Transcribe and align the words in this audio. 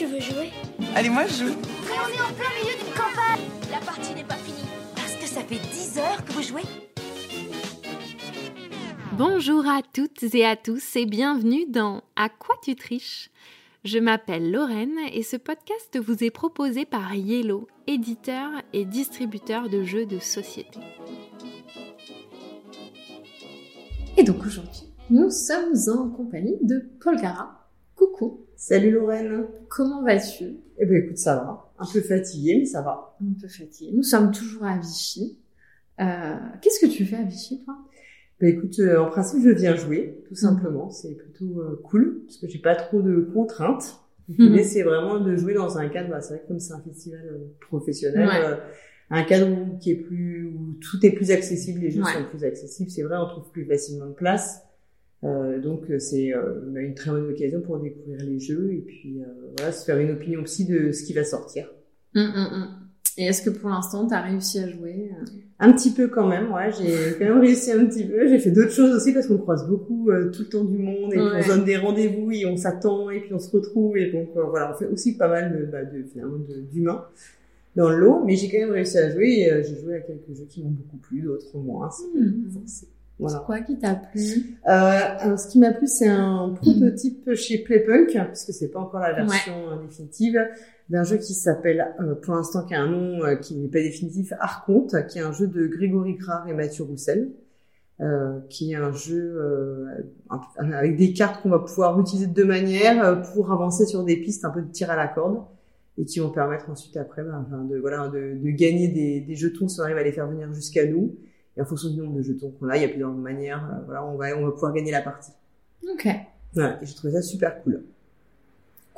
tu 0.00 0.06
veux 0.06 0.20
jouer 0.20 0.50
Allez, 0.96 1.10
moi 1.10 1.26
je 1.26 1.44
joue. 1.44 1.56
Mais 1.84 1.96
on 2.02 2.08
est 2.08 2.22
en 2.22 2.32
plein 2.32 2.48
milieu 2.58 2.74
d'une 2.74 2.94
campagne 2.94 3.44
La 3.70 3.80
partie 3.84 4.14
n'est 4.14 4.24
pas 4.24 4.36
finie. 4.36 4.66
Parce 4.96 5.14
que 5.16 5.26
ça 5.26 5.42
fait 5.42 5.58
10 5.58 5.98
heures 5.98 6.24
que 6.24 6.32
vous 6.32 6.42
jouez 6.42 6.62
Bonjour 9.18 9.68
à 9.68 9.82
toutes 9.82 10.22
et 10.34 10.46
à 10.46 10.56
tous 10.56 10.96
et 10.96 11.04
bienvenue 11.04 11.66
dans 11.66 12.02
À 12.16 12.30
quoi 12.30 12.54
tu 12.62 12.76
triches? 12.76 13.30
Je 13.84 13.98
m'appelle 13.98 14.50
Lorraine 14.50 14.96
et 15.12 15.22
ce 15.22 15.36
podcast 15.36 15.98
vous 16.02 16.24
est 16.24 16.30
proposé 16.30 16.86
par 16.86 17.14
Yellow, 17.14 17.68
éditeur 17.86 18.50
et 18.72 18.86
distributeur 18.86 19.68
de 19.68 19.84
jeux 19.84 20.06
de 20.06 20.18
société. 20.18 20.80
Et 24.16 24.22
donc 24.22 24.46
aujourd'hui, 24.46 24.84
nous 25.10 25.28
sommes 25.28 25.74
en 25.94 26.08
compagnie 26.08 26.56
de 26.62 26.88
Paul 27.02 27.20
Gara. 27.20 27.59
Salut 28.62 28.90
Lorraine. 28.90 29.46
comment 29.70 30.02
vas-tu? 30.04 30.56
Eh 30.78 30.84
ben 30.84 31.02
écoute, 31.02 31.16
ça 31.16 31.34
va. 31.36 31.72
Un 31.78 31.86
peu 31.90 32.02
fatiguée, 32.02 32.56
mais 32.58 32.66
ça 32.66 32.82
va. 32.82 33.16
Un 33.18 33.32
peu 33.40 33.48
fatiguée. 33.48 33.90
Nous 33.94 34.02
sommes 34.02 34.32
toujours 34.32 34.64
à 34.64 34.76
Vichy. 34.76 35.38
Euh, 35.98 36.34
Qu'est-ce 36.60 36.78
que 36.78 36.90
tu 36.92 37.06
fais 37.06 37.16
à 37.16 37.22
Vichy, 37.22 37.64
toi? 37.64 37.74
Ben 38.38 38.48
écoute, 38.54 38.78
euh, 38.80 38.98
en 38.98 39.08
principe, 39.08 39.42
je 39.42 39.48
viens 39.48 39.74
jouer, 39.76 40.22
tout 40.28 40.34
simplement. 40.34 40.90
C'est 40.90 41.14
plutôt 41.14 41.60
euh, 41.62 41.80
cool, 41.84 42.20
parce 42.26 42.36
que 42.36 42.48
j'ai 42.48 42.58
pas 42.58 42.74
trop 42.76 43.00
de 43.00 43.30
contraintes. 43.32 43.98
Mais 44.38 44.62
c'est 44.62 44.82
vraiment 44.82 45.18
de 45.20 45.34
jouer 45.36 45.54
dans 45.54 45.78
un 45.78 45.88
cadre, 45.88 46.10
bah, 46.10 46.20
c'est 46.20 46.34
vrai 46.34 46.42
que 46.42 46.48
comme 46.48 46.60
c'est 46.60 46.74
un 46.74 46.80
festival 46.82 47.20
euh, 47.32 47.38
professionnel, 47.66 48.28
Ouais. 48.28 48.44
euh, 48.44 48.56
un 49.08 49.22
cadre 49.24 49.50
où, 49.50 49.78
qui 49.78 49.92
est 49.92 49.96
plus, 49.96 50.44
où 50.54 50.74
tout 50.82 51.04
est 51.04 51.12
plus 51.12 51.30
accessible, 51.30 51.80
les 51.80 51.90
jeux 51.90 52.02
Ouais. 52.02 52.12
sont 52.12 52.24
plus 52.28 52.44
accessibles. 52.44 52.90
C'est 52.90 53.02
vrai, 53.04 53.16
on 53.16 53.26
trouve 53.26 53.50
plus 53.52 53.64
facilement 53.64 54.06
de 54.06 54.12
place. 54.12 54.62
Euh, 55.22 55.60
donc 55.60 55.82
euh, 55.90 55.98
c'est 55.98 56.34
euh, 56.34 56.62
une 56.76 56.94
très 56.94 57.10
bonne 57.10 57.28
occasion 57.28 57.60
pour 57.60 57.78
découvrir 57.78 58.24
les 58.24 58.38
jeux 58.40 58.72
et 58.72 58.78
puis 58.80 59.20
euh, 59.20 59.24
voilà, 59.58 59.70
se 59.70 59.84
faire 59.84 59.98
une 59.98 60.12
opinion 60.12 60.40
aussi 60.42 60.64
de 60.64 60.92
ce 60.92 61.02
qui 61.04 61.12
va 61.12 61.24
sortir. 61.24 61.70
Hum, 62.16 62.22
hum, 62.34 62.48
hum. 62.52 62.66
Et 63.18 63.24
est-ce 63.24 63.42
que 63.42 63.50
pour 63.50 63.68
l'instant, 63.68 64.06
tu 64.06 64.14
as 64.14 64.22
réussi 64.22 64.60
à 64.60 64.68
jouer 64.68 65.10
Un 65.58 65.72
petit 65.72 65.90
peu 65.90 66.08
quand 66.08 66.26
même, 66.26 66.50
ouais, 66.52 66.70
j'ai 66.72 67.18
quand 67.18 67.26
même 67.26 67.40
réussi 67.40 67.70
un 67.72 67.84
petit 67.84 68.04
peu. 68.04 68.26
J'ai 68.28 68.38
fait 68.38 68.50
d'autres 68.52 68.70
choses 68.72 68.94
aussi 68.94 69.12
parce 69.12 69.26
qu'on 69.26 69.36
croise 69.36 69.68
beaucoup 69.68 70.08
tout 70.32 70.42
le 70.42 70.48
temps 70.48 70.64
du 70.64 70.78
monde 70.78 71.12
et 71.12 71.18
Ouais. 71.18 71.24
on 71.36 71.42
se 71.42 71.48
donne 71.48 71.64
des 71.64 71.76
rendez-vous 71.76 72.30
et 72.32 72.46
on 72.46 72.56
s'attend 72.56 73.10
et 73.10 73.20
puis 73.20 73.34
on 73.34 73.38
se 73.38 73.50
retrouve 73.50 73.98
et 73.98 74.10
donc 74.10 74.28
voilà, 74.34 74.72
on 74.72 74.78
fait 74.78 74.86
aussi 74.86 75.18
pas 75.18 75.28
mal 75.28 75.52
de, 75.58 75.66
bah, 75.66 75.84
de 75.84 76.02
finalement 76.04 76.38
d'humains 76.72 77.04
dans 77.76 77.90
le 77.90 77.96
lot, 77.98 78.22
mais 78.24 78.36
j'ai 78.36 78.48
quand 78.50 78.58
même 78.58 78.70
réussi 78.70 78.96
à 78.96 79.10
jouer 79.10 79.40
et 79.42 79.62
j'ai 79.64 79.78
joué 79.82 79.96
à 79.96 80.00
quelques 80.00 80.32
jeux 80.34 80.46
qui 80.48 80.62
m'ont 80.62 80.70
beaucoup 80.70 80.96
plu, 80.96 81.20
d'autres 81.20 81.58
moins. 81.58 81.90
c'est 81.90 82.86
C'est 83.28 83.44
quoi 83.44 83.60
qui 83.60 83.78
t'a 83.78 83.94
plu? 83.94 84.58
Euh, 84.66 85.00
alors, 85.18 85.38
ce 85.38 85.48
qui 85.48 85.58
m'a 85.58 85.72
plu, 85.72 85.86
c'est 85.86 86.08
un 86.08 86.50
prototype 86.56 87.34
chez 87.34 87.58
Playpunk, 87.58 88.18
puisque 88.28 88.52
c'est 88.52 88.68
pas 88.68 88.80
encore 88.80 89.00
la 89.00 89.12
version 89.12 89.54
euh, 89.70 89.82
définitive, 89.86 90.40
d'un 90.88 91.04
jeu 91.04 91.18
qui 91.18 91.34
s'appelle, 91.34 91.94
euh, 92.00 92.14
pour 92.14 92.34
l'instant, 92.34 92.64
qui 92.64 92.74
a 92.74 92.80
un 92.80 92.90
nom 92.90 93.24
euh, 93.24 93.36
qui 93.36 93.54
n'est 93.54 93.68
pas 93.68 93.80
définitif, 93.80 94.32
Arconte, 94.38 95.06
qui 95.08 95.18
est 95.18 95.22
un 95.22 95.32
jeu 95.32 95.46
de 95.46 95.66
Grégory 95.66 96.14
Grard 96.14 96.48
et 96.48 96.52
Mathieu 96.52 96.84
Roussel, 96.84 97.30
euh, 98.00 98.40
qui 98.48 98.72
est 98.72 98.76
un 98.76 98.92
jeu 98.92 99.36
euh, 99.38 99.84
avec 100.58 100.96
des 100.96 101.12
cartes 101.12 101.42
qu'on 101.42 101.50
va 101.50 101.58
pouvoir 101.58 102.00
utiliser 102.00 102.26
de 102.26 102.32
deux 102.32 102.46
manières 102.46 103.22
pour 103.34 103.52
avancer 103.52 103.86
sur 103.86 104.04
des 104.04 104.16
pistes 104.16 104.44
un 104.44 104.50
peu 104.50 104.62
de 104.62 104.70
tir 104.70 104.90
à 104.90 104.96
la 104.96 105.06
corde 105.06 105.44
et 105.98 106.06
qui 106.06 106.18
vont 106.18 106.30
permettre 106.30 106.70
ensuite 106.70 106.96
après 106.96 107.22
ben, 107.22 107.46
de 107.68 107.76
voilà 107.76 108.08
de, 108.08 108.38
de 108.42 108.50
gagner 108.52 108.88
des, 108.88 109.20
des 109.20 109.34
jetons 109.36 109.68
si 109.68 109.80
on 109.80 109.82
arrive 109.82 109.98
à 109.98 110.02
les 110.02 110.12
faire 110.12 110.26
venir 110.26 110.50
jusqu'à 110.54 110.86
nous 110.86 111.14
et 111.56 111.62
en 111.62 111.64
fonction 111.64 111.90
du 111.90 111.98
nombre 111.98 112.16
de 112.16 112.22
jetons 112.22 112.50
qu'on 112.58 112.68
a 112.68 112.76
il 112.76 112.82
y 112.82 112.84
a 112.84 112.88
plusieurs 112.88 113.12
manières 113.12 113.64
euh, 113.72 113.84
voilà 113.86 114.04
on 114.04 114.16
va 114.16 114.36
on 114.36 114.44
va 114.46 114.52
pouvoir 114.52 114.72
gagner 114.72 114.90
la 114.90 115.02
partie 115.02 115.32
Ok, 115.92 116.08
voilà 116.54 116.78
et 116.82 116.86
j'ai 116.86 116.94
trouvé 116.94 117.12
ça 117.12 117.22
super 117.22 117.62
cool 117.62 117.82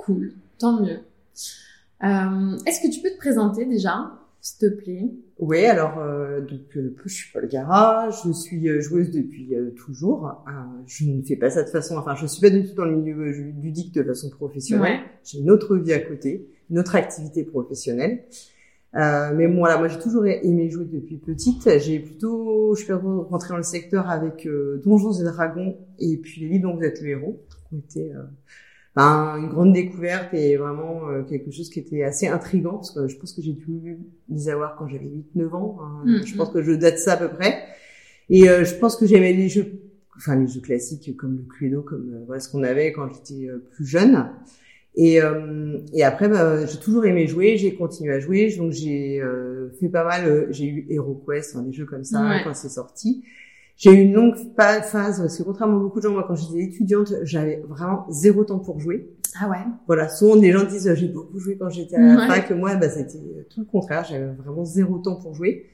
cool, 0.04 0.32
tant 0.58 0.80
mieux. 0.80 0.98
Euh, 2.04 2.58
est-ce 2.66 2.80
que 2.80 2.92
tu 2.92 3.00
peux 3.00 3.10
te 3.10 3.18
présenter 3.18 3.64
déjà, 3.64 4.10
s'il 4.40 4.68
te 4.68 4.74
plaît? 4.74 5.10
Oui, 5.38 5.64
alors 5.64 5.98
euh, 5.98 6.40
donc 6.40 6.76
euh, 6.76 6.96
je 7.04 7.12
suis 7.12 7.32
Paul 7.32 7.48
Gara, 7.48 8.10
je 8.10 8.32
suis 8.32 8.68
euh, 8.68 8.80
joueuse 8.80 9.10
depuis 9.10 9.54
euh, 9.54 9.70
toujours. 9.70 10.42
Euh, 10.48 10.50
je 10.86 11.06
ne 11.06 11.22
fais 11.22 11.36
pas 11.36 11.50
ça 11.50 11.62
de 11.62 11.68
façon, 11.68 11.96
enfin 11.96 12.14
je 12.16 12.26
suis 12.26 12.40
pas 12.40 12.50
du 12.50 12.64
tout 12.64 12.74
dans 12.74 12.84
le 12.84 12.96
milieu 12.96 13.30
ludique 13.60 13.94
de 13.94 14.02
façon 14.02 14.30
professionnelle. 14.30 15.00
Ouais. 15.00 15.00
J'ai 15.24 15.38
une 15.38 15.50
autre 15.50 15.76
vie 15.76 15.92
à 15.92 16.00
côté, 16.00 16.48
une 16.70 16.78
autre 16.78 16.96
activité 16.96 17.44
professionnelle. 17.44 18.24
Euh, 18.94 19.32
mais 19.34 19.46
voilà, 19.46 19.78
moi 19.78 19.88
j'ai 19.88 19.98
toujours 19.98 20.26
aimé 20.26 20.68
jouer 20.70 20.84
depuis 20.84 21.16
petite. 21.16 21.78
J'ai 21.80 21.98
plutôt, 21.98 22.74
je 22.74 22.84
suis 22.84 22.92
rentrée 22.92 23.48
dans 23.50 23.56
le 23.56 23.62
secteur 23.62 24.10
avec 24.10 24.46
euh, 24.46 24.82
Donjons 24.84 25.12
et 25.12 25.24
Dragons 25.24 25.76
et 25.98 26.16
puis 26.18 26.42
les 26.42 26.48
livres 26.48 26.68
dont 26.68 26.76
vous 26.76 26.82
êtes 26.82 27.00
le 27.00 27.08
héros, 27.08 27.40
qui 27.68 27.74
ont 27.74 27.78
été 27.78 28.12
euh, 28.12 28.22
ben, 28.94 29.36
une 29.38 29.48
grande 29.48 29.72
découverte 29.72 30.34
et 30.34 30.56
vraiment 30.58 31.08
euh, 31.08 31.22
quelque 31.22 31.50
chose 31.50 31.70
qui 31.70 31.78
était 31.78 32.02
assez 32.02 32.28
intrigant 32.28 32.74
parce 32.74 32.90
que 32.90 33.08
je 33.08 33.16
pense 33.16 33.32
que 33.32 33.40
j'ai 33.40 33.52
dû 33.54 33.96
les 34.28 34.48
avoir 34.50 34.76
quand 34.76 34.86
j'avais 34.88 35.10
8-9 35.36 35.48
ans. 35.54 35.78
hein. 35.80 36.02
Mhm. 36.04 36.26
Je 36.26 36.36
pense 36.36 36.50
que 36.50 36.62
je 36.62 36.72
date 36.72 36.98
ça 36.98 37.14
à 37.14 37.16
peu 37.16 37.28
près. 37.30 37.64
Et 38.28 38.48
euh, 38.50 38.64
je 38.64 38.74
pense 38.74 38.96
que 38.96 39.06
j'aimais 39.06 39.32
les 39.32 39.48
jeux, 39.48 39.72
enfin 40.18 40.36
les 40.36 40.46
jeux 40.46 40.60
classiques 40.60 41.16
comme 41.16 41.38
le 41.38 41.44
Cluedo, 41.44 41.80
comme 41.80 42.24
voilà 42.26 42.40
ce 42.40 42.50
qu'on 42.50 42.62
avait 42.62 42.92
quand 42.92 43.08
j'étais 43.08 43.48
plus 43.70 43.86
jeune. 43.86 44.26
Et, 44.94 45.22
euh, 45.22 45.78
et 45.94 46.02
après, 46.04 46.28
bah, 46.28 46.66
j'ai 46.66 46.78
toujours 46.78 47.06
aimé 47.06 47.26
jouer, 47.26 47.56
j'ai 47.56 47.74
continué 47.74 48.12
à 48.12 48.20
jouer, 48.20 48.54
donc 48.56 48.72
j'ai 48.72 49.20
euh, 49.22 49.70
fait 49.80 49.88
pas 49.88 50.04
mal, 50.04 50.26
euh, 50.26 50.46
j'ai 50.50 50.66
eu 50.66 50.86
HeroQuest, 50.90 51.54
enfin, 51.56 51.64
des 51.64 51.72
jeux 51.72 51.86
comme 51.86 52.04
ça 52.04 52.20
Ouais. 52.28 52.42
quand 52.44 52.54
c'est 52.54 52.68
sorti. 52.68 53.24
J'ai 53.78 53.90
eu 53.90 54.02
une 54.02 54.12
longue 54.12 54.36
phase, 54.56 54.92
parce 54.92 55.36
que 55.38 55.42
contrairement 55.42 55.78
à 55.78 55.80
beaucoup 55.80 55.98
de 55.98 56.04
gens, 56.04 56.12
moi 56.12 56.24
quand 56.28 56.34
j'étais 56.36 56.60
étudiante, 56.62 57.14
j'avais 57.22 57.62
vraiment 57.66 58.06
zéro 58.10 58.44
temps 58.44 58.58
pour 58.58 58.78
jouer. 58.80 59.08
Ah 59.40 59.48
ouais 59.48 59.56
Voilà, 59.86 60.10
souvent 60.10 60.34
les 60.34 60.52
gens 60.52 60.64
disent 60.64 60.92
j'ai 60.94 61.08
beaucoup 61.08 61.38
joué 61.38 61.56
quand 61.56 61.70
j'étais 61.70 61.96
à 61.96 62.00
la 62.14 62.20
Ouais. 62.20 62.26
fac, 62.28 62.50
moi 62.50 62.74
bah, 62.76 62.90
c'était 62.90 63.18
tout 63.48 63.60
le 63.60 63.66
contraire, 63.66 64.04
j'avais 64.08 64.26
vraiment 64.34 64.64
zéro 64.66 64.98
temps 64.98 65.16
pour 65.16 65.34
jouer. 65.34 65.66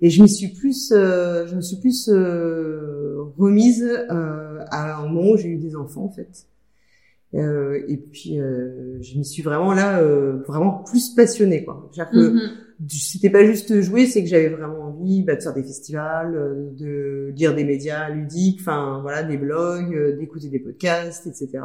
Et 0.00 0.10
je 0.10 0.20
m'y 0.20 0.28
suis 0.28 0.48
plus, 0.48 0.92
euh, 0.92 1.46
je 1.46 1.54
me 1.54 1.60
suis 1.60 1.76
plus 1.76 2.10
euh, 2.12 3.22
remise 3.38 3.84
euh, 3.84 4.58
à 4.70 4.98
un 4.98 5.08
moment 5.08 5.30
où 5.30 5.36
j'ai 5.36 5.48
eu 5.48 5.56
des 5.56 5.76
enfants 5.76 6.04
en 6.04 6.10
fait. 6.10 6.46
Euh, 7.34 7.82
et 7.88 7.96
puis 7.96 8.38
euh, 8.40 8.96
je 9.00 9.18
m'y 9.18 9.24
suis 9.24 9.42
vraiment 9.42 9.72
là, 9.72 9.98
euh, 10.00 10.42
vraiment 10.46 10.84
plus 10.84 11.10
passionnée 11.16 11.64
quoi. 11.64 11.88
C'est-à-dire 11.92 12.12
que 12.12 12.28
Mhm. 12.32 12.40
c'était 12.88 13.30
pas 13.30 13.44
juste 13.44 13.80
jouer, 13.80 14.06
c'est 14.06 14.22
que 14.22 14.28
j'avais 14.28 14.48
vraiment 14.50 14.82
envie 14.82 15.22
bah, 15.22 15.34
de 15.34 15.42
faire 15.42 15.52
des 15.54 15.62
festivals, 15.64 16.36
euh, 16.36 16.70
de 16.78 17.32
lire 17.34 17.54
des 17.54 17.64
médias 17.64 18.08
ludiques, 18.10 18.60
enfin 18.60 19.00
voilà, 19.02 19.24
des 19.24 19.36
blogs, 19.36 19.94
euh, 19.96 20.16
d'écouter 20.16 20.48
des 20.48 20.60
podcasts, 20.60 21.26
etc. 21.26 21.58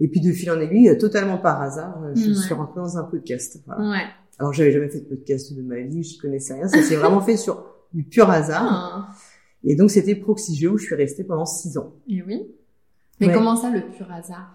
Et 0.00 0.06
puis 0.08 0.20
de 0.20 0.30
fil 0.32 0.50
en 0.50 0.60
aiguille, 0.60 0.88
euh, 0.90 0.98
totalement 0.98 1.38
par 1.38 1.60
hasard, 1.60 2.00
je 2.14 2.28
Ouais. 2.28 2.34
suis 2.34 2.54
rentrée 2.54 2.80
dans 2.80 2.96
un 2.98 3.04
podcast. 3.04 3.58
Voilà. 3.66 3.90
Ouais. 3.90 4.04
Alors 4.38 4.52
j'avais 4.52 4.70
jamais 4.72 4.88
fait 4.88 5.00
de 5.00 5.06
podcast 5.06 5.54
de 5.56 5.62
ma 5.62 5.80
vie, 5.80 6.04
je 6.04 6.20
connaissais 6.20 6.54
rien, 6.54 6.68
ça 6.68 6.82
s'est 6.82 6.96
vraiment 6.96 7.20
fait 7.20 7.36
sur 7.36 7.64
du 7.92 8.04
pur 8.04 8.30
hasard. 8.30 8.62
Ah, 8.64 9.08
Et 9.64 9.74
donc 9.76 9.90
c'était 9.90 10.14
Proxy 10.14 10.54
Jeux 10.56 10.70
où 10.70 10.78
je 10.78 10.84
suis 10.84 10.94
restée 10.94 11.24
pendant 11.24 11.46
six 11.46 11.76
ans. 11.78 11.94
et 12.08 12.22
oui. 12.22 12.42
Mais 13.20 13.28
Ouais. 13.28 13.32
comment 13.34 13.56
ça, 13.56 13.70
le 13.70 13.80
pur 13.96 14.10
hasard? 14.12 14.54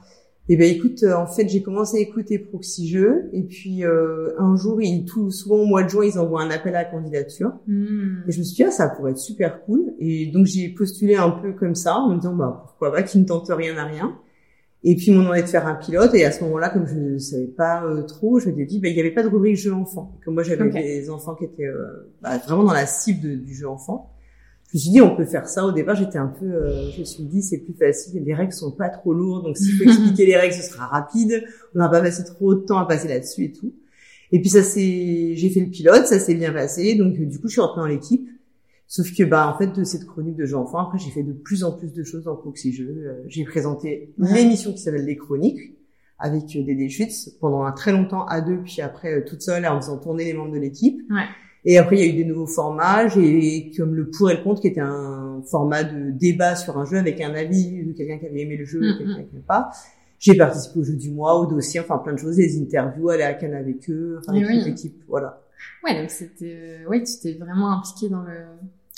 Et 0.51 0.57
ben 0.57 0.67
écoute, 0.67 1.03
euh, 1.03 1.13
en 1.13 1.27
fait, 1.27 1.47
j'ai 1.47 1.61
commencé 1.61 1.97
à 1.97 1.99
écouter 1.99 2.39
Proxy 2.39 2.87
Jeux 2.87 3.29
et 3.33 3.43
puis 3.43 3.85
euh, 3.85 4.31
un 4.39 4.55
jour, 4.55 4.81
ils, 4.81 5.05
tout 5.05 5.29
souvent 5.29 5.57
au 5.57 5.65
mois 5.65 5.83
de 5.83 5.89
juin, 5.89 6.03
ils 6.03 6.17
envoient 6.17 6.41
un 6.41 6.49
appel 6.49 6.75
à 6.75 6.85
candidature. 6.85 7.53
Hmm. 7.67 8.23
Et 8.27 8.31
je 8.31 8.39
me 8.39 8.43
suis 8.43 8.55
dit, 8.55 8.63
ah, 8.63 8.71
ça 8.71 8.89
pourrait 8.89 9.11
être 9.11 9.19
super 9.19 9.61
cool. 9.65 9.93
Et 9.99 10.25
donc, 10.33 10.47
j'ai 10.47 10.69
postulé 10.69 11.15
un 11.15 11.29
peu 11.29 11.53
comme 11.53 11.75
ça, 11.75 11.97
en 11.97 12.09
me 12.09 12.15
disant, 12.15 12.35
bah, 12.35 12.63
pourquoi 12.65 12.91
pas, 12.91 13.03
qui 13.03 13.19
ne 13.19 13.25
tente 13.25 13.47
rien 13.49 13.77
à 13.77 13.85
rien. 13.85 14.17
Et 14.83 14.95
puis, 14.95 15.11
m'ont 15.11 15.21
demandé 15.21 15.43
de 15.43 15.47
faire 15.47 15.67
un 15.67 15.75
pilote. 15.75 16.15
Et 16.15 16.25
à 16.25 16.31
ce 16.31 16.43
moment-là, 16.45 16.69
comme 16.69 16.87
je 16.87 16.95
ne 16.95 17.17
savais 17.19 17.45
pas 17.45 17.83
euh, 17.85 18.01
trop, 18.01 18.39
je 18.39 18.49
m'étais 18.49 18.65
dit, 18.65 18.79
bah, 18.79 18.87
il 18.87 18.95
n'y 18.95 19.01
avait 19.01 19.11
pas 19.11 19.21
de 19.21 19.27
rubrique 19.27 19.55
jeu 19.57 19.73
enfant. 19.73 20.17
Comme 20.25 20.33
moi, 20.33 20.41
j'avais 20.41 20.67
des 20.71 21.11
enfants 21.11 21.35
qui 21.35 21.43
étaient 21.43 21.67
euh, 21.67 22.11
bah, 22.23 22.39
vraiment 22.39 22.63
dans 22.63 22.73
la 22.73 22.87
cible 22.87 23.21
de- 23.21 23.35
du 23.35 23.53
jeu 23.53 23.67
enfant. 23.67 24.13
Je 24.71 24.77
me 24.77 24.79
suis 24.79 24.89
dit, 24.91 25.01
on 25.01 25.15
peut 25.15 25.25
faire 25.25 25.47
ça. 25.47 25.65
Au 25.65 25.71
départ, 25.71 25.95
j'étais 25.95 26.17
un 26.17 26.27
peu, 26.27 26.45
euh, 26.45 26.91
je 26.91 26.99
me 26.99 27.05
suis 27.05 27.23
dit, 27.23 27.41
c'est 27.41 27.59
plus 27.59 27.73
facile. 27.73 28.23
Les 28.23 28.35
règles 28.35 28.53
sont 28.53 28.71
pas 28.71 28.89
trop 28.89 29.13
lourdes. 29.13 29.45
Donc, 29.45 29.57
s'il 29.57 29.75
faut 29.77 29.83
expliquer 29.89 30.25
les 30.25 30.37
règles, 30.37 30.53
ce 30.53 30.61
sera 30.61 30.85
rapide. 30.85 31.43
On 31.75 31.79
n'a 31.79 31.89
pas 31.89 32.01
passé 32.01 32.23
trop 32.23 32.53
de 32.55 32.61
temps 32.61 32.77
à 32.77 32.85
passer 32.85 33.07
là-dessus 33.07 33.45
et 33.45 33.51
tout. 33.51 33.73
Et 34.31 34.39
puis 34.41 34.49
ça 34.49 34.61
c'est, 34.63 35.35
j'ai 35.35 35.49
fait 35.49 35.61
le 35.61 35.69
pilote, 35.69 36.05
ça 36.05 36.19
s'est 36.19 36.35
bien 36.35 36.51
passé, 36.51 36.95
donc 36.95 37.17
euh, 37.19 37.25
du 37.25 37.39
coup 37.39 37.47
je 37.47 37.53
suis 37.53 37.61
rentrée 37.61 37.81
dans 37.81 37.87
l'équipe. 37.87 38.29
Sauf 38.87 39.13
que 39.15 39.23
bah 39.23 39.51
en 39.53 39.57
fait 39.57 39.67
de 39.67 39.83
cette 39.83 40.05
chronique 40.05 40.35
de 40.35 40.45
jeux 40.45 40.55
enfants, 40.55 40.79
après 40.79 40.97
j'ai 40.97 41.11
fait 41.11 41.23
de 41.23 41.33
plus 41.33 41.63
en 41.63 41.71
plus 41.71 41.93
de 41.93 42.03
choses 42.03 42.23
dans 42.23 42.35
Proxy 42.35 42.73
Jeux. 42.73 43.23
J'ai 43.27 43.43
présenté 43.43 44.13
l'émission 44.17 44.71
qui 44.71 44.79
s'appelle 44.79 45.05
Les 45.05 45.15
Chroniques 45.15 45.75
avec 46.17 46.55
euh, 46.55 46.63
Dédé 46.63 46.89
Schütz 46.89 47.29
pendant 47.39 47.63
un 47.63 47.71
très 47.71 47.91
longtemps 47.91 48.25
à 48.25 48.41
deux, 48.41 48.57
puis 48.63 48.81
après 48.81 49.13
euh, 49.13 49.25
toute 49.25 49.41
seule 49.41 49.65
en 49.65 49.79
faisant 49.79 49.97
tourner 49.97 50.25
les 50.25 50.33
membres 50.33 50.51
de 50.51 50.59
l'équipe. 50.59 51.01
Ouais. 51.09 51.25
Et 51.65 51.77
après 51.77 51.97
il 51.97 52.05
y 52.05 52.09
a 52.09 52.13
eu 52.13 52.15
des 52.15 52.25
nouveaux 52.25 52.47
formats, 52.47 53.07
j'ai 53.07 53.71
comme 53.75 53.93
le 53.95 54.09
pour 54.09 54.29
et 54.31 54.37
le 54.37 54.43
contre 54.43 54.61
qui 54.61 54.67
était 54.67 54.79
un 54.81 55.41
format 55.45 55.83
de 55.83 56.11
débat 56.11 56.55
sur 56.55 56.77
un 56.77 56.85
jeu 56.85 56.97
avec 56.97 57.19
un 57.21 57.33
avis 57.33 57.83
de 57.83 57.91
quelqu'un 57.93 58.17
qui 58.17 58.25
avait 58.27 58.41
aimé 58.41 58.55
le 58.57 58.65
jeu, 58.65 58.79
Mhm. 58.79 58.97
quelqu'un 58.97 59.13
qui 59.23 59.33
n'aimait 59.33 59.43
pas. 59.47 59.69
J'ai 60.19 60.35
participé 60.35 60.79
au 60.79 60.83
jeu 60.83 60.95
du 60.95 61.11
mois, 61.11 61.39
au 61.39 61.45
dossier, 61.45 61.79
enfin 61.79 61.97
plein 61.97 62.13
de 62.13 62.17
choses, 62.19 62.35
des 62.37 62.59
interviews, 62.61 63.09
aller 63.09 63.23
à 63.23 63.33
Cannes 63.33 63.53
avec 63.53 63.89
eux, 63.89 64.19
enfin 64.19 64.33
Et 64.33 64.43
avec 64.43 64.49
oui. 64.49 64.57
toute 64.59 64.67
l'équipe, 64.67 65.01
voilà. 65.07 65.41
Ouais, 65.83 65.99
donc 66.01 66.09
c'était, 66.09 66.57
euh, 66.83 66.89
ouais, 66.89 67.03
tu 67.03 67.13
t'es 67.21 67.33
vraiment 67.33 67.71
impliqué 67.71 68.09
dans 68.09 68.21
le, 68.23 68.33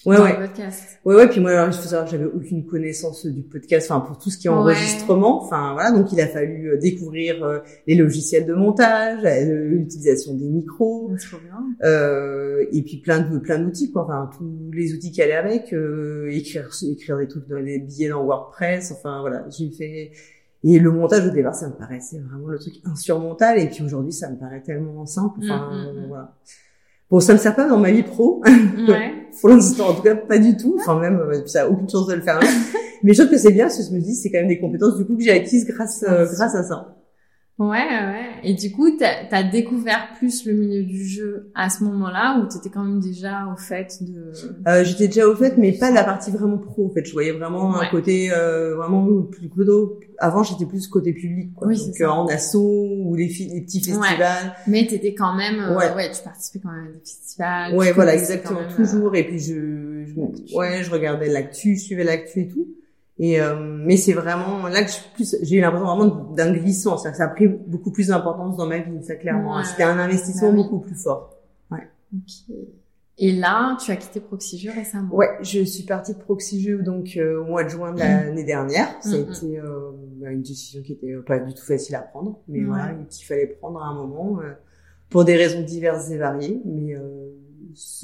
Ouais, 0.05 0.17
dans 0.17 0.23
ouais. 0.23 0.39
le 0.39 0.47
podcast. 0.47 0.99
Ouais, 1.05 1.15
ouais, 1.15 1.27
puis 1.29 1.39
moi, 1.39 1.51
alors, 1.51 1.67
il 1.67 1.73
faut 1.73 1.81
savoir 1.83 2.05
que 2.05 2.11
j'avais 2.11 2.25
aucune 2.25 2.65
connaissance 2.65 3.25
du 3.27 3.43
podcast, 3.43 3.91
enfin, 3.91 3.99
pour 4.01 4.17
tout 4.17 4.31
ce 4.31 4.37
qui 4.39 4.47
est 4.47 4.49
enregistrement, 4.49 5.43
enfin, 5.43 5.73
voilà, 5.73 5.91
donc 5.91 6.11
il 6.11 6.19
a 6.19 6.27
fallu 6.27 6.69
euh, 6.71 6.77
découvrir 6.77 7.43
euh, 7.43 7.59
les 7.85 7.93
logiciels 7.95 8.45
de 8.47 8.53
montage, 8.55 9.19
euh, 9.25 9.67
l'utilisation 9.69 10.33
des 10.33 10.47
micros, 10.49 11.11
trop 11.29 11.37
bien. 11.37 11.87
euh, 11.87 12.65
et 12.71 12.81
puis 12.81 12.97
plein 12.97 13.19
de 13.19 13.37
plein 13.37 13.59
d'outils, 13.59 13.91
quoi, 13.91 14.03
enfin, 14.05 14.29
tous 14.35 14.71
les 14.73 14.93
outils 14.93 15.11
qui 15.11 15.21
allaient 15.21 15.33
avec, 15.33 15.71
euh, 15.73 16.29
écrire 16.31 16.69
écrire 16.89 17.17
des 17.17 17.27
trucs 17.27 17.47
dans 17.47 17.61
des 17.61 17.77
billets 17.77 18.09
dans 18.09 18.23
WordPress, 18.23 18.91
enfin, 18.97 19.21
voilà, 19.21 19.45
j'ai 19.55 19.69
fait... 19.69 20.11
Et 20.63 20.77
le 20.77 20.91
montage, 20.91 21.25
au 21.27 21.31
départ, 21.31 21.55
ça 21.55 21.67
me 21.67 21.73
paraissait 21.73 22.19
vraiment 22.19 22.47
le 22.47 22.59
truc 22.59 22.75
insurmontable, 22.85 23.59
et 23.59 23.67
puis 23.67 23.83
aujourd'hui, 23.83 24.13
ça 24.13 24.29
me 24.31 24.37
paraît 24.37 24.61
tellement 24.61 25.05
simple, 25.05 25.39
enfin, 25.43 25.69
Mm, 25.71 25.75
mm, 25.99 26.03
mm. 26.03 26.07
voilà. 26.07 26.35
Bon, 27.09 27.19
ça 27.19 27.33
me 27.33 27.37
sert 27.39 27.55
pas 27.55 27.67
dans 27.67 27.77
ma 27.77 27.91
vie 27.91 28.03
pro, 28.03 28.41
Ouais. 28.87 29.13
Pour 29.39 29.49
l'instant, 29.49 29.89
en 29.89 29.93
tout 29.93 30.01
cas, 30.01 30.15
pas 30.15 30.37
du 30.37 30.57
tout. 30.57 30.77
Enfin, 30.79 30.99
même, 30.99 31.19
euh, 31.19 31.45
ça 31.45 31.63
a 31.63 31.67
aucune 31.67 31.89
chance 31.89 32.07
de 32.07 32.15
le 32.15 32.21
faire. 32.21 32.39
Mais 33.03 33.13
je 33.13 33.21
trouve 33.21 33.31
que 33.31 33.37
c'est 33.37 33.51
bien, 33.51 33.65
parce 33.65 33.77
que 33.77 33.83
je 33.83 33.95
me 33.95 33.99
dis, 33.99 34.15
c'est 34.15 34.29
quand 34.29 34.39
même 34.39 34.47
des 34.47 34.59
compétences, 34.59 34.95
du 34.95 35.05
coup, 35.05 35.15
que 35.15 35.23
j'ai 35.23 35.31
acquises 35.31 35.65
grâce, 35.65 36.03
euh, 36.07 36.25
grâce 36.25 36.55
à 36.55 36.63
ça. 36.63 36.95
Ouais, 37.69 37.77
ouais. 37.77 38.25
Et 38.43 38.55
du 38.55 38.71
coup, 38.71 38.89
t'as 38.97 39.27
as 39.31 39.43
découvert 39.43 40.09
plus 40.17 40.45
le 40.47 40.53
milieu 40.53 40.81
du 40.83 41.05
jeu 41.05 41.51
à 41.53 41.69
ce 41.69 41.83
moment-là, 41.83 42.39
ou 42.39 42.47
t'étais 42.47 42.69
quand 42.69 42.83
même 42.83 42.99
déjà 42.99 43.45
au 43.53 43.55
fait 43.55 43.99
de... 44.01 44.31
Euh, 44.67 44.83
j'étais 44.83 45.07
déjà 45.07 45.27
au 45.27 45.35
fait, 45.35 45.57
mais 45.57 45.71
pas 45.73 45.91
la 45.91 46.03
partie 46.03 46.31
vraiment 46.31 46.57
pro, 46.57 46.87
en 46.87 46.89
fait. 46.89 47.05
Je 47.05 47.11
voyais 47.13 47.33
vraiment 47.33 47.69
Ouais. 47.71 47.85
un 47.85 47.89
côté, 47.91 48.31
euh, 48.33 48.75
vraiment 48.77 49.05
plus 49.23 49.47
plutôt, 49.47 49.99
avant, 50.17 50.41
j'étais 50.41 50.65
plus 50.65 50.87
côté 50.87 51.13
public, 51.13 51.53
quoi. 51.53 51.67
Oui, 51.67 51.77
Donc, 51.85 51.95
ça. 51.95 52.03
euh, 52.05 52.09
en 52.09 52.25
asso, 52.27 52.55
ou 52.55 53.13
les, 53.15 53.27
les 53.27 53.61
petits 53.61 53.93
Ouais. 53.93 53.99
festivals. 54.07 54.55
Mais 54.65 54.87
t'étais 54.87 55.13
quand 55.13 55.35
même... 55.35 55.59
euh, 55.59 55.77
Ouais. 55.77 55.93
ouais. 55.95 56.09
tu 56.11 56.23
participais 56.23 56.59
quand 56.63 56.71
même 56.71 56.85
à 56.87 56.91
des 56.93 56.99
festivals. 57.05 57.75
Ouais, 57.75 57.91
voilà, 57.91 58.15
exactement, 58.15 58.61
même, 58.61 58.69
euh, 58.71 58.75
toujours. 58.75 59.15
Et 59.15 59.23
puis, 59.27 59.37
je, 59.37 60.05
je- 60.07 60.55
ouais, 60.55 60.83
je 60.83 60.89
regardais 60.89 61.29
l'actu, 61.29 61.75
je 61.75 61.81
suivais 61.83 62.03
l'actu 62.05 62.39
et 62.41 62.47
tout. 62.47 62.67
Et 63.23 63.39
euh, 63.39 63.55
mais 63.85 63.97
c'est 63.97 64.13
vraiment 64.13 64.67
là 64.67 64.83
que 64.83 64.89
j'ai 65.43 65.55
eu 65.57 65.61
l'impression 65.61 65.85
vraiment 65.95 66.33
d'un 66.33 66.51
glissement, 66.53 66.97
ça 66.97 67.11
a 67.17 67.27
pris 67.27 67.47
beaucoup 67.47 67.91
plus 67.91 68.07
d'importance 68.07 68.57
dans 68.57 68.65
ma 68.65 68.79
vie, 68.79 69.03
ça 69.03 69.15
clairement. 69.15 69.57
Ouais. 69.57 69.63
C'était 69.63 69.83
un 69.83 69.99
investissement 69.99 70.49
Bah 70.49 70.55
beaucoup 70.55 70.79
plus 70.79 70.95
fort. 70.95 71.37
Ok. 71.71 72.55
Et 73.23 73.31
là, 73.33 73.77
tu 73.79 73.91
as 73.91 73.95
quitté 73.97 74.19
Proxygeux 74.19 74.71
récemment? 74.75 75.13
Ouais, 75.15 75.27
je 75.43 75.63
suis 75.63 75.83
partie 75.83 76.13
de 76.13 76.17
Proxygeux 76.19 76.81
donc 76.81 77.15
euh, 77.17 77.39
au 77.41 77.45
mois 77.45 77.63
de 77.63 77.69
juin 77.69 77.93
de 77.93 77.99
l'année 77.99 78.43
dernière. 78.43 78.87
Ça 79.01 79.13
a 79.15 79.17
été 79.19 79.59
euh, 79.59 79.91
bah, 80.19 80.31
une 80.31 80.41
décision 80.41 80.81
qui 80.81 80.93
était 80.93 81.13
pas 81.25 81.37
du 81.39 81.53
tout 81.53 81.63
facile 81.63 81.95
à 81.95 81.99
prendre, 82.01 82.39
mais 82.47 82.59
Ouais. 82.59 82.65
voilà, 82.65 82.93
qu'il 83.09 83.25
fallait 83.27 83.47
prendre 83.47 83.79
à 83.81 83.85
un 83.85 83.93
moment 83.93 84.39
euh, 84.41 84.51
pour 85.09 85.23
des 85.23 85.35
raisons 85.37 85.61
diverses 85.61 86.09
et 86.09 86.17
variées. 86.17 86.61
Mais 86.65 86.95
euh, 86.95 87.30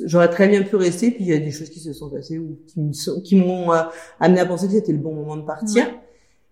j'aurais 0.05 0.29
très 0.29 0.47
bien 0.47 0.63
pu 0.63 0.75
rester. 0.75 1.11
Puis 1.11 1.23
il 1.25 1.27
y 1.29 1.33
a 1.33 1.39
des 1.39 1.51
choses 1.51 1.69
qui 1.69 1.79
se 1.79 1.93
sont 1.93 2.09
passées 2.09 2.37
ou 2.39 2.57
qui 3.23 3.35
m'ont 3.35 3.71
euh, 3.73 3.81
amené 4.19 4.39
à 4.41 4.45
penser 4.45 4.67
que 4.67 4.73
c'était 4.73 4.91
le 4.93 4.99
bon 4.99 5.13
moment 5.13 5.37
de 5.37 5.43
partir. 5.45 5.85
Ouais. 5.85 5.93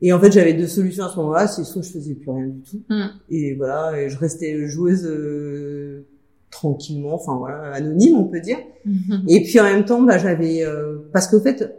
Et 0.01 0.11
en 0.13 0.19
fait, 0.19 0.31
j'avais 0.31 0.53
deux 0.53 0.67
solutions 0.67 1.05
à 1.05 1.09
ce 1.09 1.17
moment-là. 1.17 1.47
C'est 1.47 1.63
soit 1.63 1.81
je 1.81 1.89
faisais 1.89 2.13
plus 2.15 2.29
rien 2.29 2.47
du 2.47 2.61
tout, 2.61 2.81
Mm. 2.89 3.05
et 3.29 3.53
voilà, 3.55 3.99
et 3.99 4.09
je 4.09 4.17
restais 4.17 4.67
joueuse 4.67 5.05
euh, 5.05 6.05
tranquillement, 6.51 7.15
enfin 7.15 7.35
voilà, 7.37 7.71
anonyme, 7.73 8.15
on 8.17 8.25
peut 8.25 8.41
dire. 8.41 8.57
Et 9.27 9.41
puis 9.43 9.59
en 9.59 9.63
même 9.63 9.85
temps, 9.85 10.01
bah, 10.01 10.17
j'avais 10.17 10.63
euh, 10.63 10.97
parce 11.13 11.27
qu'au 11.27 11.39
fait, 11.39 11.73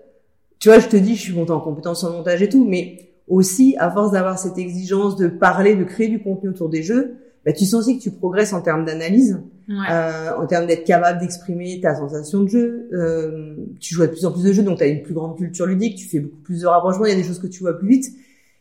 tu 0.58 0.68
vois, 0.68 0.78
je 0.78 0.88
te 0.88 0.96
dis, 0.96 1.14
je 1.14 1.20
suis 1.20 1.34
montée 1.34 1.52
en 1.52 1.60
compétence 1.60 2.02
en 2.04 2.12
montage 2.12 2.42
et 2.42 2.48
tout, 2.48 2.64
mais 2.66 3.10
aussi 3.28 3.76
à 3.78 3.90
force 3.90 4.12
d'avoir 4.12 4.38
cette 4.38 4.56
exigence 4.58 5.16
de 5.16 5.28
parler, 5.28 5.74
de 5.76 5.84
créer 5.84 6.08
du 6.08 6.22
contenu 6.22 6.48
autour 6.50 6.68
des 6.68 6.82
jeux, 6.82 7.16
bah, 7.46 7.52
tu 7.52 7.64
sens 7.64 7.80
aussi 7.80 7.96
que 7.98 8.02
tu 8.02 8.10
progresses 8.10 8.52
en 8.52 8.60
termes 8.60 8.84
d'analyse, 8.84 9.40
Ouais. 9.68 9.74
euh, 9.90 10.30
en 10.38 10.46
termes 10.46 10.66
d'être 10.66 10.84
capable 10.84 11.20
d'exprimer 11.20 11.80
ta 11.80 11.94
sensation 11.94 12.42
de 12.42 12.48
jeu. 12.48 12.88
Euh, 12.92 13.54
tu 13.80 13.94
joues 13.94 14.02
à 14.02 14.06
de 14.06 14.12
plus 14.12 14.24
en 14.26 14.32
plus 14.32 14.44
de 14.44 14.52
jeux, 14.52 14.62
donc 14.62 14.78
tu 14.78 14.84
as 14.84 14.86
une 14.88 15.02
plus 15.02 15.14
grande 15.14 15.36
culture 15.36 15.66
ludique, 15.66 15.96
tu 15.96 16.06
fais 16.06 16.20
beaucoup 16.20 16.42
plus 16.42 16.60
de 16.62 16.66
rapprochements, 16.66 17.06
il 17.06 17.10
y 17.10 17.14
a 17.14 17.16
des 17.16 17.24
choses 17.24 17.38
que 17.40 17.46
tu 17.48 17.60
vois 17.60 17.78
plus 17.78 17.88
vite. 17.88 18.04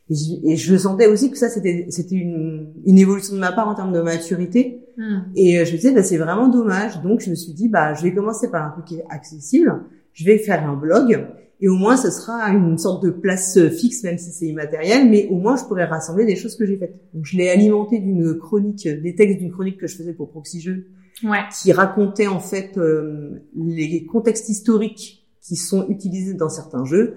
Et 0.10 0.16
je, 0.16 0.34
et 0.52 0.56
je 0.56 0.78
sentais 0.78 1.08
aussi 1.08 1.32
que 1.32 1.38
ça, 1.38 1.50
c'était 1.50 1.88
c'était 1.90 2.16
une, 2.16 2.68
une 2.86 2.98
évolution 3.00 3.34
de 3.36 3.40
ma 3.40 3.52
part 3.52 3.68
en 3.68 3.74
termes 3.76 3.92
de 3.94 4.02
maturité. 4.02 4.82
Mm. 4.98 5.18
Et 5.36 5.60
euh, 5.60 5.66
je 5.66 5.72
me 5.72 5.78
disais, 5.78 5.92
bah, 5.94 6.04
c'est 6.04 6.18
vraiment 6.18 6.48
dommage. 6.48 7.02
Donc, 7.02 7.22
je 7.22 7.30
me 7.32 7.36
suis 7.36 7.54
dit, 7.54 7.70
bah, 7.70 7.94
je 7.96 8.04
vais 8.04 8.14
commencer 8.14 8.50
par 8.50 8.66
un 8.66 8.70
truc 8.72 8.86
qui 8.86 8.96
est 8.98 9.06
accessible. 9.10 9.74
Je 10.14 10.24
vais 10.26 10.38
faire 10.38 10.68
un 10.68 10.76
blog. 10.76 11.26
Et 11.62 11.68
au 11.70 11.76
moins, 11.76 11.96
ce 11.98 12.12
sera 12.12 12.50
une 12.50 12.78
sorte 12.78 13.04
de 13.04 13.10
place 13.10 13.58
euh, 13.58 13.70
fixe, 13.70 14.04
même 14.04 14.18
si 14.18 14.32
c'est 14.32 14.48
immatériel. 14.48 15.10
Mais 15.10 15.28
au 15.30 15.38
moins, 15.38 15.56
je 15.56 15.64
pourrais 15.64 15.86
rassembler 15.86 16.26
des 16.26 16.36
choses 16.36 16.56
que 16.56 16.66
j'ai 16.66 16.78
faites. 16.78 16.96
Donc, 17.14 17.26
je 17.26 17.38
l'ai 17.38 17.50
alimenté 17.50 18.00
d'une 18.00 18.38
chronique, 18.38 18.86
euh, 18.88 19.00
des 19.02 19.16
textes 19.16 19.40
d'une 19.40 19.52
chronique 19.52 19.78
que 19.80 19.88
je 19.88 19.96
faisais 19.96 20.14
pour 20.14 20.30
Proxy 20.32 20.60
Jeux, 20.62 20.88
Ouais. 21.24 21.40
qui 21.62 21.72
racontait 21.72 22.28
en 22.28 22.42
fait 22.42 22.78
euh, 22.78 23.42
les 23.56 24.06
contextes 24.06 24.50
historiques 24.50 25.26
qui 25.42 25.56
sont 25.56 25.88
utilisés 25.88 26.34
dans 26.34 26.50
certains 26.50 26.84
jeux. 26.84 27.16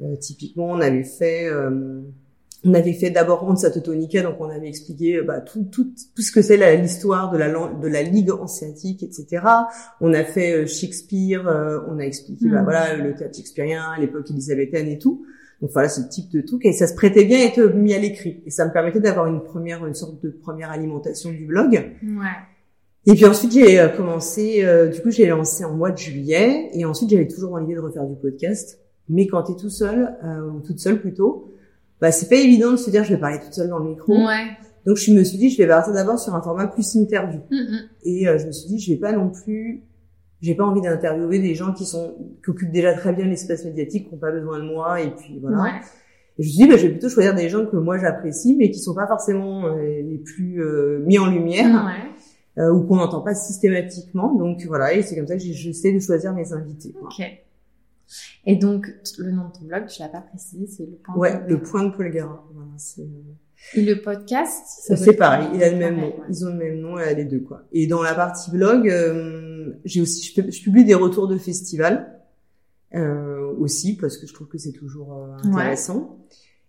Euh, 0.00 0.14
typiquement, 0.20 0.70
on 0.70 0.80
avait 0.80 1.02
fait... 1.04 1.46
euh, 1.46 2.00
on 2.64 2.74
avait 2.74 2.92
fait 2.92 3.10
d'abord 3.10 3.44
Once 3.48 3.64
à 3.64 3.70
Teutonica, 3.70 4.22
donc 4.22 4.36
on 4.40 4.50
avait 4.50 4.68
expliqué 4.68 5.16
euh, 5.16 5.22
bah, 5.22 5.40
tout, 5.40 5.64
tout, 5.64 5.92
tout 6.14 6.22
ce 6.22 6.30
que 6.30 6.42
c'est 6.42 6.76
l'histoire 6.76 7.30
de 7.30 7.38
la, 7.38 7.48
de 7.48 7.88
la 7.88 8.02
Ligue 8.02 8.30
hanséatique, 8.32 9.02
etc. 9.02 9.42
On 10.00 10.12
a 10.12 10.24
fait 10.24 10.52
euh, 10.52 10.66
Shakespeare, 10.66 11.48
euh, 11.48 11.80
on 11.88 11.98
a 11.98 12.02
expliqué 12.02 12.46
bah, 12.48 12.58
Mhm. 12.58 12.64
voilà 12.64 12.96
le 12.96 13.14
théâtre 13.14 13.34
shakespearien, 13.36 13.82
l'époque 13.98 14.30
élisabéthaine 14.30 14.88
et 14.88 14.98
tout. 14.98 15.24
Donc 15.62 15.70
voilà, 15.72 15.88
ce 15.88 16.00
type 16.00 16.30
de 16.32 16.40
truc, 16.40 16.64
et 16.64 16.72
ça 16.72 16.86
se 16.86 16.94
prêtait 16.94 17.24
bien 17.24 17.38
à 17.40 17.44
être 17.44 17.60
mis 17.74 17.92
à 17.92 17.98
l'écrit. 17.98 18.42
Et 18.46 18.50
ça 18.50 18.66
me 18.66 18.72
permettait 18.72 19.00
d'avoir 19.00 19.26
une 19.26 19.42
première, 19.42 19.84
une 19.86 19.94
sorte 19.94 20.22
de 20.22 20.30
première 20.30 20.70
alimentation 20.70 21.30
du 21.30 21.44
blog. 21.44 21.72
Ouais. 21.72 23.06
Et 23.06 23.14
puis 23.14 23.24
ensuite, 23.26 23.52
j'ai 23.52 23.78
euh, 23.78 23.88
commencé, 23.88 24.62
euh, 24.64 24.88
du 24.88 25.00
coup, 25.00 25.10
j'ai 25.10 25.26
lancé 25.26 25.64
en 25.64 25.74
mois 25.74 25.90
de 25.90 25.98
juillet, 25.98 26.70
et 26.74 26.84
ensuite, 26.84 27.10
j'avais 27.10 27.26
toujours 27.26 27.58
l'idée 27.58 27.74
de 27.74 27.80
refaire 27.80 28.06
du 28.06 28.16
podcast. 28.16 28.78
Mais 29.08 29.26
quand 29.26 29.42
t'es 29.42 29.54
tout 29.54 29.70
seul, 29.70 30.16
euh, 30.24 30.48
ou 30.50 30.60
toute 30.60 30.78
seule 30.78 31.00
plutôt, 31.00 31.49
bah, 32.00 32.12
c'est 32.12 32.28
pas 32.28 32.36
évident 32.36 32.72
de 32.72 32.76
se 32.76 32.90
dire, 32.90 33.04
je 33.04 33.14
vais 33.14 33.20
parler 33.20 33.38
toute 33.38 33.52
seule 33.54 33.68
dans 33.68 33.78
le 33.78 33.90
micro. 33.90 34.12
Ouais. 34.16 34.48
Donc, 34.86 34.96
je 34.96 35.12
me 35.12 35.22
suis 35.24 35.36
dit, 35.38 35.50
je 35.50 35.58
vais 35.58 35.68
partir 35.68 35.92
d'abord 35.92 36.18
sur 36.18 36.34
un 36.34 36.42
format 36.42 36.66
plus 36.66 36.94
interview. 36.94 37.40
Mm, 37.50 37.56
mm. 37.56 37.78
Et 38.04 38.28
euh, 38.28 38.38
je 38.38 38.46
me 38.46 38.52
suis 38.52 38.68
dit, 38.68 38.78
je 38.78 38.92
vais 38.92 38.98
pas 38.98 39.12
non 39.12 39.28
plus, 39.30 39.82
j'ai 40.40 40.54
pas 40.54 40.64
envie 40.64 40.80
d'interviewer 40.80 41.38
des 41.38 41.54
gens 41.54 41.72
qui 41.72 41.84
sont, 41.84 42.14
qui 42.42 42.50
occupent 42.50 42.72
déjà 42.72 42.94
très 42.94 43.12
bien 43.12 43.26
l'espace 43.26 43.64
médiatique, 43.64 44.08
qui 44.08 44.14
n'ont 44.14 44.20
pas 44.20 44.32
besoin 44.32 44.58
de 44.58 44.64
moi, 44.64 45.00
et 45.02 45.10
puis 45.10 45.38
voilà. 45.40 45.62
Ouais. 45.62 45.70
Et 46.38 46.42
je 46.42 46.48
me 46.48 46.52
suis 46.52 46.62
dit, 46.64 46.68
bah, 46.68 46.76
je 46.78 46.82
vais 46.86 46.90
plutôt 46.92 47.10
choisir 47.10 47.34
des 47.34 47.50
gens 47.50 47.66
que 47.66 47.76
moi 47.76 47.98
j'apprécie, 47.98 48.56
mais 48.56 48.70
qui 48.70 48.78
sont 48.78 48.94
pas 48.94 49.06
forcément 49.06 49.66
euh, 49.66 49.76
les 49.82 50.16
plus 50.24 50.62
euh, 50.62 51.00
mis 51.04 51.18
en 51.18 51.26
lumière 51.26 51.66
Ouais. 51.84 52.62
euh, 52.64 52.72
ou 52.72 52.84
qu'on 52.84 52.96
n'entend 52.96 53.20
pas 53.20 53.34
systématiquement. 53.34 54.34
Donc 54.34 54.64
voilà, 54.66 54.94
et 54.94 55.02
c'est 55.02 55.14
comme 55.16 55.26
ça 55.26 55.34
que 55.34 55.42
j'essaie 55.42 55.92
de 55.92 55.98
choisir 56.00 56.32
mes 56.32 56.50
invités. 56.54 56.92
quoi. 56.92 57.08
Et 58.44 58.56
donc, 58.56 58.86
le 59.18 59.30
nom 59.30 59.48
de 59.48 59.52
ton 59.52 59.64
blog, 59.64 59.86
tu 59.86 60.00
l'as 60.02 60.08
pas 60.08 60.20
précisé, 60.20 60.66
c'est 60.66 60.84
le 60.86 60.96
point. 60.96 61.14
Ouais, 61.16 61.40
le 61.48 61.60
point 61.62 61.84
de 61.84 61.90
Polgara. 61.94 62.44
Voilà, 62.52 62.70
c'est 62.76 63.06
Et 63.74 63.82
le 63.82 64.00
podcast, 64.02 64.64
ça 64.66 64.96
c'est 64.96 65.14
pareil, 65.14 65.48
il 65.54 65.62
a 65.62 65.70
le 65.70 65.76
même 65.76 65.96
Pareil, 65.96 66.10
nom. 66.12 66.16
ouais. 66.20 66.26
Ils 66.30 66.44
ont 66.46 66.48
le 66.50 66.56
même 66.56 66.80
nom, 66.80 66.96
les 66.96 67.24
deux 67.24 67.40
quoi. 67.40 67.62
Et 67.72 67.86
dans 67.86 68.02
la 68.02 68.14
partie 68.14 68.50
blog, 68.50 68.88
euh, 68.88 69.72
j'ai 69.84 70.00
aussi, 70.00 70.22
je, 70.34 70.62
publie 70.62 70.84
des 70.84 70.94
retours 70.94 71.28
de 71.28 71.36
festivals 71.36 72.18
euh, 72.94 73.52
aussi 73.58 73.96
parce 73.96 74.16
que 74.16 74.26
je 74.26 74.32
trouve 74.34 74.48
que 74.48 74.58
c'est 74.58 74.72
toujours 74.72 75.12
euh, 75.14 75.36
intéressant. 75.48 76.18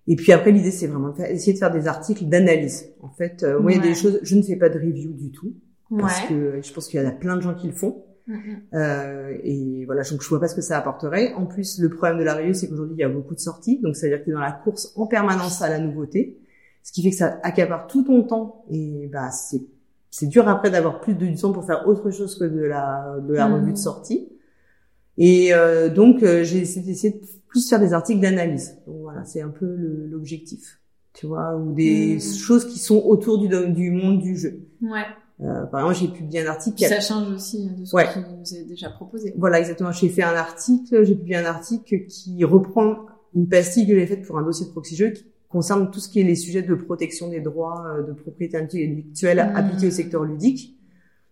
Et 0.07 0.15
puis 0.15 0.31
après, 0.33 0.51
l'idée 0.51 0.71
c'est 0.71 0.87
vraiment 0.87 1.09
de 1.09 1.15
faire- 1.15 1.31
essayer 1.31 1.53
de 1.53 1.57
faire 1.59 1.71
des 1.71 1.87
articles 1.87 2.25
d'analyse. 2.25 2.89
En 3.01 3.09
fait, 3.09 3.43
euh, 3.43 3.59
moi 3.59 3.71
il 3.71 3.77
y 3.77 3.79
a 3.79 3.83
des 3.83 3.95
choses, 3.95 4.19
je 4.23 4.35
ne 4.35 4.41
fais 4.41 4.55
pas 4.57 4.69
de 4.69 4.77
review 4.79 5.13
du 5.13 5.31
tout 5.31 5.53
parce 5.97 6.21
que 6.27 6.59
je 6.63 6.73
pense 6.73 6.87
qu'il 6.87 7.01
y 7.01 7.03
en 7.03 7.07
a 7.07 7.11
plein 7.11 7.35
de 7.35 7.41
gens 7.41 7.53
qui 7.53 7.67
le 7.67 7.73
font. 7.73 8.03
Euh, 8.73 9.37
et 9.43 9.85
voilà, 9.85 10.03
donc 10.03 10.21
je 10.21 10.27
vois 10.29 10.39
pas 10.39 10.47
ce 10.47 10.55
que 10.55 10.61
ça 10.61 10.77
apporterait. 10.77 11.33
En 11.33 11.45
plus, 11.45 11.79
le 11.79 11.89
problème 11.89 12.17
de 12.19 12.23
la 12.23 12.35
review, 12.35 12.53
c'est 12.53 12.67
qu'aujourd'hui, 12.69 12.95
il 12.97 13.01
y 13.01 13.03
a 13.03 13.09
beaucoup 13.09 13.35
de 13.35 13.39
sorties. 13.39 13.79
Donc, 13.81 13.95
ça 13.95 14.07
veut 14.07 14.11
dire 14.13 14.19
que 14.19 14.25
tu 14.25 14.29
es 14.31 14.33
dans 14.33 14.39
la 14.39 14.51
course 14.51 14.93
en 14.95 15.07
permanence 15.07 15.61
à 15.61 15.69
la 15.69 15.79
nouveauté. 15.79 16.37
Ce 16.83 16.91
qui 16.91 17.03
fait 17.03 17.11
que 17.11 17.15
ça 17.17 17.39
accapare 17.43 17.87
tout 17.87 18.03
ton 18.03 18.23
temps. 18.23 18.65
Et 18.71 19.07
bah, 19.11 19.29
c'est, 19.31 19.61
c'est 20.09 20.27
dur 20.27 20.47
après 20.47 20.71
d'avoir 20.71 20.99
plus 21.01 21.13
de 21.15 21.25
du 21.25 21.35
temps 21.35 21.51
pour 21.53 21.65
faire 21.65 21.87
autre 21.87 22.09
chose 22.11 22.37
que 22.39 22.45
de 22.45 22.61
la, 22.61 23.17
de 23.27 23.33
la 23.33 23.47
revue 23.47 23.73
de 23.73 23.77
sortie. 23.77 24.29
Et 25.17 25.53
euh, 25.53 25.89
donc, 25.89 26.23
euh, 26.23 26.43
j'ai 26.43 26.59
essayé 26.59 27.11
de 27.11 27.21
plus 27.47 27.69
faire 27.69 27.79
des 27.79 27.93
articles 27.93 28.21
d'analyse. 28.21 28.77
Donc 28.87 29.01
voilà, 29.01 29.23
c'est 29.25 29.41
un 29.41 29.49
peu 29.49 29.65
le- 29.65 30.07
l'objectif. 30.07 30.79
Tu 31.13 31.25
vois, 31.27 31.57
ou 31.57 31.73
des 31.73 32.15
Mhm. 32.15 32.21
choses 32.21 32.65
qui 32.65 32.79
sont 32.79 33.03
autour 33.05 33.37
du, 33.37 33.49
du 33.73 33.91
monde 33.91 34.19
du 34.21 34.37
jeu. 34.37 34.61
Ouais. 34.81 35.03
Euh, 35.43 35.65
par 35.65 35.81
exemple, 35.89 35.99
j'ai 36.13 36.19
publié 36.19 36.45
un 36.45 36.49
article 36.51 36.75
Puis 36.75 36.85
qui 36.85 36.93
a 36.93 37.01
ça 37.01 37.13
change 37.15 37.31
aussi 37.33 37.67
de 37.69 37.83
ce 37.85 37.95
Ouais. 37.95 38.05
que 38.05 38.13
tu 38.13 38.19
nous 38.19 38.61
as 38.63 38.67
déjà 38.67 38.89
proposé. 38.89 39.33
Voilà, 39.37 39.59
exactement. 39.59 39.91
J'ai 39.91 40.09
fait 40.09 40.21
un 40.23 40.35
article, 40.35 41.03
j'ai 41.03 41.15
publié 41.15 41.37
un 41.37 41.45
article 41.45 42.05
qui 42.05 42.43
reprend 42.43 43.07
une 43.35 43.47
pastille 43.47 43.87
que 43.87 43.95
j'ai 43.95 44.05
faite 44.05 44.23
pour 44.23 44.37
un 44.37 44.43
dossier 44.43 44.67
de 44.67 44.71
proxy 44.71 44.95
jeu 44.95 45.09
qui 45.09 45.25
concerne 45.49 45.89
tout 45.89 45.99
ce 45.99 46.09
qui 46.09 46.19
est 46.19 46.23
les 46.23 46.35
sujets 46.35 46.61
de 46.61 46.75
protection 46.75 47.27
des 47.29 47.39
droits 47.41 47.83
euh, 47.97 48.03
de 48.03 48.11
propriété 48.13 48.57
intellectuelle 48.57 49.37
Mmh. 49.37 49.55
appliqués 49.55 49.87
au 49.87 49.91
secteur 49.91 50.23
ludique. 50.23 50.77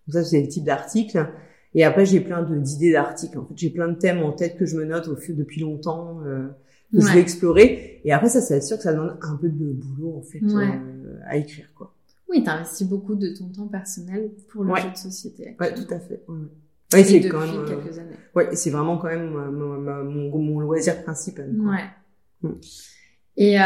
Donc 0.08 0.14
ça, 0.16 0.24
c'est 0.24 0.42
le 0.42 0.48
type 0.48 0.64
d'article. 0.64 1.28
Et 1.76 1.84
après, 1.84 2.04
j'ai 2.06 2.20
plein 2.20 2.42
d'idées 2.42 2.94
d'articles. 2.94 3.38
En 3.38 3.46
fait, 3.46 3.54
j'ai 3.58 3.70
plein 3.70 3.90
de 3.90 3.96
thèmes 3.98 4.24
en 4.24 4.32
tête 4.32 4.58
que 4.58 4.66
je 4.66 4.76
me 4.76 4.86
note 4.86 5.08
au 5.08 5.16
fil 5.16 5.36
depuis 5.36 5.62
longtemps, 5.62 6.20
euh, 6.26 6.48
que 6.92 7.00
je 7.00 7.06
Ouais. 7.06 7.14
vais 7.14 7.20
explorer. 7.22 8.02
Et 8.06 8.12
après, 8.12 8.28
ça, 8.30 8.42
c'est 8.42 8.60
sûr 8.62 8.78
que 8.78 8.84
ça 8.84 8.92
demande 8.94 9.18
un 9.22 9.36
peu 9.36 9.50
de 9.50 9.72
boulot, 9.72 10.16
en 10.18 10.22
fait, 10.24 10.40
Ouais. 10.42 10.68
euh, 10.68 11.20
à 11.28 11.38
écrire, 11.38 11.70
quoi. 11.76 11.94
Oui, 12.30 12.44
t'as 12.44 12.54
investi 12.54 12.86
beaucoup 12.86 13.16
de 13.16 13.30
ton 13.36 13.50
temps 13.50 13.68
personnel 13.68 14.30
pour 14.52 14.64
le 14.64 14.72
Ouais. 14.72 14.82
jeu 14.82 14.92
de 14.92 14.98
société. 14.98 15.56
Actuellement. 15.58 15.88
tout 15.88 15.94
à 15.94 16.00
fait. 16.00 16.24
Ouais. 16.28 16.36
Ouais, 16.94 17.04
c'est 17.04 17.28
quand 17.30 17.40
même. 17.42 17.56
euh, 17.56 17.66
quelques 17.68 17.98
années. 18.00 18.16
Ouais, 18.36 18.56
c'est 18.56 18.70
vraiment 18.70 18.98
quand 18.98 19.08
même 19.08 19.36
euh, 19.36 19.52
mon, 19.52 19.80
mon, 19.80 20.04
mon- 20.32 20.40
mon 20.40 20.60
loisir 20.60 21.04
principal. 21.04 21.52
quoi. 21.56 21.72
Ouais. 21.72 21.84
Mm. 22.42 22.54
Et 23.38 23.60
euh, 23.62 23.64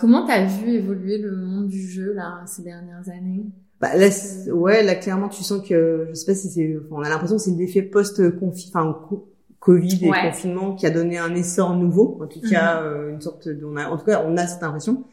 comment 0.00 0.26
t'as 0.26 0.44
vu 0.46 0.70
évoluer 0.70 1.18
le 1.18 1.36
monde 1.36 1.68
du 1.68 1.86
jeu 1.88 2.12
là 2.12 2.42
ces 2.46 2.62
dernières 2.62 3.08
années? 3.08 3.46
Bah 3.80 3.96
là, 3.96 4.08
ouais, 4.52 4.82
là 4.82 4.94
clairement, 4.94 5.28
tu 5.28 5.42
sens 5.42 5.66
que 5.66 6.06
je 6.10 6.14
sais 6.14 6.26
pas 6.26 6.34
si 6.34 6.48
c'est, 6.50 6.76
on 6.90 7.00
a 7.02 7.08
l'impression 7.08 7.36
que 7.36 7.42
c'est 7.42 7.50
l'effet 7.52 7.82
post-confi, 7.82 8.70
enfin 8.74 8.96
co- 9.08 9.28
Covid 9.60 10.04
et 10.04 10.10
Ouais. 10.10 10.22
confinement 10.28 10.74
qui 10.74 10.86
a 10.86 10.90
donné 10.90 11.18
un 11.18 11.34
essor 11.34 11.74
nouveau. 11.76 12.18
En 12.22 12.26
tout 12.26 12.40
cas, 12.48 12.82
euh, 12.82 13.10
une 13.10 13.20
sorte 13.20 13.48
de, 13.48 13.64
on 13.64 13.76
a, 13.76 13.86
en 13.88 13.96
tout 13.96 14.04
cas, 14.04 14.24
on 14.26 14.36
a 14.36 14.46
cette 14.46 14.62
impression. 14.62 15.04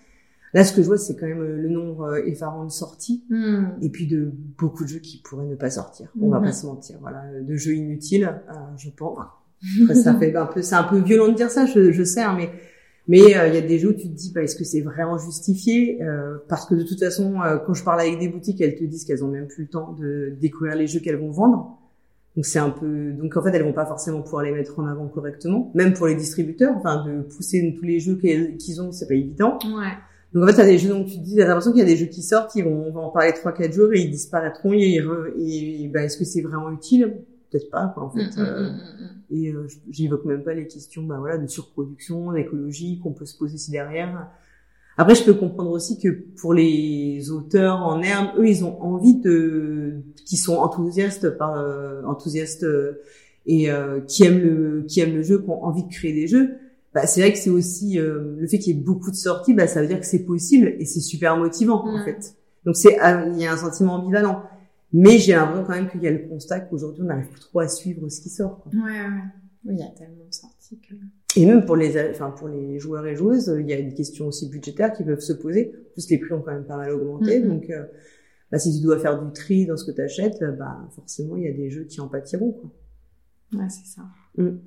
Là, 0.54 0.64
ce 0.64 0.74
que 0.74 0.82
je 0.82 0.88
vois, 0.88 0.98
c'est 0.98 1.16
quand 1.16 1.28
même 1.28 1.42
euh, 1.42 1.58
le 1.58 1.70
nombre 1.70 2.04
euh, 2.04 2.24
effarant 2.26 2.66
de 2.66 2.72
sorties 2.72 3.24
Hmm. 3.30 3.66
et 3.82 3.90
puis 3.90 4.08
de 4.08 4.32
beaucoup 4.58 4.84
de 4.84 4.90
jeux 4.90 5.00
qui 5.00 5.22
pourraient 5.24 5.46
ne 5.46 5.56
pas 5.56 5.70
sortir. 5.70 6.12
On 6.20 6.30
va 6.30 6.40
Mhm. 6.40 6.46
pas 6.46 6.52
se 6.52 6.66
mentir, 6.66 6.98
voilà, 7.02 7.24
de 7.42 7.56
jeux 7.56 7.76
inutiles, 7.76 8.26
euh, 8.50 8.54
je 8.78 8.90
pense. 8.90 9.18
Après, 9.84 9.96
ça 9.96 10.16
fait 10.18 10.36
un 10.36 10.46
peu, 10.46 10.62
c'est 10.62 10.76
un 10.76 10.84
peu 10.84 11.00
violent 11.00 11.28
de 11.28 11.36
dire 11.36 11.50
ça, 11.52 11.66
je, 11.66 11.92
je 11.92 12.04
sais, 12.04 12.22
hein, 12.24 12.34
mais 12.38 12.50
mais 13.08 13.36
euh, 13.38 13.48
il 13.48 13.56
y 13.56 13.58
a 13.58 13.62
des 13.62 13.80
jeux 13.80 13.90
où 13.90 13.94
tu 13.94 14.08
te 14.08 14.14
dis, 14.16 14.32
bah, 14.34 14.44
est-ce 14.44 14.56
que 14.56 14.64
c'est 14.64 14.82
vraiment 14.82 15.18
justifié 15.18 16.02
Euh, 16.04 16.38
Parce 16.48 16.66
que 16.68 16.76
de 16.76 16.84
toute 16.84 17.00
façon, 17.00 17.42
euh, 17.42 17.58
quand 17.58 17.74
je 17.74 17.84
parle 17.84 18.00
avec 18.02 18.20
des 18.20 18.28
boutiques, 18.30 18.62
elles 18.62 18.76
te 18.76 18.84
disent 18.84 19.04
qu'elles 19.06 19.24
ont 19.24 19.28
même 19.32 19.48
plus 19.48 19.64
le 19.64 19.70
temps 19.70 19.94
de 19.94 20.36
découvrir 20.40 20.76
les 20.76 20.86
jeux 20.88 21.00
qu'elles 21.00 21.18
vont 21.20 21.32
vendre. 21.32 21.78
Donc 22.36 22.46
c'est 22.46 22.60
un 22.60 22.70
peu, 22.70 23.12
donc 23.14 23.36
en 23.36 23.42
fait, 23.42 23.50
elles 23.50 23.64
vont 23.64 23.74
pas 23.74 23.88
forcément 23.88 24.22
pouvoir 24.22 24.44
les 24.44 24.52
mettre 24.52 24.78
en 24.80 24.86
avant 24.86 25.08
correctement, 25.08 25.72
même 25.74 25.94
pour 25.94 26.06
les 26.08 26.14
distributeurs. 26.16 26.76
Enfin, 26.78 27.04
de 27.04 27.22
pousser 27.24 27.76
tous 27.78 27.84
les 27.86 28.00
jeux 28.00 28.16
qu'ils 28.18 28.80
ont, 28.82 28.92
c'est 28.92 29.08
pas 29.08 29.16
évident. 29.16 29.58
Ouais. 29.66 29.94
Donc 30.34 30.44
en 30.44 30.48
fait, 30.48 30.54
t'as 30.54 30.66
des 30.66 30.78
jeux 30.78 30.90
dont 30.90 31.04
tu 31.04 31.18
te 31.18 31.24
dis, 31.24 31.36
t'as 31.38 31.48
l'impression 31.48 31.72
qu'il 31.72 31.80
y 31.80 31.84
a 31.84 31.88
des 31.88 31.98
jeux 31.98 32.06
qui 32.06 32.22
sortent, 32.22 32.56
ils 32.56 32.64
vont, 32.64 32.86
on 32.88 32.92
va 32.92 33.02
en 33.02 33.10
parler 33.10 33.34
trois 33.34 33.52
quatre 33.52 33.74
jours 33.74 33.92
et 33.94 34.00
ils 34.02 34.12
disparaîtront 34.12 34.74
et, 34.74 34.78
ils 34.80 35.02
re- 35.02 35.34
et, 35.40 35.88
ben, 35.88 36.04
est-ce 36.04 36.18
que 36.18 36.26
c'est 36.26 36.42
vraiment 36.42 36.70
utile? 36.72 37.18
Peut-être 37.52 37.72
pas, 37.72 37.92
quoi, 37.96 38.04
en 38.04 38.10
fait. 38.12 38.26
Hmm, 38.38 38.42
hmm, 38.42 38.46
Euh, 38.46 38.70
hmm. 38.70 39.36
et 39.36 39.52
euh, 39.52 39.68
j'évoque 39.90 40.26
même 40.26 40.44
pas 40.44 40.54
les 40.54 40.68
questions, 40.68 41.02
bah 41.04 41.18
voilà, 41.20 41.38
de 41.40 41.48
surproduction, 41.48 42.32
d'écologie 42.32 43.00
qu'on 43.00 43.12
peut 43.14 43.26
se 43.26 43.36
poser 43.38 43.58
si 43.58 43.72
derrière. 43.72 44.28
Après, 44.98 45.16
je 45.16 45.24
peux 45.24 45.34
comprendre 45.34 45.72
aussi 45.72 45.98
que 45.98 46.10
pour 46.40 46.54
les 46.54 47.32
auteurs 47.32 47.78
en 47.78 48.02
herbe, 48.02 48.38
eux, 48.38 48.48
ils 48.48 48.64
ont 48.66 48.80
envie 48.84 49.16
de, 49.20 49.96
qui 50.26 50.38
sont 50.38 50.58
enthousiastes 50.58 51.38
par 51.38 51.58
euh, 51.58 52.04
enthousiastes 52.04 52.64
euh, 52.64 53.00
et 53.46 53.72
euh, 53.72 54.02
qui 54.02 54.26
aiment 54.26 54.40
le, 54.42 54.84
qui 54.88 55.00
aiment 55.00 55.16
le 55.16 55.24
jeu, 55.24 55.40
qui 55.42 55.50
ont 55.50 55.64
envie 55.64 55.84
de 55.86 55.90
créer 55.90 56.14
des 56.14 56.28
jeux. 56.28 56.52
Bah, 56.94 57.06
c'est 57.06 57.22
vrai 57.22 57.32
que 57.32 57.38
c'est 57.38 57.50
aussi 57.52 58.00
euh, 58.00 58.36
le 58.38 58.48
fait 58.48 58.58
qu'il 58.58 58.76
y 58.76 58.80
ait 58.80 58.82
beaucoup 58.82 59.12
de 59.12 59.16
sorties, 59.16 59.54
bah, 59.54 59.68
ça 59.68 59.82
veut 59.82 59.88
dire 59.88 60.00
que 60.00 60.06
c'est 60.06 60.26
possible 60.26 60.76
et 60.80 60.86
c'est 60.86 61.02
super 61.02 61.38
motivant 61.38 61.88
en 61.88 62.04
fait. 62.04 62.36
Donc 62.66 62.76
c'est, 62.76 62.98
ah, 63.00 63.26
il 63.28 63.40
y 63.40 63.46
a 63.46 63.54
un 63.54 63.58
sentiment 63.58 63.96
ambivalent. 63.96 64.44
Mais 64.92 65.20
j'ai 65.20 65.34
l'impression 65.34 65.66
quand 65.66 65.76
même 65.76 65.90
qu'il 65.90 66.02
y 66.02 66.08
a 66.08 66.12
le 66.12 66.28
constat 66.28 66.62
qu'aujourd'hui 66.62 67.04
on 67.04 67.08
n'arrive 67.08 67.28
plus 67.28 67.42
trop 67.42 67.60
à 67.60 67.68
suivre 67.68 68.10
ce 68.10 68.22
qui 68.22 68.30
sort. 68.30 68.60
quoi. 68.64 68.72
Ouais, 68.74 68.82
ouais. 68.82 69.24
Oui, 69.66 69.76
il 69.76 69.80
y 69.80 69.84
a 69.84 69.90
tellement 69.90 70.26
de 70.28 70.34
sorties 70.34 70.80
que. 70.80 70.96
Et 71.40 71.46
même 71.46 71.64
pour 71.66 71.76
les, 71.76 72.10
enfin 72.10 72.32
pour 72.32 72.48
les 72.48 72.80
joueurs 72.80 73.06
et 73.06 73.16
joueuses, 73.16 73.56
il 73.60 73.70
y 73.70 73.74
a 73.74 73.82
des 73.82 73.94
questions 73.94 74.28
aussi 74.28 74.50
budgétaires 74.50 74.94
qui 74.94 75.04
peuvent 75.04 75.20
se 75.20 75.34
poser. 75.34 75.74
En 75.76 75.94
plus, 75.94 76.10
les 76.10 76.18
prix 76.18 76.34
ont 76.34 76.42
quand 76.42 76.54
même 76.54 76.66
pas 76.66 76.78
mal 76.78 76.92
augmenté, 76.92 77.40
donc 77.40 77.70
euh, 77.70 77.86
bah, 78.52 78.58
si 78.58 78.76
tu 78.76 78.82
dois 78.82 78.98
faire 78.98 79.24
du 79.24 79.32
tri 79.32 79.68
dans 79.68 79.78
ce 79.78 79.86
que 79.86 79.92
tu 79.92 80.02
achètes, 80.02 80.44
bah 80.58 80.90
forcément 80.96 81.36
il 81.36 81.44
y 81.44 81.48
a 81.48 81.54
des 81.54 81.70
jeux 81.70 81.84
qui 81.84 82.02
en 82.02 82.08
pâtiront. 82.08 82.54
Quoi. 82.54 82.72
Ouais, 83.54 83.70
c'est 83.70 83.86
ça. 83.86 84.02
Mm. 84.38 84.58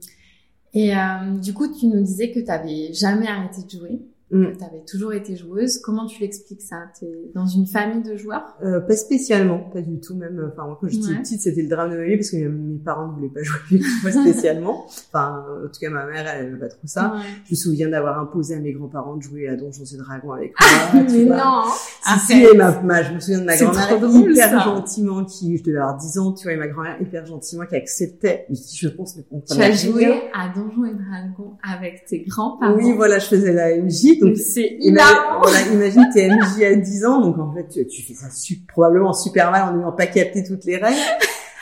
Et 0.75 0.97
euh, 0.97 1.39
du 1.39 1.53
coup, 1.53 1.69
tu 1.73 1.87
nous 1.87 2.03
disais 2.03 2.31
que 2.31 2.41
t'avais 2.41 2.93
jamais 2.93 3.27
arrêté 3.29 3.63
de 3.63 3.71
jouer, 3.71 4.01
Mm. 4.33 4.53
que 4.53 4.59
t'avais 4.59 4.83
toujours 4.91 5.13
été 5.13 5.37
joueuse. 5.37 5.79
Comment 5.79 6.07
tu 6.07 6.21
l'expliques 6.23 6.63
ça? 6.63 6.77
T'es 6.99 7.07
dans 7.35 7.47
une 7.47 7.67
famille 7.67 8.03
de 8.03 8.17
joueurs? 8.17 8.57
Euh, 8.65 8.81
pas 8.81 8.97
spécialement, 8.97 9.59
pas 9.73 9.81
du 9.83 10.01
tout 10.01 10.15
même. 10.17 10.51
Enfin 10.53 10.67
moi 10.67 10.79
quand 10.81 10.89
j'étais 10.89 11.09
Ouais. 11.09 11.19
petite, 11.21 11.41
c'était 11.43 11.63
le 11.63 11.69
drame 11.69 11.91
de 11.93 11.97
ma 11.99 12.05
vie 12.05 12.17
parce 12.17 12.31
que 12.31 12.37
mes 12.49 12.79
parents 12.79 13.09
ne 13.09 13.13
voulaient 13.15 13.29
pas 13.29 13.43
jouer 13.43 13.59
avec 13.71 13.83
moi 14.03 14.11
spécialement. 14.25 14.85
Enfin 15.13 15.45
en 15.65 15.69
tout 15.69 15.81
cas 15.81 15.91
ma 15.91 16.07
mère 16.07 16.25
elle 16.27 16.47
aimait 16.47 16.59
pas 16.59 16.69
trop 16.69 16.79
ça. 16.87 17.13
Ouais. 17.15 17.21
Je 17.47 17.51
me 17.53 17.57
souviens 17.57 17.89
d'avoir 17.91 18.19
imposé 18.21 18.55
à 18.55 18.61
mes 18.61 18.73
grands-parents 18.73 19.17
de 19.17 19.23
jouer 19.23 19.49
à 19.49 19.57
Donjons 19.57 19.85
et 19.85 19.97
Dragons 19.99 20.33
avec 20.33 20.55
moi. 20.59 21.03
tu 21.07 21.13
Mais 21.19 21.25
vois. 21.25 21.37
non 21.37 21.63
Si, 22.03 22.19
si, 22.27 22.43
et 22.45 22.57
ma, 22.57 22.81
ma, 22.83 23.03
je 23.03 23.13
me 23.15 23.21
souviens 23.21 23.41
de 23.41 23.45
ma 23.45 23.57
grand-mère 23.57 24.01
drôle, 24.01 24.33
hyper 24.33 24.49
ça. 24.51 24.59
gentiment 24.61 25.25
qui, 25.25 25.57
je 25.59 25.63
devais 25.63 25.79
avoir 25.79 25.97
10 25.99 26.19
ans, 26.19 26.33
tu 26.33 26.45
vois, 26.45 26.53
et 26.53 26.57
ma 26.57 26.69
grand-mère 26.69 27.01
hyper 27.01 27.27
gentiment 27.27 27.65
qui 27.67 27.77
acceptait, 27.77 28.47
mais 28.49 28.57
qui, 28.57 28.77
je 28.77 28.89
pense, 28.89 29.17
ne 29.17 29.23
Tu 29.23 29.29
comprenait 29.29 29.65
as 29.65 29.67
rien. 29.67 29.75
joué 29.93 30.07
à 30.35 30.49
Donjons 30.55 30.85
et 30.87 30.95
Dragons 30.95 31.53
avec 31.63 32.05
tes 32.07 32.25
grands-parents. 32.25 32.75
Oui, 32.77 32.93
voilà, 32.97 33.19
je 33.19 33.27
faisais 33.27 33.53
la 33.53 33.77
MJ, 33.77 34.19
donc, 34.27 34.37
c'est 34.37 34.77
hilarant 34.81 35.41
voilà, 35.43 35.61
imagine, 35.73 36.05
t'es 36.13 36.29
MJ 36.29 36.63
à 36.65 36.75
10 36.75 37.05
ans, 37.05 37.21
donc 37.21 37.39
en 37.39 37.53
fait, 37.55 37.69
tu, 37.69 37.87
tu 37.87 38.03
fais 38.03 38.15
ça 38.15 38.31
su- 38.31 38.61
probablement 38.69 39.13
super 39.13 39.51
mal 39.51 39.69
en 39.73 39.77
n'ayant 39.77 39.93
pas 39.93 40.07
capté 40.07 40.43
toutes 40.45 40.65
les 40.65 40.77
règles. 40.77 40.97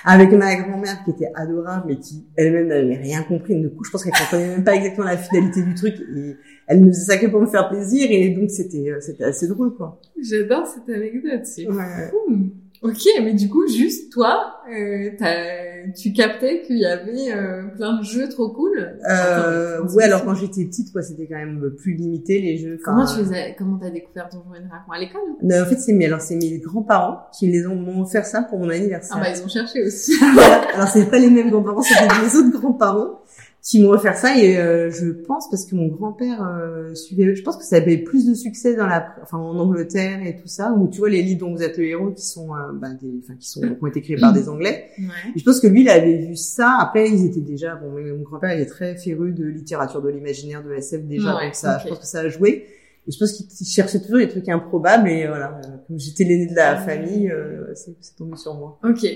Avec 0.02 0.32
ma 0.32 0.56
grand-mère 0.56 1.02
qui 1.04 1.10
était 1.10 1.30
adorable, 1.34 1.84
mais 1.88 1.96
qui 1.98 2.24
elle-même 2.34 2.68
n'avait 2.68 2.96
rien 2.96 3.22
compris. 3.22 3.54
Du 3.60 3.68
coup, 3.68 3.84
je 3.84 3.90
pense 3.90 4.02
qu'elle 4.02 4.14
comprenait 4.14 4.48
même 4.48 4.64
pas 4.64 4.74
exactement 4.74 5.06
la 5.06 5.18
finalité 5.18 5.62
du 5.62 5.74
truc. 5.74 5.94
Et 6.16 6.36
elle 6.68 6.80
ne 6.80 6.86
faisait 6.90 7.04
ça 7.04 7.18
que 7.18 7.26
pour 7.26 7.38
me 7.42 7.46
faire 7.46 7.68
plaisir. 7.68 8.06
Et 8.10 8.30
donc, 8.30 8.50
c'était, 8.50 8.88
euh, 8.90 8.98
c'était 9.00 9.24
assez 9.24 9.46
drôle, 9.46 9.74
quoi. 9.74 10.00
J'adore 10.18 10.66
cette 10.66 10.88
anecdote, 10.88 11.42
c'est 11.44 11.68
Ouais. 11.68 12.08
fou. 12.10 12.34
Ok, 12.82 12.96
mais 13.22 13.34
du 13.34 13.50
coup, 13.50 13.68
juste 13.68 14.10
toi, 14.10 14.54
euh, 14.72 15.10
t'as- 15.18 15.90
tu 15.94 16.14
captais 16.14 16.62
qu'il 16.62 16.78
y 16.78 16.86
avait 16.86 17.30
euh, 17.30 17.64
plein 17.76 17.98
de 17.98 18.02
jeux 18.02 18.26
trop 18.30 18.48
cool? 18.50 18.98
Euh, 19.10 19.82
ouais, 19.94 20.04
alors 20.04 20.24
quand 20.24 20.34
j'étais 20.34 20.64
petite, 20.64 20.90
quoi, 20.90 21.02
c'était 21.02 21.26
quand 21.26 21.36
même 21.36 21.72
plus 21.76 21.92
limité 21.92 22.40
les 22.40 22.56
jeux. 22.56 22.78
Comment 22.82 23.04
tu 23.04 23.18
les 23.22 23.32
as, 23.34 23.52
comment 23.52 23.76
t'as 23.78 23.90
découvert 23.90 24.30
Donjons 24.32 24.54
et 24.54 24.60
Dragons? 24.60 24.92
À 24.94 24.98
l'école? 24.98 25.20
Non, 25.42 25.60
en 25.62 25.66
fait, 25.66 25.76
c'est 25.76 25.92
mes, 25.92 26.06
alors 26.06 26.22
c'est 26.22 26.36
mes 26.36 26.58
grands-parents 26.58 27.18
qui 27.38 27.48
les 27.48 27.66
ont 27.66 27.74
m'ont 27.76 28.00
offert 28.00 28.24
ça 28.24 28.42
pour 28.42 28.58
mon 28.58 28.70
anniversaire. 28.70 29.14
Ah 29.18 29.20
bah 29.24 29.28
ils 29.30 29.42
ont 29.44 29.48
cherché 29.48 29.82
aussi. 29.84 30.12
Voilà. 30.32 30.62
Alors 30.74 30.88
c'est 30.88 31.10
pas 31.10 31.18
les 31.18 31.28
mêmes 31.30 31.50
grands-parents, 31.50 31.82
c'était 31.82 32.06
mes 32.22 32.34
autres 32.34 32.58
grands-parents 32.58 33.20
qui 33.62 33.82
m'ont 33.82 33.90
offert 33.90 34.16
ça 34.16 34.38
et 34.38 34.58
euh, 34.58 34.90
je 34.90 35.10
pense 35.10 35.50
parce 35.50 35.66
que 35.66 35.74
mon 35.74 35.88
grand-père 35.88 36.42
euh, 36.42 36.94
suivait, 36.94 37.34
je 37.34 37.42
pense 37.42 37.58
que 37.58 37.64
ça 37.64 37.76
avait 37.76 37.98
plus 37.98 38.26
de 38.26 38.34
succès 38.34 38.74
dans 38.74 38.86
la, 38.86 39.14
enfin 39.22 39.36
en 39.36 39.58
Angleterre 39.58 40.26
et 40.26 40.36
tout 40.36 40.48
ça, 40.48 40.72
où 40.72 40.88
tu 40.88 40.98
vois 40.98 41.10
les 41.10 41.22
livres 41.22 41.40
dont 41.40 41.54
vous 41.54 41.62
êtes 41.62 41.76
le 41.76 41.84
héros 41.84 42.10
qui 42.10 42.24
sont, 42.24 42.54
euh, 42.54 42.72
bah, 42.72 42.88
des, 43.00 43.20
enfin 43.22 43.34
qui 43.38 43.48
sont, 43.48 43.60
qui 43.60 43.76
ont 43.80 43.86
été 43.86 44.00
créés 44.00 44.16
par 44.16 44.32
des 44.32 44.48
Anglais. 44.48 44.86
Ouais. 44.98 45.32
Et 45.36 45.38
je 45.38 45.44
pense 45.44 45.60
que 45.60 45.66
lui, 45.66 45.82
il 45.82 45.90
avait 45.90 46.16
vu 46.16 46.36
ça. 46.36 46.78
Après, 46.80 47.08
ils 47.08 47.26
étaient 47.26 47.40
déjà, 47.40 47.74
bon, 47.74 47.90
mon 47.90 48.22
grand-père, 48.22 48.54
il 48.54 48.60
est 48.60 48.66
très 48.66 48.96
féru 48.96 49.32
de 49.32 49.44
littérature 49.44 50.00
de 50.00 50.08
l'imaginaire, 50.08 50.64
de 50.64 50.72
SF 50.72 51.04
déjà, 51.04 51.36
Ouais, 51.36 51.46
donc 51.46 51.54
ça, 51.54 51.78
je 51.84 51.88
pense 51.88 51.98
que 51.98 52.06
ça 52.06 52.20
a 52.20 52.28
joué. 52.28 52.66
Et 53.06 53.12
je 53.12 53.18
pense 53.18 53.32
qu'il 53.32 53.46
il 53.60 53.66
cherchait 53.66 54.00
toujours 54.00 54.18
des 54.18 54.28
trucs 54.28 54.48
improbables 54.48 55.08
et 55.08 55.26
voilà, 55.26 55.58
euh, 55.64 55.76
comme 55.86 55.98
j'étais 55.98 56.24
l'aîné 56.24 56.46
de 56.46 56.54
la 56.54 56.76
famille, 56.76 57.30
euh, 57.30 57.74
c'est 57.74 58.16
tombé 58.16 58.36
sur 58.36 58.54
moi. 58.54 58.78
Ok. 58.84 59.06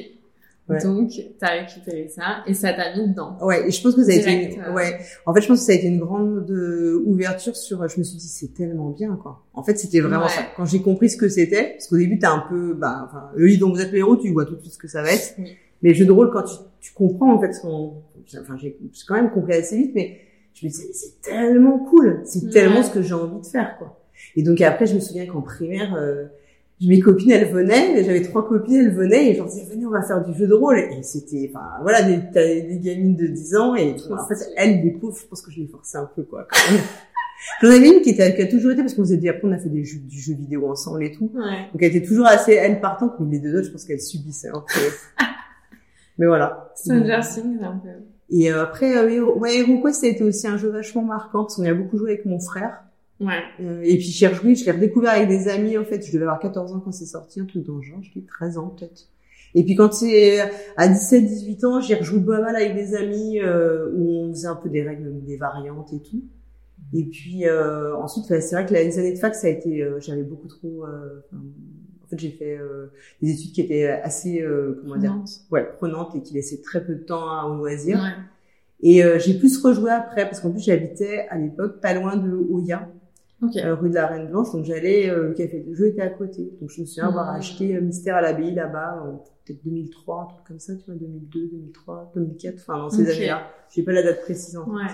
Ouais. 0.66 0.82
Donc 0.82 1.10
t'as 1.38 1.60
récupéré 1.60 2.08
ça 2.08 2.42
et 2.46 2.54
ça 2.54 2.72
t'a 2.72 2.96
mis 2.96 3.08
dedans. 3.08 3.36
Ouais, 3.42 3.68
et 3.68 3.70
je 3.70 3.82
pense 3.82 3.94
que 3.94 4.02
ça 4.02 4.12
a 4.12 4.16
Direct, 4.16 4.52
été, 4.52 4.60
euh. 4.62 4.72
ouais. 4.72 4.98
En 5.26 5.34
fait, 5.34 5.42
je 5.42 5.48
pense 5.48 5.58
que 5.60 5.66
ça 5.66 5.72
a 5.72 5.74
été 5.74 5.88
une 5.88 5.98
grande 6.00 6.46
de, 6.46 7.02
ouverture 7.04 7.54
sur. 7.54 7.86
Je 7.86 7.98
me 7.98 8.02
suis 8.02 8.16
dit, 8.16 8.26
c'est 8.28 8.54
tellement 8.54 8.88
bien, 8.88 9.14
quoi. 9.22 9.42
En 9.52 9.62
fait, 9.62 9.78
c'était 9.78 10.00
vraiment 10.00 10.24
Ouais. 10.24 10.30
ça. 10.30 10.42
Quand 10.56 10.64
j'ai 10.64 10.80
compris 10.80 11.10
ce 11.10 11.18
que 11.18 11.28
c'était, 11.28 11.72
parce 11.72 11.88
qu'au 11.88 11.98
début, 11.98 12.18
t'as 12.18 12.30
un 12.32 12.44
peu, 12.48 12.72
bah, 12.72 13.04
enfin, 13.06 13.30
le 13.34 13.44
livre 13.46 13.60
dont 13.66 13.74
vous 13.74 13.80
êtes 13.82 13.92
le 13.92 13.98
héros, 13.98 14.16
tu 14.16 14.32
vois 14.32 14.46
tout 14.46 14.54
de 14.56 14.60
suite 14.60 14.72
ce 14.72 14.78
que 14.78 14.88
ça 14.88 15.02
va 15.02 15.12
être. 15.12 15.34
Oui. 15.38 15.52
Mais 15.82 15.90
le 15.90 15.94
jeu 15.96 16.06
de 16.06 16.12
rôle, 16.12 16.30
quand 16.32 16.44
tu, 16.44 16.54
tu 16.80 16.92
comprends 16.94 17.34
en 17.34 17.38
fait, 17.40 17.52
son, 17.52 17.96
enfin, 18.40 18.56
j'ai 18.56 18.78
quand 19.06 19.16
même 19.16 19.30
compris 19.32 19.52
assez 19.52 19.76
vite, 19.76 19.92
mais 19.94 20.16
je 20.54 20.64
me 20.64 20.70
disais, 20.70 20.88
c'est 20.94 21.20
tellement 21.20 21.78
cool, 21.78 22.22
c'est 22.24 22.42
Ouais. 22.42 22.50
tellement 22.50 22.82
ce 22.82 22.90
que 22.90 23.02
j'ai 23.02 23.12
envie 23.12 23.38
de 23.42 23.46
faire, 23.46 23.76
quoi. 23.76 24.00
Et 24.34 24.42
donc 24.42 24.58
après, 24.62 24.86
je 24.86 24.94
me 24.94 25.00
souviens 25.00 25.26
qu'en 25.26 25.42
primaire. 25.42 25.94
Euh, 25.94 26.24
mes 26.88 27.00
copines, 27.00 27.30
elles 27.30 27.50
venaient, 27.52 28.02
j'avais 28.04 28.22
trois 28.22 28.46
copines, 28.46 28.76
elles 28.76 28.94
venaient, 28.94 29.30
et 29.30 29.32
je 29.34 29.38
leur 29.38 29.46
disais, 29.48 29.64
venez, 29.70 29.86
on 29.86 29.90
va 29.90 30.02
faire 30.02 30.24
du 30.24 30.32
jeu 30.38 30.46
de 30.46 30.54
rôle. 30.54 30.78
Et 30.78 31.02
c'était, 31.02 31.50
enfin, 31.54 31.66
voilà, 31.82 32.02
des, 32.02 32.18
t'as 32.32 32.44
des 32.44 32.78
gamines 32.80 33.16
de 33.16 33.26
10 33.26 33.56
ans, 33.56 33.74
et 33.74 33.94
Trop 33.96 34.14
en 34.14 34.26
fait, 34.26 34.36
elles, 34.56 34.82
les 34.82 34.90
pauvres, 34.92 35.16
je 35.20 35.26
pense 35.26 35.42
que 35.42 35.50
je 35.50 35.60
les 35.60 35.66
forçais 35.66 35.98
un 35.98 36.08
peu, 36.14 36.22
quoi. 36.22 36.46
J'en 37.60 37.68
avais 37.68 37.88
une 37.88 38.00
qui, 38.00 38.10
était, 38.10 38.34
qui 38.34 38.42
a 38.42 38.46
toujours 38.46 38.70
été, 38.72 38.80
parce 38.82 38.94
qu'on 38.94 39.04
s'est 39.04 39.16
dit, 39.16 39.28
après, 39.28 39.46
on 39.46 39.52
a 39.52 39.58
fait 39.58 39.68
des 39.68 39.84
jeux, 39.84 39.98
du 40.00 40.18
jeu 40.18 40.34
vidéo 40.34 40.70
ensemble 40.70 41.04
et 41.04 41.12
tout. 41.12 41.30
Ouais. 41.34 41.68
Donc, 41.72 41.82
elle 41.82 41.94
était 41.96 42.06
toujours 42.06 42.26
assez, 42.26 42.52
elle, 42.52 42.80
partante, 42.80 43.14
mais 43.20 43.32
les 43.32 43.38
deux 43.40 43.54
autres, 43.56 43.66
je 43.66 43.72
pense 43.72 43.84
qu'elles 43.84 44.00
subissaient 44.00 44.48
un 44.48 44.64
peu. 44.66 45.24
mais 46.18 46.26
voilà. 46.26 46.72
Stranger 46.74 47.20
Things 47.22 47.62
un 47.62 47.78
peu. 47.78 47.88
Et 48.30 48.50
euh, 48.50 48.62
après, 48.62 48.96
euh, 48.96 49.10
Hero- 49.10 49.38
ouais, 49.38 49.58
HeroQuest, 49.58 50.00
ça 50.00 50.06
a 50.06 50.10
été 50.10 50.24
aussi 50.24 50.46
un 50.46 50.56
jeu 50.56 50.68
vachement 50.70 51.02
marquant, 51.02 51.42
parce 51.44 51.56
qu'on 51.56 51.64
y 51.64 51.68
a 51.68 51.74
beaucoup 51.74 51.98
joué 51.98 52.12
avec 52.12 52.24
mon 52.24 52.40
frère. 52.40 52.82
Ouais. 53.24 53.42
Euh, 53.60 53.80
et 53.82 53.96
puis 53.96 54.06
j'ai 54.06 54.26
rejoué, 54.28 54.54
je 54.54 54.64
l'ai 54.64 54.72
redécouvert 54.72 55.12
avec 55.12 55.28
des 55.28 55.48
amis 55.48 55.76
en 55.78 55.84
fait. 55.84 56.04
Je 56.04 56.12
devais 56.12 56.24
avoir 56.24 56.38
14 56.40 56.72
ans 56.72 56.80
quand 56.80 56.92
c'est 56.92 57.06
sorti, 57.06 57.40
un 57.40 57.46
truc 57.46 57.64
dans 57.64 57.76
le 57.76 57.82
genre, 57.82 58.02
je 58.02 58.10
dis 58.12 58.24
13 58.24 58.58
ans 58.58 58.68
peut-être. 58.68 59.08
Et 59.56 59.62
puis 59.64 59.76
quand 59.76 59.92
c'est 59.92 60.40
à 60.76 60.88
17-18 60.88 61.64
ans, 61.66 61.80
j'ai 61.80 61.94
rejoué 61.94 62.20
pas 62.20 62.40
mal 62.40 62.56
avec 62.56 62.74
des 62.74 62.94
amis 62.96 63.40
euh, 63.40 63.90
où 63.94 64.24
on 64.24 64.30
faisait 64.34 64.48
un 64.48 64.56
peu 64.56 64.68
des 64.68 64.82
règles, 64.82 65.24
des 65.24 65.36
variantes 65.36 65.92
et 65.92 66.00
tout. 66.00 66.22
Et 66.92 67.04
puis 67.04 67.46
euh, 67.46 67.96
ensuite, 67.96 68.26
c'est 68.26 68.54
vrai 68.54 68.66
que 68.66 68.74
les 68.74 68.98
années 68.98 69.12
de 69.12 69.18
fac, 69.18 69.34
ça 69.34 69.46
a 69.46 69.50
été, 69.50 69.82
euh, 69.82 69.98
j'avais 70.00 70.22
beaucoup 70.22 70.48
trop. 70.48 70.84
euh, 70.86 71.20
en 71.32 72.06
fait, 72.08 72.18
j'ai 72.18 72.30
fait 72.30 72.58
euh, 72.58 72.86
des 73.22 73.30
études 73.32 73.52
qui 73.52 73.60
étaient 73.62 73.86
assez, 73.88 74.42
euh, 74.42 74.80
comment 74.82 74.96
dire, 74.96 75.10
Prenante. 75.10 75.30
ouais, 75.50 75.68
prenantes 75.78 76.14
et 76.16 76.22
qui 76.22 76.34
laissaient 76.34 76.60
très 76.60 76.84
peu 76.84 76.94
de 76.96 77.02
temps 77.04 77.28
à- 77.28 77.46
au 77.46 77.56
loisir. 77.56 77.98
Ouais. 77.98 78.10
Et 78.82 79.02
euh, 79.04 79.18
j'ai 79.18 79.34
plus 79.38 79.56
rejoué 79.62 79.90
après 79.90 80.24
parce 80.24 80.40
qu'en 80.40 80.50
plus 80.50 80.60
j'habitais 80.64 81.26
à 81.30 81.38
l'époque 81.38 81.80
pas 81.80 81.94
loin 81.94 82.16
de 82.16 82.30
Oya. 82.30 82.88
Euh, 83.56 83.74
rue 83.74 83.90
de 83.90 83.94
la 83.94 84.06
Reine 84.06 84.28
Blanche. 84.28 84.52
Donc 84.52 84.64
j'allais, 84.64 85.08
euh, 85.10 85.28
le 85.28 85.34
café 85.34 85.60
de 85.60 85.74
jeu 85.74 85.86
était 85.88 86.02
à 86.02 86.10
côté. 86.10 86.50
Donc 86.60 86.70
je 86.70 86.80
me 86.80 86.86
souviens 86.86 87.08
avoir 87.08 87.32
Mhm. 87.32 87.38
acheté 87.38 87.76
euh, 87.76 87.80
Mystère 87.80 88.16
à 88.16 88.20
l'abbaye 88.20 88.54
là-bas, 88.54 89.04
euh, 89.06 89.12
peut-être 89.44 89.64
2003, 89.64 90.22
un 90.22 90.26
truc 90.26 90.46
comme 90.46 90.58
ça, 90.58 90.74
tu 90.76 90.84
vois, 90.86 90.94
2002, 90.94 91.48
2003, 91.52 92.12
2004, 92.14 92.54
enfin 92.56 92.78
dans 92.78 92.90
ces 92.90 93.10
années-là. 93.10 93.46
J'ai 93.70 93.82
pas 93.82 93.92
la 93.92 94.02
date 94.02 94.20
précise 94.22 94.56
en 94.56 94.64
fait. 94.66 94.70
Ouais. 94.72 94.90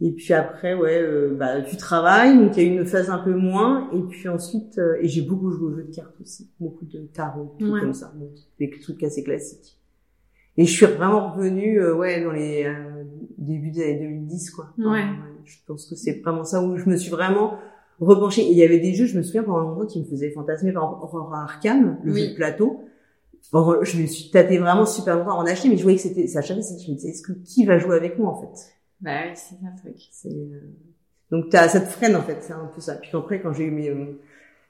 Et 0.00 0.10
puis 0.10 0.34
après, 0.34 0.74
ouais, 0.74 1.00
euh, 1.00 1.34
bah, 1.38 1.60
du 1.60 1.76
travail, 1.76 2.36
donc 2.36 2.56
il 2.56 2.62
y 2.64 2.66
a 2.66 2.68
eu 2.68 2.78
une 2.80 2.84
phase 2.86 3.10
un 3.10 3.18
peu 3.18 3.32
moins. 3.34 3.88
Et 3.92 4.00
puis 4.02 4.28
ensuite, 4.28 4.76
euh, 4.78 4.96
et 5.00 5.06
j'ai 5.08 5.22
beaucoup 5.22 5.50
joué 5.52 5.68
aux 5.72 5.76
jeux 5.76 5.84
de 5.84 5.94
cartes 5.94 6.20
aussi, 6.20 6.50
beaucoup 6.58 6.84
de 6.84 6.98
tarot, 7.12 7.54
tout 7.58 7.70
Ouais. 7.70 7.80
comme 7.80 7.94
ça, 7.94 8.12
bon, 8.16 8.28
des 8.58 8.70
trucs 8.80 9.02
assez 9.04 9.22
classiques. 9.22 9.78
Et 10.56 10.64
je 10.66 10.70
suis 10.72 10.86
vraiment 10.86 11.32
revenue, 11.32 11.80
euh, 11.80 11.94
ouais, 11.96 12.22
dans 12.22 12.32
les 12.32 12.64
euh, 12.64 13.04
débuts 13.38 13.70
des 13.70 13.82
années 13.84 14.00
2010, 14.00 14.50
quoi. 14.50 14.66
Ouais. 14.78 15.04
Je 15.44 15.58
pense 15.66 15.86
que 15.86 15.94
c'est 15.96 16.20
vraiment 16.20 16.44
ça 16.44 16.62
où 16.62 16.76
je 16.76 16.88
me 16.88 16.96
suis 16.96 17.10
vraiment 17.10 17.58
repenchée. 18.00 18.42
Et 18.42 18.50
il 18.52 18.58
y 18.58 18.62
avait 18.64 18.78
des 18.80 18.94
jeux, 18.94 19.06
je 19.06 19.16
me 19.16 19.22
souviens 19.22 19.42
pendant 19.42 19.58
un 19.58 19.64
moment 19.64 19.86
qui 19.86 20.00
me 20.00 20.04
faisaient 20.04 20.30
fantasmer, 20.30 20.72
par 20.72 20.84
exemple, 20.84 21.04
Aurora 21.16 21.42
Arkham, 21.44 21.98
le 22.02 22.12
Oui. 22.12 22.20
jeu 22.22 22.28
de 22.30 22.34
plateau. 22.34 22.80
Bon, 23.52 23.82
je 23.82 24.00
me 24.00 24.06
suis 24.06 24.30
tâté 24.30 24.58
vraiment 24.58 24.86
super 24.86 25.16
longtemps 25.18 25.38
en 25.38 25.46
acheter, 25.46 25.68
mais 25.68 25.76
je 25.76 25.82
voyais 25.82 25.96
que 25.98 26.02
c'était, 26.02 26.26
ça 26.26 26.40
chaque 26.42 26.56
fois, 26.60 26.66
je 26.84 26.90
me 26.90 26.96
disais, 26.96 27.10
est-ce 27.10 27.22
que 27.22 27.32
qui 27.32 27.64
va 27.66 27.78
jouer 27.78 27.94
avec 27.96 28.18
moi, 28.18 28.30
en 28.30 28.40
fait? 28.40 28.72
Bah 29.00 29.10
oui, 29.26 29.32
c'est 29.34 29.56
le 29.62 29.76
truc. 29.78 30.02
C'est 30.10 30.28
euh, 30.30 30.60
donc 31.30 31.50
t'as 31.50 31.68
ça 31.68 31.80
te 31.80 31.86
freine 31.88 32.16
en 32.16 32.22
fait, 32.22 32.38
c'est 32.40 32.52
un 32.54 32.70
peu 32.74 32.80
ça. 32.80 32.94
Puis 32.94 33.10
après 33.12 33.40
quand 33.42 33.52
j'ai 33.52 33.64
eu 33.64 33.70
mes 33.70 33.90
euh, 33.90 34.18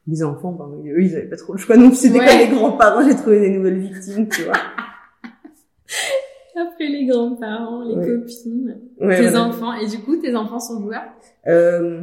mes 0.09 0.23
enfants, 0.25 0.51
ben, 0.53 0.67
eux 0.91 1.03
ils 1.03 1.15
avaient 1.15 1.29
pas 1.29 1.37
trop 1.37 1.53
le 1.53 1.59
choix 1.59 1.77
non 1.77 1.89
plus. 1.89 1.97
C'était 1.99 2.19
Ouais. 2.19 2.27
comme 2.27 2.39
les 2.39 2.49
grands-parents, 2.49 3.07
j'ai 3.09 3.15
trouvé 3.15 3.39
des 3.41 3.51
nouvelles 3.51 3.79
victimes, 3.79 4.29
tu 4.29 4.43
vois. 4.43 4.55
Après 6.61 6.87
les 6.89 7.07
grands-parents, 7.07 7.83
les 7.85 7.95
Ouais. 7.97 8.07
copines, 8.07 8.79
Ouais, 9.01 9.17
tes 9.17 9.23
voilà. 9.29 9.45
enfants. 9.45 9.73
Et 9.75 9.87
du 9.89 9.99
coup, 9.99 10.17
tes 10.17 10.35
enfants 10.37 10.61
sont 10.61 10.81
joueurs? 10.81 11.03
Euh, 11.47 12.01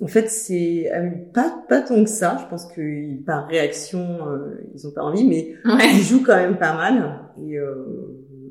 en 0.00 0.06
fait 0.08 0.28
c'est 0.28 0.92
euh, 0.92 1.08
pas 1.32 1.64
pas 1.68 1.80
tant 1.80 2.04
que 2.04 2.10
ça. 2.10 2.36
Je 2.42 2.46
pense 2.50 2.66
que 2.66 3.16
par 3.24 3.48
réaction 3.48 4.18
euh, 4.28 4.60
ils 4.74 4.86
ont 4.86 4.90
pas 4.92 5.02
envie, 5.02 5.24
mais 5.24 5.54
Ouais. 5.64 5.88
ils 5.94 6.02
jouent 6.02 6.22
quand 6.22 6.36
même 6.36 6.58
pas 6.58 6.74
mal. 6.74 7.20
Et 7.42 7.58
euh, 7.58 7.74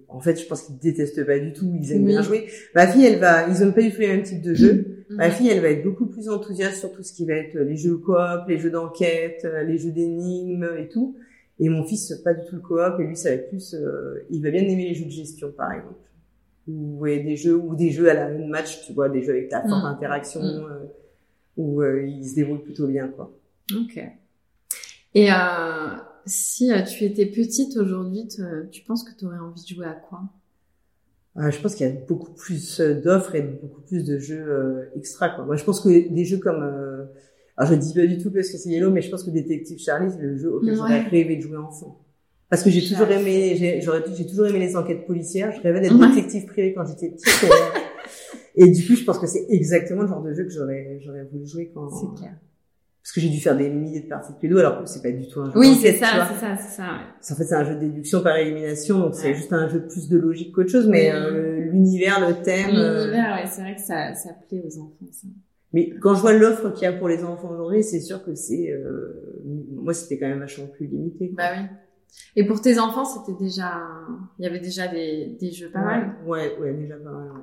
en 0.07 0.19
fait 0.19 0.39
je 0.41 0.45
pense 0.47 0.63
qu'ils 0.63 0.77
détestent 0.79 1.23
pas 1.25 1.37
du 1.39 1.53
tout. 1.53 1.71
Ils 1.79 1.91
aiment 1.93 2.01
Oui. 2.05 2.07
bien 2.13 2.21
jouer. 2.23 2.47
Ma 2.73 2.87
fille 2.87 3.05
elle 3.05 3.19
va, 3.19 3.47
ils 3.47 3.61
aiment 3.61 3.73
pas 3.73 3.81
du 3.83 3.91
tout 3.91 4.01
les 4.01 4.07
mêmes 4.07 4.23
types 4.23 4.41
de 4.41 4.53
jeux. 4.55 5.05
Ma 5.11 5.27
Mhm. 5.27 5.33
fille, 5.33 5.49
elle 5.49 5.61
va 5.61 5.69
être 5.69 5.83
beaucoup 5.83 6.07
plus 6.07 6.29
enthousiaste 6.29 6.77
sur 6.79 6.91
tout 6.91 7.03
ce 7.03 7.13
qui 7.13 7.27
va 7.27 7.33
être 7.35 7.53
les 7.59 7.77
jeux 7.77 7.97
coop, 7.97 8.47
les 8.49 8.57
jeux 8.57 8.71
d'enquête, 8.71 9.43
euh, 9.45 9.61
les 9.61 9.77
jeux 9.77 9.91
d'énigmes 9.91 10.67
et 10.79 10.89
tout. 10.89 11.15
Et 11.59 11.69
mon 11.69 11.83
fils, 11.85 12.13
pas 12.23 12.33
du 12.33 12.45
tout 12.45 12.55
le 12.55 12.61
coop, 12.61 12.99
et 12.99 13.03
lui, 13.03 13.15
ça 13.15 13.29
va 13.29 13.35
être 13.35 13.49
plus, 13.49 13.73
euh, 13.75 14.25
il 14.29 14.43
va 14.43 14.51
bien 14.51 14.61
aimer 14.63 14.89
les 14.89 14.93
jeux 14.93 15.05
de 15.05 15.09
gestion, 15.09 15.51
par 15.51 15.71
exemple. 15.71 15.95
Ou 16.67 16.97
ouais, 16.99 17.19
des 17.23 17.35
jeux, 17.37 17.55
ou 17.55 17.75
des 17.75 17.91
jeux 17.91 18.09
à 18.09 18.13
la 18.13 18.29
match, 18.29 18.85
tu 18.85 18.93
vois, 18.93 19.07
des 19.07 19.21
jeux 19.23 19.31
avec 19.31 19.49
ta 19.49 19.61
forte 19.61 19.83
Mm. 19.83 19.87
interaction, 19.87 20.41
Mm. 20.41 20.65
euh, 20.69 20.79
où 21.57 21.81
euh, 21.81 22.03
il 22.05 22.27
se 22.27 22.35
débrouille 22.35 22.59
plutôt 22.63 22.87
bien, 22.87 23.07
quoi. 23.07 23.31
Ok. 23.73 23.99
Et 25.13 25.31
euh, 25.31 25.35
si 26.25 26.71
euh, 26.73 26.81
tu 26.81 27.05
étais 27.05 27.27
petite 27.27 27.77
aujourd'hui, 27.77 28.27
tu 28.71 28.81
penses 28.83 29.03
que 29.03 29.17
tu 29.17 29.25
aurais 29.25 29.37
envie 29.37 29.61
de 29.61 29.67
jouer 29.75 29.85
à 29.85 29.93
quoi? 29.93 30.21
Euh, 31.37 31.51
je 31.51 31.59
pense 31.61 31.75
qu'il 31.75 31.85
y 31.87 31.89
a 31.89 31.93
beaucoup 31.93 32.31
plus 32.31 32.79
d'offres 32.81 33.35
et 33.35 33.41
beaucoup 33.41 33.81
plus 33.81 34.03
de 34.03 34.17
jeux 34.17 34.43
euh, 34.45 34.85
extra, 34.95 35.29
quoi. 35.29 35.45
Moi, 35.45 35.55
je 35.55 35.63
pense 35.63 35.79
que 35.81 35.89
des 35.89 36.25
jeux 36.25 36.39
comme, 36.39 36.63
euh, 36.63 36.94
alors 37.57 37.71
je 37.71 37.77
dis 37.77 37.93
pas 37.93 38.05
du 38.05 38.17
tout 38.17 38.31
parce 38.31 38.49
que 38.49 38.57
c'est 38.57 38.69
Yellow, 38.69 38.91
mais 38.91 39.01
je 39.01 39.09
pense 39.09 39.23
que 39.23 39.29
Détective 39.31 39.79
Charlie, 39.79 40.11
c'est 40.11 40.21
le 40.21 40.37
jeu 40.37 40.53
auquel 40.53 40.71
Ouais. 40.71 40.75
j'aurais 40.75 41.01
rêvé 41.03 41.35
de 41.37 41.41
jouer 41.41 41.57
enfant. 41.57 42.01
Parce 42.49 42.63
que 42.63 42.69
j'ai 42.69 42.87
toujours 42.87 43.09
aimé, 43.09 43.55
j'ai, 43.57 43.79
toujours 44.27 44.45
aimé 44.47 44.59
les 44.59 44.75
enquêtes 44.75 45.07
policières. 45.07 45.51
Je 45.51 45.61
rêvais 45.61 45.81
d'être 45.81 45.99
Ouais. 45.99 46.07
détective 46.09 46.45
privé 46.45 46.73
quand 46.73 46.85
j'étais 46.85 47.09
petite. 47.09 47.27
Et, 48.55 48.63
et 48.65 48.71
du 48.71 48.85
coup, 48.85 48.95
je 48.95 49.03
pense 49.03 49.17
que 49.19 49.27
c'est 49.27 49.45
exactement 49.49 50.03
le 50.03 50.07
genre 50.07 50.21
de 50.21 50.33
jeu 50.33 50.43
que 50.43 50.51
j'aurais, 50.51 50.99
j'aurais 51.03 51.23
voulu 51.31 51.45
jouer 51.47 51.71
quand. 51.73 51.89
C'est 51.89 52.19
clair. 52.19 52.35
Parce 53.01 53.13
que 53.13 53.21
j'ai 53.21 53.29
dû 53.29 53.39
faire 53.39 53.55
des 53.55 53.69
milliers 53.69 53.99
de 54.01 54.07
parties 54.07 54.33
de 54.33 54.37
pédo, 54.39 54.57
alors 54.57 54.81
que 54.81 54.89
c'est 54.89 55.01
pas 55.01 55.11
du 55.11 55.27
tout 55.27 55.39
un 55.41 55.51
jeu. 55.51 55.59
Oui, 55.59 55.77
c'est 55.79 55.93
ça, 55.93 56.27
c'est 56.31 56.39
ça, 56.39 56.57
c'est 56.57 56.75
ça. 56.75 56.83
ouais. 56.83 57.31
En 57.31 57.35
fait, 57.35 57.43
c'est 57.43 57.53
un 57.55 57.63
jeu 57.63 57.75
de 57.75 57.79
déduction 57.81 58.21
par 58.23 58.35
élimination, 58.37 58.99
donc 58.99 59.13
c'est 59.15 59.35
juste 59.35 59.53
un 59.53 59.67
jeu 59.69 59.85
plus 59.85 60.09
de 60.09 60.17
logique 60.17 60.53
qu'autre 60.53 60.69
chose, 60.71 60.87
mais 60.87 61.11
Oui. 61.11 61.15
euh, 61.15 61.59
l'univers, 61.71 62.27
le 62.27 62.41
thème. 62.43 62.75
euh, 62.75 63.01
L'univers, 63.05 63.35
ouais, 63.35 63.47
c'est 63.49 63.61
vrai 63.61 63.75
que 63.75 63.81
ça, 63.81 64.13
ça 64.15 64.29
plaît 64.47 64.63
aux 64.65 64.79
enfants. 64.79 65.05
Ça. 65.11 65.27
Mais 65.75 65.89
quand 66.01 66.15
je 66.15 66.21
vois 66.21 66.33
l'offre 66.33 66.69
qu'il 66.71 66.83
y 66.83 66.87
a 66.87 66.93
pour 66.93 67.07
les 67.09 67.23
enfants 67.23 67.49
aujourd'hui, 67.51 67.83
c'est 67.83 67.99
sûr 67.99 68.23
que 68.23 68.33
c'est, 68.33 68.71
euh, 68.71 69.41
moi, 69.75 69.93
c'était 69.93 70.17
quand 70.17 70.27
même 70.27 70.39
vachement 70.39 70.67
plus 70.67 70.87
limité. 70.87 71.29
quoi. 71.29 71.43
Bah 71.43 71.49
oui. 71.57 71.65
Et 72.37 72.45
pour 72.47 72.61
tes 72.61 72.79
enfants, 72.79 73.03
c'était 73.05 73.37
déjà, 73.37 73.73
il 74.39 74.45
y 74.45 74.47
avait 74.47 74.59
déjà 74.61 74.87
des, 74.87 75.35
des 75.39 75.51
jeux 75.51 75.69
pas 75.69 75.81
mal. 75.83 76.15
Ouais, 76.25 76.57
ouais, 76.61 76.73
déjà 76.73 76.95
pas 76.95 77.11
mal. 77.11 77.27
Ouais. 77.31 77.41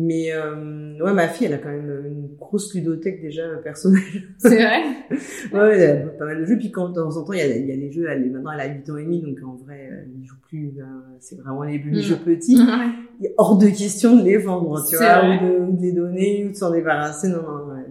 Mais 0.00 0.30
euh, 0.32 1.02
ouais, 1.02 1.12
ma 1.12 1.26
fille, 1.26 1.46
elle 1.46 1.54
a 1.54 1.58
quand 1.58 1.70
même 1.70 2.04
une 2.06 2.36
grosse 2.36 2.72
ludothèque 2.74 3.20
déjà 3.20 3.42
euh, 3.46 3.56
personnelle. 3.56 4.02
C'est 4.38 4.54
vrai. 4.62 4.82
ouais, 5.52 5.78
elle 5.80 6.02
a 6.08 6.10
pas 6.10 6.26
mal 6.26 6.38
de 6.40 6.44
jeux. 6.44 6.56
Puis 6.58 6.70
quand 6.70 6.90
de 6.90 6.94
temps 6.94 7.16
en 7.16 7.24
temps, 7.24 7.32
il 7.32 7.38
y 7.38 7.42
a, 7.42 7.56
il 7.56 7.66
y 7.66 7.72
a 7.72 7.76
des 7.76 7.90
jeux. 7.90 8.06
Elle, 8.08 8.24
est- 8.26 8.30
maintenant, 8.30 8.52
elle 8.52 8.60
a 8.60 8.66
8 8.74 8.88
ans 8.90 8.96
et 8.98 9.04
demi, 9.04 9.20
donc 9.22 9.38
en 9.44 9.54
vrai, 9.56 9.88
elle 9.90 10.10
ne 10.20 10.24
joue 10.24 10.36
plus. 10.48 10.74
euh, 10.78 10.84
c'est 11.18 11.36
vraiment 11.40 11.62
les, 11.64 11.78
les 11.78 11.98
Mm. 11.98 12.02
jeux 12.02 12.16
petits. 12.16 12.56
Il 13.20 13.26
est 13.26 13.34
hors 13.36 13.56
de 13.58 13.68
question 13.68 14.16
de 14.16 14.22
les 14.24 14.36
vendre, 14.38 14.84
tu 14.88 14.96
vois, 14.96 15.24
ou 15.24 15.44
de, 15.44 15.58
ou 15.60 15.76
de 15.76 15.82
les 15.82 15.92
donner, 15.92 16.44
ou 16.46 16.50
de 16.50 16.54
s'en 16.54 16.70
débarrasser. 16.70 17.28
Non, 17.28 17.42
non, 17.42 17.72
ouais. 17.74 17.86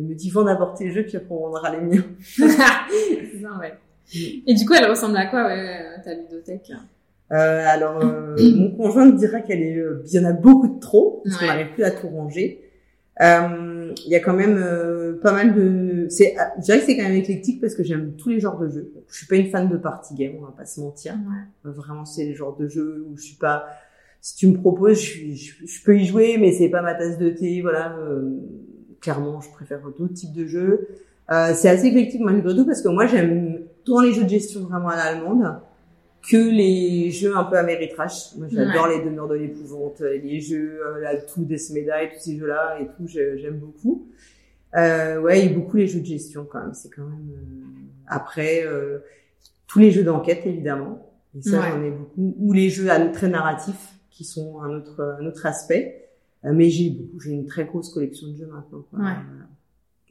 Me 0.00 0.14
dit, 0.14 0.30
faut 0.30 0.40
en 0.40 0.46
apporter 0.48 0.84
les 0.86 0.90
jeux, 0.92 1.04
puis 1.04 1.16
après 1.16 1.32
on 1.34 1.40
vendra 1.50 1.70
les 1.76 1.80
miens. 1.80 2.02
c'est 2.20 2.48
ça, 2.48 3.58
ouais. 3.60 3.74
Et 4.46 4.54
du 4.54 4.66
coup, 4.66 4.74
elle 4.74 4.88
ressemble 4.90 5.16
à 5.16 5.26
quoi, 5.26 5.46
ouais, 5.46 5.80
ta 6.04 6.14
ludothèque? 6.14 6.72
Euh, 7.32 7.64
alors, 7.68 8.04
euh, 8.04 8.36
mon 8.56 8.70
conjoint 8.76 9.06
me 9.06 9.12
dira 9.16 9.40
qu'elle 9.40 9.62
est, 9.62 9.76
euh, 9.78 10.02
il 10.06 10.12
y 10.12 10.18
en 10.18 10.24
a 10.28 10.32
beaucoup 10.32 10.68
de 10.68 10.78
trop, 10.80 11.22
parce 11.24 11.36
qu'on 11.36 11.44
Ouais. 11.46 11.50
n'arrive 11.52 11.72
plus 11.74 11.84
à 11.84 11.90
tout 11.90 12.08
ranger. 12.08 12.60
Euh, 13.22 13.92
Il 14.06 14.10
y 14.10 14.16
a 14.16 14.20
quand 14.20 14.34
même 14.34 14.58
euh, 14.60 15.20
pas 15.22 15.30
mal 15.32 15.54
de, 15.54 16.06
c'est, 16.10 16.34
ah, 16.36 16.52
je 16.58 16.62
dirais 16.64 16.80
que 16.80 16.84
c'est 16.86 16.96
quand 16.96 17.04
même 17.04 17.12
éclectique 17.14 17.60
parce 17.60 17.74
que 17.76 17.84
j'aime 17.84 18.14
tous 18.18 18.28
les 18.28 18.40
genres 18.40 18.58
de 18.58 18.68
jeux. 18.68 18.92
Je 19.08 19.16
suis 19.16 19.26
pas 19.26 19.36
une 19.36 19.46
fan 19.50 19.68
de 19.68 19.76
party 19.76 20.14
game, 20.14 20.32
on 20.40 20.44
va 20.46 20.50
pas 20.56 20.66
se 20.66 20.80
mentir. 20.80 21.14
Ouais. 21.14 21.70
Vraiment, 21.72 22.04
c'est 22.04 22.24
les 22.24 22.34
genres 22.34 22.56
de 22.56 22.66
jeux 22.66 23.06
où 23.08 23.16
je 23.16 23.22
suis 23.22 23.36
pas. 23.36 23.66
Si 24.26 24.36
tu 24.36 24.46
me 24.48 24.56
proposes, 24.56 25.00
je, 25.02 25.34
je, 25.34 25.66
je 25.66 25.84
peux 25.84 25.98
y 25.98 26.06
jouer, 26.06 26.38
mais 26.38 26.50
c'est 26.52 26.70
pas 26.70 26.80
ma 26.80 26.94
tasse 26.94 27.18
de 27.18 27.28
thé. 27.28 27.60
Voilà. 27.60 27.94
euh, 27.98 28.30
clairement, 29.02 29.42
je 29.42 29.50
préfère 29.50 29.82
d'autres 29.82 30.14
types 30.14 30.32
de 30.32 30.46
jeux. 30.46 30.88
Euh, 31.30 31.52
c'est 31.54 31.68
assez 31.68 31.88
éclectique 31.88 32.22
malgré 32.22 32.54
tout 32.56 32.64
parce 32.64 32.80
que 32.80 32.88
moi, 32.88 33.06
j'aime 33.06 33.60
tant 33.84 34.00
les 34.00 34.14
jeux 34.14 34.24
de 34.24 34.28
gestion 34.30 34.60
vraiment 34.60 34.88
à 34.88 34.96
l'allemande 34.96 35.58
que 36.26 36.38
les 36.38 37.10
jeux 37.10 37.36
un 37.36 37.44
peu 37.44 37.58
améritrash. 37.58 38.34
Moi, 38.38 38.46
j'adore 38.50 38.88
les 38.88 39.04
demeures 39.04 39.28
de 39.28 39.34
l'épouvante, 39.34 40.00
les 40.00 40.40
jeux, 40.40 40.80
euh, 40.86 41.00
là, 41.02 41.16
tout 41.18 41.44
Desmeda 41.44 42.02
et 42.04 42.08
tous 42.14 42.20
ces 42.20 42.38
jeux-là 42.38 42.78
et 42.80 42.86
tout, 42.86 43.06
j'aime 43.06 43.58
beaucoup. 43.58 44.08
Euh, 44.74 45.20
ouais, 45.20 45.44
et 45.44 45.48
beaucoup 45.50 45.76
les 45.76 45.86
jeux 45.86 46.00
de 46.00 46.06
gestion 46.06 46.46
quand 46.50 46.60
même. 46.60 46.72
C'est 46.72 46.88
quand 46.88 47.02
même. 47.04 47.28
euh, 47.30 47.80
Après, 48.06 48.62
euh, 48.64 49.00
tous 49.66 49.80
les 49.80 49.90
jeux 49.90 50.02
d'enquête 50.02 50.46
évidemment. 50.46 51.10
Et 51.36 51.42
ça, 51.42 51.60
Ouais. 51.60 51.66
j'en 51.72 51.82
ai 51.82 51.90
beaucoup. 51.90 52.34
Ou 52.38 52.52
les 52.54 52.70
jeux 52.70 52.88
très 53.12 53.28
narratifs 53.28 53.93
qui 54.14 54.24
sont 54.24 54.60
un 54.62 54.70
autre, 54.76 55.16
un 55.20 55.26
autre 55.26 55.44
aspect. 55.46 56.08
Euh, 56.44 56.52
mais 56.52 56.70
j'ai 56.70 56.90
beaucoup, 56.90 57.20
j'ai 57.20 57.32
une 57.32 57.46
très 57.46 57.64
grosse 57.64 57.92
collection 57.92 58.28
de 58.28 58.36
jeux 58.36 58.46
maintenant. 58.46 58.84
Quoi. 58.90 58.98
Ouais. 59.00 59.12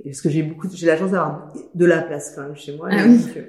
Et 0.02 0.10
Parce 0.10 0.22
que 0.22 0.30
j'ai 0.30 0.44
beaucoup, 0.44 0.68
j'ai 0.72 0.88
la 0.88 0.98
chance 0.98 1.12
d'avoir 1.12 1.54
de 1.74 1.86
la 1.86 2.02
place 2.02 2.34
quand 2.36 2.44
même 2.44 2.56
chez 2.56 2.76
moi. 2.76 2.90
Ah 2.92 3.06
et 3.06 3.10
oui. 3.10 3.18
donc, 3.20 3.38
euh, 3.38 3.44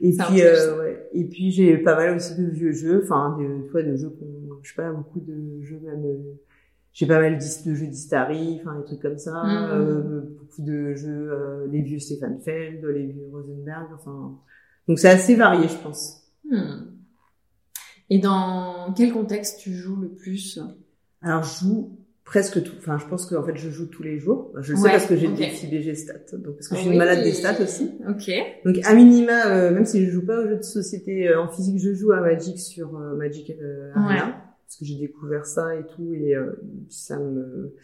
et 0.00 0.12
puis, 0.12 0.42
euh, 0.42 0.78
ouais. 0.82 1.08
Et 1.12 1.24
puis 1.24 1.50
j'ai 1.52 1.78
pas 1.78 1.94
mal 1.96 2.16
aussi 2.16 2.34
de 2.36 2.46
vieux 2.46 2.72
jeux, 2.72 3.02
enfin, 3.04 3.36
de, 3.38 3.64
tu 3.66 3.70
vois, 3.72 3.82
de 3.82 3.96
jeux 3.96 4.10
qu'on, 4.10 4.58
je 4.62 4.68
sais 4.70 4.74
pas, 4.76 4.90
beaucoup 4.92 5.20
de 5.20 5.62
jeux 5.62 5.80
même. 5.82 6.04
euh, 6.04 6.18
j'ai 6.92 7.06
pas 7.06 7.20
mal 7.20 7.38
d'his- 7.38 7.64
de 7.66 7.74
jeux 7.74 7.86
d'Istari, 7.88 8.60
enfin 8.60 8.78
des 8.78 8.84
trucs 8.84 9.00
comme 9.02 9.18
ça. 9.18 9.42
Mhm. 9.44 9.70
Euh, 9.72 10.20
beaucoup 10.38 10.62
de 10.62 10.94
jeux, 10.94 11.28
euh, 11.32 11.66
les 11.70 11.80
vieux 11.82 11.98
Stefan 11.98 12.38
Feld, 12.40 12.84
les 12.84 13.06
vieux 13.06 13.26
Rosenberg, 13.32 13.86
enfin. 13.94 14.38
Donc 14.88 14.98
c'est 14.98 15.08
assez 15.08 15.34
varié, 15.36 15.66
je 15.68 15.76
pense. 15.82 16.22
Hmm. 16.50 16.93
Et 18.10 18.18
dans 18.18 18.92
quel 18.96 19.12
contexte 19.12 19.60
tu 19.60 19.72
joues 19.72 19.96
le 19.96 20.08
plus? 20.08 20.58
Alors 21.22 21.42
je 21.42 21.60
joue 21.64 21.98
presque 22.24 22.62
tout. 22.62 22.72
Enfin, 22.78 22.98
je 22.98 23.06
pense 23.06 23.26
que 23.26 23.34
en 23.34 23.42
fait 23.44 23.56
je 23.56 23.70
joue 23.70 23.86
tous 23.86 24.02
les 24.02 24.18
jours. 24.18 24.52
Je 24.60 24.72
le 24.72 24.76
sais 24.78 24.84
Ouais, 24.84 24.90
parce 24.90 25.06
que 25.06 25.16
j'ai 25.16 25.26
ok. 25.26 25.32
le 25.32 25.38
défi 25.38 25.66
BG 25.66 25.94
Stats, 25.94 26.36
donc 26.36 26.56
parce 26.56 26.68
que 26.68 26.74
je 26.74 26.80
suis 26.80 26.88
Oui. 26.90 26.94
une 26.94 26.98
malade 26.98 27.22
des 27.24 27.32
stats 27.32 27.62
aussi. 27.62 27.90
Ok. 28.08 28.30
Donc 28.64 28.76
à 28.84 28.94
minima, 28.94 29.46
euh, 29.50 29.70
même 29.72 29.84
si 29.86 30.04
je 30.04 30.10
joue 30.10 30.24
pas 30.24 30.40
aux 30.40 30.48
jeux 30.48 30.56
de 30.56 30.62
société 30.62 31.28
euh, 31.28 31.40
en 31.42 31.48
physique, 31.48 31.78
je 31.78 31.92
joue 31.94 32.12
à 32.12 32.20
Magic 32.20 32.58
sur 32.58 32.96
euh, 32.96 33.14
Magic 33.16 33.52
Arena 33.94 34.26
Ouais. 34.26 34.32
parce 34.66 34.76
que 34.78 34.84
j'ai 34.84 34.96
découvert 34.96 35.46
ça 35.46 35.74
et 35.76 35.84
tout 35.94 36.12
et 36.14 36.34
ça 36.88 37.18
me 37.18 37.74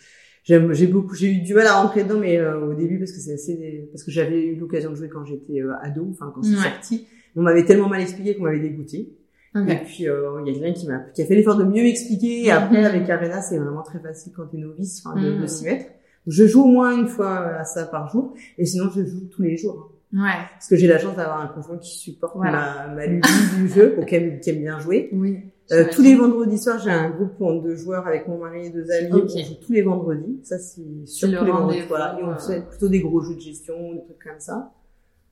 j'aime 0.43 0.73
j'ai 0.73 0.87
beaucoup 0.87 1.15
j'ai 1.15 1.31
eu 1.33 1.41
du 1.43 1.53
mal 1.55 1.67
à 1.67 1.81
rentrer 1.83 2.03
dedans 2.05 2.19
mais 2.19 2.41
au 2.45 2.73
début 2.75 2.99
parce 2.99 3.13
que 3.13 3.19
c'est 3.19 3.35
assez 3.35 3.89
parce 3.93 4.03
que 4.05 4.11
j'avais 4.11 4.43
eu 4.47 4.57
l'occasion 4.57 4.91
de 4.91 4.97
jouer 4.97 5.09
quand 5.11 5.25
j'étais 5.25 5.61
ado 5.83 6.09
enfin 6.11 6.33
quand 6.35 6.43
c'est 6.43 6.55
Ouais. 6.57 6.63
sorti 6.63 7.07
on 7.37 7.43
m'avait 7.43 7.65
tellement 7.67 7.89
mal 7.89 8.01
expliqué 8.01 8.35
qu'on 8.35 8.45
m'avait 8.45 8.59
dégoûté 8.59 9.13
Et 9.57 9.77
puis 9.85 10.09
euh, 10.09 10.41
il 10.47 10.53
y 10.53 10.57
a 10.57 10.61
quelqu'un 10.61 10.73
qui 10.79 10.87
m'a 10.87 10.99
qui 11.13 11.23
a 11.23 11.27
fait 11.27 11.35
l'effort 11.35 11.57
de 11.57 11.65
mieux 11.65 11.83
m'expliquer 11.83 12.45
et 12.45 12.51
après 12.53 12.79
Mhm. 12.79 12.85
avec 12.85 13.11
Arena 13.11 13.43
c'est 13.43 13.59
vraiment 13.59 13.83
très 13.83 13.99
facile 13.99 14.33
quand 14.37 14.47
t'es 14.47 14.59
novice 14.59 15.03
enfin 15.05 15.21
de, 15.21 15.27
de 15.33 15.39
Mhm. 15.39 15.49
s'y 15.49 15.65
mettre 15.65 15.87
je 16.29 16.47
joue 16.47 16.63
au 16.63 16.69
moins 16.69 16.97
une 16.97 17.09
fois 17.09 17.39
à 17.57 17.65
ça 17.65 17.85
par 17.87 18.09
jour 18.13 18.35
et 18.59 18.65
sinon 18.65 18.91
je 18.95 19.05
joue 19.05 19.27
tous 19.31 19.43
les 19.43 19.57
jours. 19.57 19.91
Ouais. 20.13 20.21
Parce 20.53 20.69
que 20.69 20.75
j'ai 20.77 20.87
la 20.89 20.99
chance 20.99 21.17
d'avoir 21.17 21.41
un 21.41 21.47
conjoint 21.49 21.79
qui 21.79 21.97
supporte 21.97 22.37
Voilà. 22.37 22.87
ma, 22.89 22.95
ma 22.95 23.07
lubie 23.07 23.29
du 23.57 23.69
jeu, 23.75 23.97
ou 23.99 24.05
qui 24.05 24.15
aime, 24.17 24.41
bien 24.61 24.79
jouer. 24.81 25.09
Oui. 25.13 25.39
Euh, 25.73 25.85
tous 25.93 26.03
les 26.03 26.17
vendredis 26.17 26.59
soirs, 26.59 26.81
j'ai 26.81 26.91
un 26.91 27.11
groupe 27.11 27.65
de 27.65 27.75
joueurs 27.77 28.07
avec 28.09 28.27
mon 28.27 28.39
mari 28.39 28.67
et 28.67 28.71
deux 28.71 28.91
amis. 28.91 29.13
Ok. 29.13 29.31
On 29.37 29.39
joue 29.39 29.55
tous 29.65 29.73
les 29.73 29.83
vendredis. 29.83 30.41
Ça, 30.43 30.59
c'est 30.59 30.83
sur 31.07 31.29
le 31.29 31.39
tous 31.39 31.45
les 31.45 31.51
vendredis. 31.53 31.83
Voilà. 31.89 32.19
Et 32.21 32.25
on 32.25 32.31
euh. 32.33 32.39
fait 32.39 32.61
plutôt 32.69 32.89
des 32.89 32.99
gros 33.01 33.21
jeux 33.21 33.37
de 33.37 33.41
gestion, 33.41 33.93
des 33.95 34.03
trucs 34.03 34.23
comme 34.23 34.41
ça. 34.41 34.73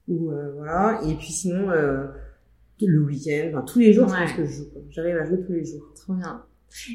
Ou 0.06 0.30
euh, 0.30 0.52
voilà. 0.56 1.00
Et 1.08 1.14
puis 1.14 1.32
sinon, 1.32 1.70
euh, 1.70 2.04
le 2.86 3.00
week-end, 3.02 3.48
enfin, 3.52 3.62
tous 3.62 3.78
les 3.78 3.92
jours, 3.92 4.06
Ouais. 4.08 4.14
je 4.18 4.22
pense 4.24 4.32
que 4.36 4.44
je 4.46 4.52
joue. 4.52 4.64
J'arrive 4.90 5.16
à 5.16 5.24
jouer 5.24 5.40
tous 5.46 5.52
les 5.52 5.64
jours. 5.64 5.92
Trop 5.94 6.14
bien. 6.14 6.42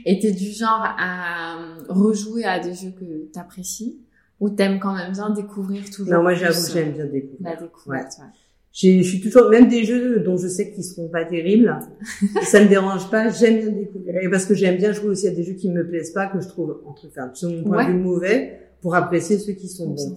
Et 0.06 0.20
t'es 0.20 0.32
du 0.32 0.52
genre 0.52 0.84
à 0.98 1.58
euh, 1.58 1.76
rejouer 1.90 2.46
à 2.46 2.60
des 2.60 2.74
jeux 2.74 2.92
que 2.92 3.32
t'apprécies 3.34 4.00
ou 4.40 4.50
t'aimes 4.50 4.80
quand 4.80 4.94
même 4.96 5.12
bien 5.14 5.30
découvrir 5.32 5.84
toujours 5.90 6.14
Non, 6.14 6.22
moi, 6.22 6.34
j'avoue 6.34 6.54
que 6.54 6.70
euh, 6.70 6.74
j'aime 6.74 6.92
bien 6.94 7.06
découvrir. 7.06 7.38
la 7.50 7.56
découverte. 7.56 8.14
ouais. 8.20 8.26
J'ai- 8.72 9.04
Je 9.04 9.08
suis 9.10 9.22
toujours, 9.22 9.50
même 9.50 9.68
des 9.68 9.84
jeux 9.84 10.20
dont 10.22 10.36
je 10.38 10.48
sais 10.48 10.72
qu'ils 10.72 10.84
seront 10.84 11.08
pas 11.10 11.26
terribles, 11.26 11.78
ça 12.44 12.64
me 12.64 12.68
dérange 12.68 13.10
pas, 13.12 13.30
j'aime 13.30 13.60
bien 13.60 13.72
découvrir. 13.72 14.16
Et 14.22 14.30
parce 14.30 14.46
que 14.46 14.54
j'aime 14.56 14.78
bien 14.78 14.92
jouer 14.94 15.10
aussi 15.10 15.28
à 15.28 15.32
des 15.32 15.44
jeux 15.44 15.54
qui 15.54 15.70
me 15.70 15.88
plaisent 15.88 16.12
pas, 16.12 16.26
que 16.28 16.40
je 16.42 16.48
trouve, 16.48 16.82
entre, 16.86 17.06
enfin, 17.08 17.30
selon 17.34 17.58
mon 17.58 17.64
point 17.66 17.78
Ouais. 17.78 17.88
de 17.88 17.92
vue, 17.92 18.00
mauvais, 18.04 18.60
pour 18.82 18.96
apprécier 18.96 19.38
ceux 19.38 19.54
qui 19.54 19.68
sont 19.70 19.90
bons. 19.90 20.16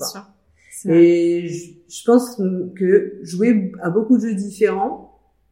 Vrai. 0.85 1.02
Et 1.02 1.48
je, 1.48 1.70
je 1.88 2.05
pense 2.05 2.40
que 2.76 3.18
jouer 3.22 3.72
à 3.83 3.90
beaucoup 3.90 4.16
de 4.16 4.22
jeux 4.22 4.35
différents, 4.35 5.06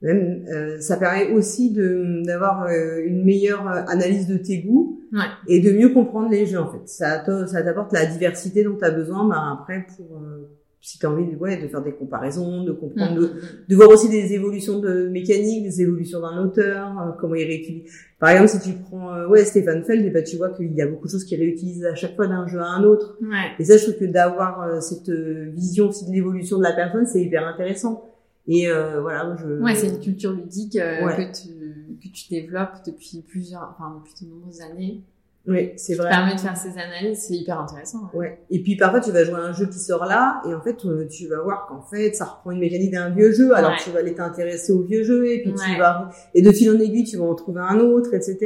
même, 0.05 0.45
euh, 0.53 0.81
ça 0.81 0.97
permet 0.97 1.33
aussi 1.33 1.71
de 1.73 2.23
d'avoir 2.25 2.65
euh, 2.67 3.03
une 3.05 3.25
meilleure 3.25 3.67
euh, 3.69 3.83
analyse 3.89 4.27
de 4.27 4.37
tes 4.37 4.59
goûts 4.59 5.01
Ouais. 5.13 5.21
et 5.47 5.61
de 5.61 5.71
mieux 5.71 5.91
comprendre 5.91 6.29
les 6.31 6.45
jeux 6.45 6.59
en 6.59 6.67
fait. 6.73 6.87
Ça 6.87 7.19
t'a- 7.19 7.47
ça 7.47 7.63
t'apporte 7.63 7.93
la 7.93 8.05
diversité 8.05 8.65
dont 8.65 8.77
tu 8.77 8.85
as 8.85 8.91
besoin 8.91 9.29
ben, 9.29 9.59
après 9.61 9.87
pour 9.97 10.17
euh, 10.17 10.49
si 10.81 10.99
tu 10.99 11.07
as 11.07 11.11
envie 11.11 11.25
de, 11.33 11.37
ouais, 11.37 11.57
de 11.63 11.67
faire 11.69 11.83
des 11.83 11.93
comparaisons, 11.93 12.63
de 12.65 12.73
comprendre, 12.73 13.19
de, 13.19 13.31
de 13.69 13.75
voir 13.77 13.89
aussi 13.89 14.09
des 14.11 14.35
évolutions 14.35 14.81
de 14.81 15.09
mécanique, 15.09 15.63
des 15.63 15.81
évolutions 15.81 16.21
d'un 16.21 16.37
auteur, 16.45 16.89
euh, 17.01 17.11
comment 17.19 17.37
il 17.37 17.47
réutilise. 17.47 17.91
Par 18.19 18.31
exemple, 18.31 18.49
si 18.51 18.61
tu 18.71 18.77
prends 18.79 19.15
euh, 19.15 19.27
ouais 19.29 19.45
Stéphane 19.45 19.83
Feld, 19.85 20.05
et 20.05 20.11
ben, 20.11 20.23
tu 20.25 20.37
vois 20.37 20.51
qu'il 20.51 20.75
y 20.75 20.83
a 20.83 20.87
beaucoup 20.87 21.07
de 21.07 21.13
choses 21.13 21.25
qu'il 21.25 21.39
réutilise 21.41 21.87
à 21.87 21.95
chaque 21.95 22.17
fois 22.17 22.27
d'un 22.27 22.47
jeu 22.49 22.59
à 22.59 22.67
un 22.67 22.83
autre. 22.85 23.17
Ouais. 23.23 23.53
Et 23.59 23.65
ça, 23.65 23.77
je 23.79 23.85
trouve 23.85 23.97
que 23.99 24.05
d'avoir 24.13 24.63
euh, 24.63 24.81
cette 24.81 25.09
vision 25.11 25.89
aussi 25.89 26.07
de 26.07 26.13
l'évolution 26.13 26.59
de 26.59 26.65
la 26.65 26.73
personne, 26.73 27.07
c'est 27.07 27.23
hyper 27.23 27.47
intéressant. 27.47 28.05
Et 28.47 28.69
euh, 28.69 29.01
voilà, 29.01 29.35
je... 29.41 29.61
Ouais, 29.63 29.75
c'est 29.75 29.89
une 29.89 30.01
culture 30.01 30.33
ludique 30.33 30.77
euh, 30.77 31.07
Ouais. 31.07 31.17
que 31.33 31.37
tu 31.43 31.49
que 32.03 32.09
tu 32.13 32.29
développes 32.29 32.85
depuis 32.87 33.23
plusieurs, 33.27 33.75
enfin 33.79 33.97
depuis 34.05 34.27
de 34.27 34.31
nombreuses 34.31 34.61
années. 34.61 35.01
Oui, 35.47 35.73
c'est 35.77 35.95
Ça 35.95 36.03
vrai. 36.03 36.11
permet 36.11 36.35
de 36.35 36.41
faire 36.41 36.57
ces 36.57 36.71
analyses, 36.79 37.19
c'est 37.29 37.35
hyper 37.35 37.61
intéressant. 37.61 38.11
Ouais. 38.15 38.41
Et 38.51 38.63
puis 38.63 38.77
parfois 38.77 39.01
tu 39.01 39.11
vas 39.13 39.25
jouer 39.25 39.35
à 39.37 39.45
un 39.45 39.53
jeu 39.53 39.67
qui 39.67 39.79
sort 39.79 40.05
là 40.07 40.43
et 40.49 40.55
en 40.55 40.61
fait 40.61 40.85
euh, 40.87 41.07
tu 41.07 41.29
vas 41.29 41.41
voir 41.43 41.67
qu'en 41.67 41.83
fait 41.83 42.15
ça 42.15 42.25
reprend 42.25 42.51
une 42.51 42.61
mécanique 42.61 42.93
d'un 42.93 43.11
vieux 43.11 43.31
jeu 43.33 43.55
alors 43.55 43.73
Ouais. 43.73 43.77
tu 43.83 43.91
vas 43.91 43.99
aller 44.01 44.15
t'intéresser 44.15 44.73
au 44.73 44.83
vieux 44.83 45.03
jeu 45.05 45.27
et 45.31 45.43
puis 45.43 45.53
tu 45.55 45.79
vas 45.79 46.11
et 46.35 46.41
de 46.43 46.51
fil 46.51 46.71
en 46.71 46.79
aiguille 46.81 47.05
tu 47.05 47.17
vas 47.19 47.25
en 47.25 47.35
trouver 47.35 47.61
un 47.61 47.79
autre 47.79 48.13
etc. 48.15 48.37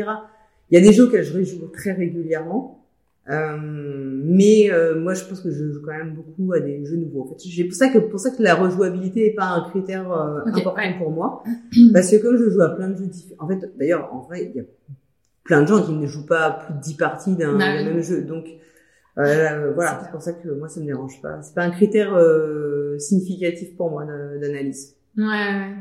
Il 0.70 0.78
y 0.78 0.82
a 0.82 0.84
des 0.86 0.92
jeux 0.92 1.06
auxquels 1.06 1.24
je 1.24 1.42
joue 1.42 1.68
très 1.68 1.92
régulièrement 1.92 2.77
euh, 3.28 3.56
mais 3.60 4.70
euh, 4.70 4.98
moi 4.98 5.14
je 5.14 5.24
pense 5.24 5.40
que 5.40 5.50
je 5.50 5.70
joue 5.72 5.82
quand 5.84 5.92
même 5.96 6.14
beaucoup 6.14 6.52
à 6.52 6.60
des 6.60 6.84
jeux 6.84 6.96
nouveaux. 6.96 7.22
En 7.24 7.26
fait, 7.28 7.36
j'ai 7.46 7.64
pour 7.64 7.74
ça 7.74 7.88
que 7.88 7.98
pour 7.98 8.20
ça 8.20 8.30
que 8.30 8.42
la 8.42 8.54
rejouabilité 8.54 9.26
est 9.26 9.34
pas 9.34 9.46
un 9.46 9.68
critère 9.68 10.10
euh, 10.10 10.40
important 10.46 10.74
ouais. 10.76 10.96
pour 10.98 11.10
moi 11.10 11.42
parce 11.92 12.10
que 12.10 12.16
comme 12.16 12.36
je 12.36 12.48
joue 12.50 12.62
à 12.62 12.74
plein 12.74 12.88
de 12.88 12.96
jeux 12.96 13.06
différents. 13.06 13.44
En 13.44 13.48
fait 13.48 13.70
d'ailleurs 13.78 14.12
en 14.14 14.20
vrai 14.20 14.50
il 14.50 14.56
y 14.56 14.60
a 14.60 14.64
plein 15.44 15.62
de 15.62 15.66
gens 15.68 15.82
qui 15.82 15.92
ne 15.92 16.06
jouent 16.06 16.26
pas 16.26 16.50
plus 16.66 16.74
de 16.74 16.80
10 16.80 16.94
parties 16.94 17.36
d'un 17.36 17.52
même 17.56 18.00
jeu 18.00 18.22
donc 18.22 18.46
euh, 19.18 19.72
voilà, 19.74 19.98
C'est 19.98 20.04
c'est 20.06 20.10
pour 20.12 20.22
ça 20.22 20.32
que 20.32 20.48
moi 20.48 20.68
ça 20.68 20.80
me 20.80 20.86
dérange 20.86 21.20
pas. 21.20 21.42
C'est 21.42 21.54
pas 21.54 21.64
un 21.64 21.70
critère 21.70 22.14
euh, 22.14 22.98
significatif 22.98 23.76
pour 23.76 23.90
moi 23.90 24.04
d'a- 24.04 24.38
d'analyse. 24.38 24.96
Ouais, 25.16 25.24
ouais. 25.24 25.74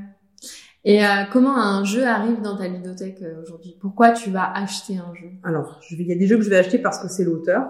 Et 0.90 1.04
euh, 1.04 1.08
comment 1.34 1.58
un 1.58 1.84
jeu 1.84 2.06
arrive 2.06 2.42
dans 2.42 2.56
ta 2.58 2.70
ludothèque 2.70 3.22
euh, 3.22 3.42
aujourd'hui? 3.42 3.76
Pourquoi 3.82 4.12
tu 4.12 4.30
vas 4.30 4.50
acheter 4.56 4.96
un 4.96 5.14
jeu? 5.14 5.28
Alors, 5.44 5.82
je 5.86 5.98
vais- 5.98 6.04
il 6.04 6.08
y 6.10 6.14
a 6.14 6.16
des 6.16 6.28
jeux 6.28 6.38
que 6.38 6.44
je 6.44 6.50
vais 6.50 6.56
acheter 6.56 6.78
parce 6.80 7.00
que 7.00 7.10
c'est 7.10 7.26
l'auteur 7.26 7.68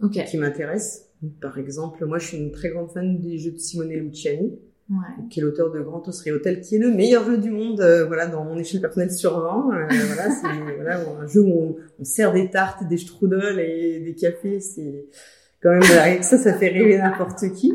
Ok. 0.00 0.22
qui 0.24 0.36
m'intéresse. 0.36 1.06
Par 1.40 1.58
exemple, 1.58 2.06
moi 2.06 2.18
je 2.18 2.28
suis 2.28 2.38
une 2.38 2.52
très 2.52 2.68
grande 2.70 2.88
fan 2.92 3.18
des 3.18 3.38
jeux 3.38 3.50
de 3.50 3.58
Simone 3.58 3.88
Luciani, 3.90 4.56
Ouais. 4.88 5.24
qui 5.30 5.40
est 5.40 5.42
l'auteur 5.42 5.72
de 5.72 5.80
Grand 5.80 6.06
Osserie 6.06 6.30
Hotel, 6.30 6.60
qui 6.60 6.76
est 6.76 6.78
le 6.78 6.90
meilleur 6.92 7.24
jeu 7.24 7.38
du 7.38 7.50
monde, 7.50 7.80
euh, 7.80 8.06
voilà, 8.06 8.26
dans 8.28 8.44
mon 8.44 8.56
échelle 8.56 8.80
personnelle 8.80 9.10
sur 9.10 9.40
20. 9.40 9.70
Euh, 9.72 9.86
voilà, 10.14 10.30
c'est 10.30 10.74
voilà, 10.76 11.00
un 11.22 11.26
jeu 11.26 11.40
où 11.42 11.48
on, 11.52 11.76
on 11.98 12.04
sert 12.04 12.32
des 12.32 12.50
tartes, 12.50 12.86
des 12.88 12.96
strudels 12.98 13.58
et 13.58 13.98
des 14.00 14.14
cafés. 14.14 14.60
C'est 14.60 15.06
quand 15.62 15.70
même 15.70 15.80
que 15.80 16.24
ça, 16.24 16.38
ça 16.38 16.54
fait 16.54 16.68
rêver 16.68 16.98
n'importe 16.98 17.40
qui. 17.52 17.72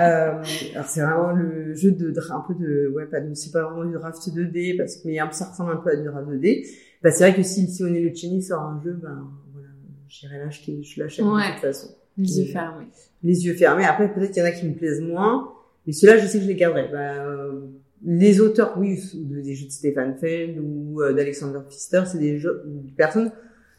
Euh, 0.00 0.42
alors 0.74 0.86
c'est 0.86 1.00
vraiment 1.00 1.32
le 1.32 1.74
jeu 1.74 1.92
de 1.92 2.12
un 2.30 2.44
peu 2.46 2.54
de 2.54 2.88
ouais 2.94 3.06
pas 3.06 3.20
de 3.20 3.34
c'est 3.34 3.50
pas 3.52 3.62
vraiment 3.64 3.84
du 3.84 3.94
draft 3.94 4.16
2D 4.28 4.76
parce 4.76 4.96
que 4.96 5.08
mais 5.08 5.18
ça 5.32 5.46
ressemble 5.46 5.72
un 5.72 5.76
peu 5.76 5.90
à 5.90 5.96
du 5.96 6.04
draft 6.04 6.28
2D. 6.28 6.66
Bah 7.02 7.10
c'est 7.10 7.24
vrai 7.28 7.34
que 7.36 7.42
si 7.42 7.66
Simone 7.68 7.94
Luciani 7.94 8.42
sort 8.42 8.60
un 8.62 8.80
jeu, 8.84 8.92
ben 9.02 9.28
voilà, 9.52 9.68
j'irai 10.08 10.38
l'acheter, 10.38 10.82
je 10.82 11.00
l'achète 11.02 11.24
Ouais. 11.24 11.48
de 11.48 11.52
toute 11.54 11.60
façon 11.62 11.88
Les 12.16 12.38
yeux 12.40 12.44
Et- 12.44 12.52
fermés. 12.52 12.86
les 13.22 13.46
yeux 13.46 13.54
fermés. 13.54 13.84
Après, 13.84 14.12
peut-être 14.12 14.32
qu'il 14.32 14.42
y 14.42 14.46
en 14.46 14.48
a 14.48 14.52
qui 14.52 14.66
me 14.66 14.74
plaisent 14.74 15.00
moins, 15.02 15.52
mais 15.86 15.92
ceux-là, 15.92 16.18
je 16.18 16.26
sais 16.26 16.38
que 16.38 16.44
je 16.44 16.48
les 16.48 16.56
garderai. 16.56 16.88
Bah, 16.90 17.24
euh, 17.26 17.60
les 18.04 18.40
auteurs, 18.40 18.74
oui, 18.78 18.98
de- 19.14 19.40
des 19.40 19.54
jeux 19.54 19.66
de 19.66 19.70
Stéphane 19.72 20.16
Feld 20.18 20.58
ou 20.60 21.00
euh, 21.02 21.12
d'Alexander 21.12 21.58
Pfister, 21.68 22.02
c'est 22.06 22.18
des 22.18 22.38
jeux, 22.38 22.62
des 22.66 22.92
personnes 22.92 23.30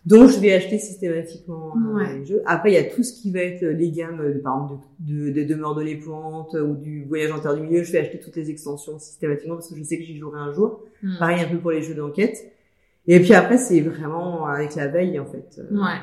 dont 0.10 0.28
je 0.28 0.40
vais 0.40 0.54
acheter 0.54 0.78
systématiquement 0.80 1.74
euh, 1.76 1.96
Ouais. 1.96 2.18
les 2.20 2.26
jeux. 2.26 2.42
Après, 2.46 2.72
il 2.72 2.74
y 2.74 2.78
a 2.78 2.84
tout 2.84 3.04
ce 3.04 3.14
qui 3.14 3.32
va 3.32 3.40
être 3.42 3.64
les 3.64 3.92
gammes, 3.92 4.20
euh, 4.22 4.42
par 4.42 4.64
exemple, 4.64 4.84
de, 5.00 5.26
de, 5.28 5.30
des 5.30 5.46
demeures 5.46 5.76
de 5.76 5.84
l'épouvante 5.84 6.54
ou 6.56 6.76
du 6.76 7.06
voyage 7.06 7.32
en 7.32 7.40
terre 7.40 7.56
du 7.56 7.62
milieu. 7.62 7.84
Je 7.84 7.92
vais 7.92 8.00
acheter 8.00 8.20
toutes 8.20 8.36
les 8.36 8.50
extensions 8.50 8.98
systématiquement 9.00 9.56
parce 9.56 9.70
que 9.70 9.76
je 9.78 9.84
sais 9.84 9.98
que 9.98 10.04
j'y 10.04 10.18
jouerai 10.18 10.40
un 10.40 10.52
jour. 10.52 10.84
Hmm. 11.04 11.18
Pareil 11.20 11.42
un 11.44 11.50
peu 11.50 11.58
pour 11.60 11.72
les 11.72 11.82
jeux 11.82 11.96
d'enquête. 11.96 12.38
Et 13.08 13.20
puis 13.20 13.34
après, 13.34 13.58
c'est 13.58 13.82
vraiment 13.82 14.46
avec 14.46 14.76
la 14.76 14.88
veille, 14.88 15.20
en 15.20 15.26
fait. 15.26 15.60
Euh, 15.60 15.76
Ouais. 15.76 16.00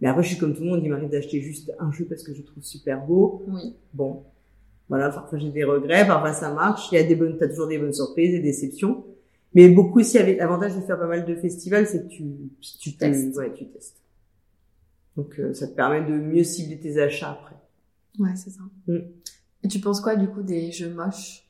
Mais 0.00 0.08
après, 0.08 0.22
je 0.24 0.28
suis 0.30 0.38
comme 0.38 0.52
tout 0.54 0.62
le 0.64 0.68
monde, 0.70 0.80
il 0.82 0.90
m'arrive 0.90 1.10
d'acheter 1.10 1.40
juste 1.40 1.70
un 1.78 1.92
jeu 1.92 2.04
parce 2.08 2.24
que 2.24 2.32
je 2.34 2.38
le 2.38 2.44
trouve 2.44 2.64
super 2.64 3.06
beau. 3.06 3.42
Oui. 3.48 3.74
Bon, 3.94 4.24
voilà, 4.88 5.10
parfois 5.10 5.38
j'ai 5.38 5.50
des 5.50 5.62
regrets, 5.62 6.04
parfois 6.06 6.32
ça 6.32 6.52
marche. 6.52 6.88
Il 6.90 6.96
y 6.96 6.98
a 6.98 7.04
des 7.04 7.14
bonnes, 7.14 7.36
t'as 7.38 7.46
toujours 7.48 7.68
des 7.68 7.78
bonnes 7.78 7.92
surprises, 7.92 8.32
des 8.32 8.40
déceptions. 8.40 9.04
Mais 9.54 9.68
beaucoup 9.68 10.00
aussi 10.00 10.18
avec 10.18 10.38
l'avantage 10.38 10.74
de 10.76 10.80
faire 10.80 10.98
pas 10.98 11.06
mal 11.06 11.24
de 11.24 11.34
festivals, 11.36 11.86
c'est 11.86 12.02
que 12.04 12.08
tu, 12.08 12.24
tu 12.80 12.92
te- 12.94 12.98
Testes. 13.00 13.36
ouais, 13.36 13.52
tu 13.54 13.66
testes. 13.66 13.96
Donc 15.16 15.38
euh, 15.38 15.52
ça 15.52 15.66
te 15.68 15.74
permet 15.74 16.00
de 16.02 16.14
mieux 16.14 16.44
cibler 16.44 16.78
tes 16.78 17.00
achats 17.00 17.32
après. 17.32 17.56
Ouais, 18.18 18.34
c'est 18.34 18.50
ça. 18.50 18.62
Mm. 18.86 18.98
Et 19.64 19.68
tu 19.68 19.78
penses 19.80 20.00
quoi 20.00 20.16
du 20.16 20.26
coup 20.28 20.42
des 20.42 20.72
jeux 20.72 20.90
moches? 20.90 21.46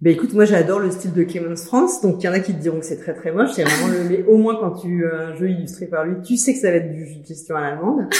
Ben 0.00 0.14
écoute, 0.14 0.32
moi 0.32 0.46
j'adore 0.46 0.78
le 0.80 0.90
style 0.90 1.12
de 1.12 1.22
Clemens 1.24 1.62
France, 1.62 2.00
donc 2.00 2.22
il 2.22 2.26
y 2.26 2.28
en 2.28 2.32
a 2.32 2.40
qui 2.40 2.54
te 2.54 2.58
diront 2.58 2.78
que 2.80 2.86
c'est 2.86 2.96
très 2.96 3.12
très 3.12 3.32
moche, 3.32 3.50
c'est 3.52 3.64
vraiment 3.64 3.88
le, 3.88 4.08
mais 4.08 4.22
au 4.22 4.38
moins 4.38 4.56
quand 4.58 4.80
tu 4.80 5.04
as 5.06 5.14
un 5.14 5.34
jeu 5.36 5.50
illustré 5.50 5.86
par 5.88 6.06
lui, 6.06 6.22
tu 6.22 6.38
sais 6.38 6.54
que 6.54 6.58
ça 6.58 6.70
va 6.70 6.78
être 6.78 6.90
du 6.90 7.06
jeu 7.06 7.20
de 7.20 7.26
gestion 7.26 7.56
à 7.56 7.60
l'allemande. 7.60 8.06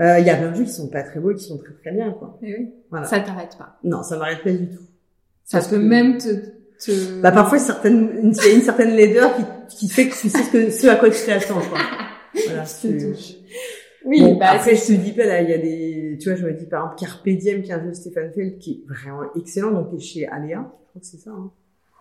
Euh, 0.00 0.18
Il 0.18 0.26
y 0.26 0.30
a 0.30 0.34
plein 0.36 0.50
de 0.50 0.56
jeux 0.56 0.64
qui 0.64 0.72
sont 0.72 0.88
pas 0.88 1.04
très 1.04 1.20
beaux 1.20 1.30
et 1.30 1.36
qui 1.36 1.44
sont 1.44 1.56
très 1.56 1.72
très 1.74 1.92
bien, 1.92 2.10
quoi. 2.14 2.36
Eh 2.42 2.52
oui. 2.58 2.70
Voilà. 2.90 3.06
Ça 3.06 3.20
t'arrête 3.20 3.56
pas. 3.56 3.78
Non, 3.84 4.02
ça 4.02 4.18
m'arrête 4.18 4.42
pas 4.42 4.50
du 4.50 4.68
tout. 4.68 4.82
Ça 5.44 5.58
Parce 5.58 5.68
peut 5.68 5.76
que- 5.76 5.82
même 5.82 6.18
te, 6.18 6.26
te... 6.86 7.20
Bah 7.20 7.32
parfois 7.32 7.58
certaines, 7.58 8.10
une- 8.22 8.32
il 8.32 8.48
y 8.48 8.52
a 8.52 8.54
une 8.54 8.62
certaine 8.62 8.94
laideur 8.96 9.30
qui, 9.36 9.76
qui 9.76 9.88
fait 9.88 10.08
que 10.08 10.14
tu 10.14 10.28
sais 10.28 10.42
ce, 10.42 10.50
que, 10.50 10.70
ce 10.70 10.86
à 10.88 10.96
quoi 10.96 11.10
tu 11.10 11.24
t'attends 11.24 11.60
quoi. 11.60 11.78
Voilà, 12.46 12.64
Je 12.64 12.88
te 12.88 13.12
touche. 13.12 13.34
Oui, 14.04 14.20
Bon, 14.20 14.34
bah 14.36 14.50
après 14.50 14.74
je 14.76 14.86
te 14.86 14.92
dis 14.92 15.12
pas 15.12 15.24
là, 15.24 15.40
il 15.40 15.48
y 15.48 15.54
a 15.54 15.58
des, 15.58 16.18
tu 16.20 16.28
vois, 16.28 16.36
je 16.38 16.44
me 16.44 16.52
dis 16.52 16.66
par 16.66 16.82
exemple 16.84 17.00
Carpe 17.00 17.28
Diem 17.28 17.62
qui 17.62 17.70
est 17.70 17.74
un 17.74 17.82
jeu 17.82 17.88
de 17.90 17.94
Stéphane 17.94 18.32
Feld 18.34 18.58
qui 18.58 18.72
est 18.84 18.88
vraiment 18.92 19.22
excellent, 19.36 19.70
donc 19.70 19.90
qui 19.90 19.96
est 19.96 20.00
chez 20.00 20.26
Aléa, 20.26 20.58
je 20.84 20.88
crois 20.90 21.00
que 21.00 21.06
c'est 21.06 21.16
ça. 21.18 21.30
Hein. 21.30 21.50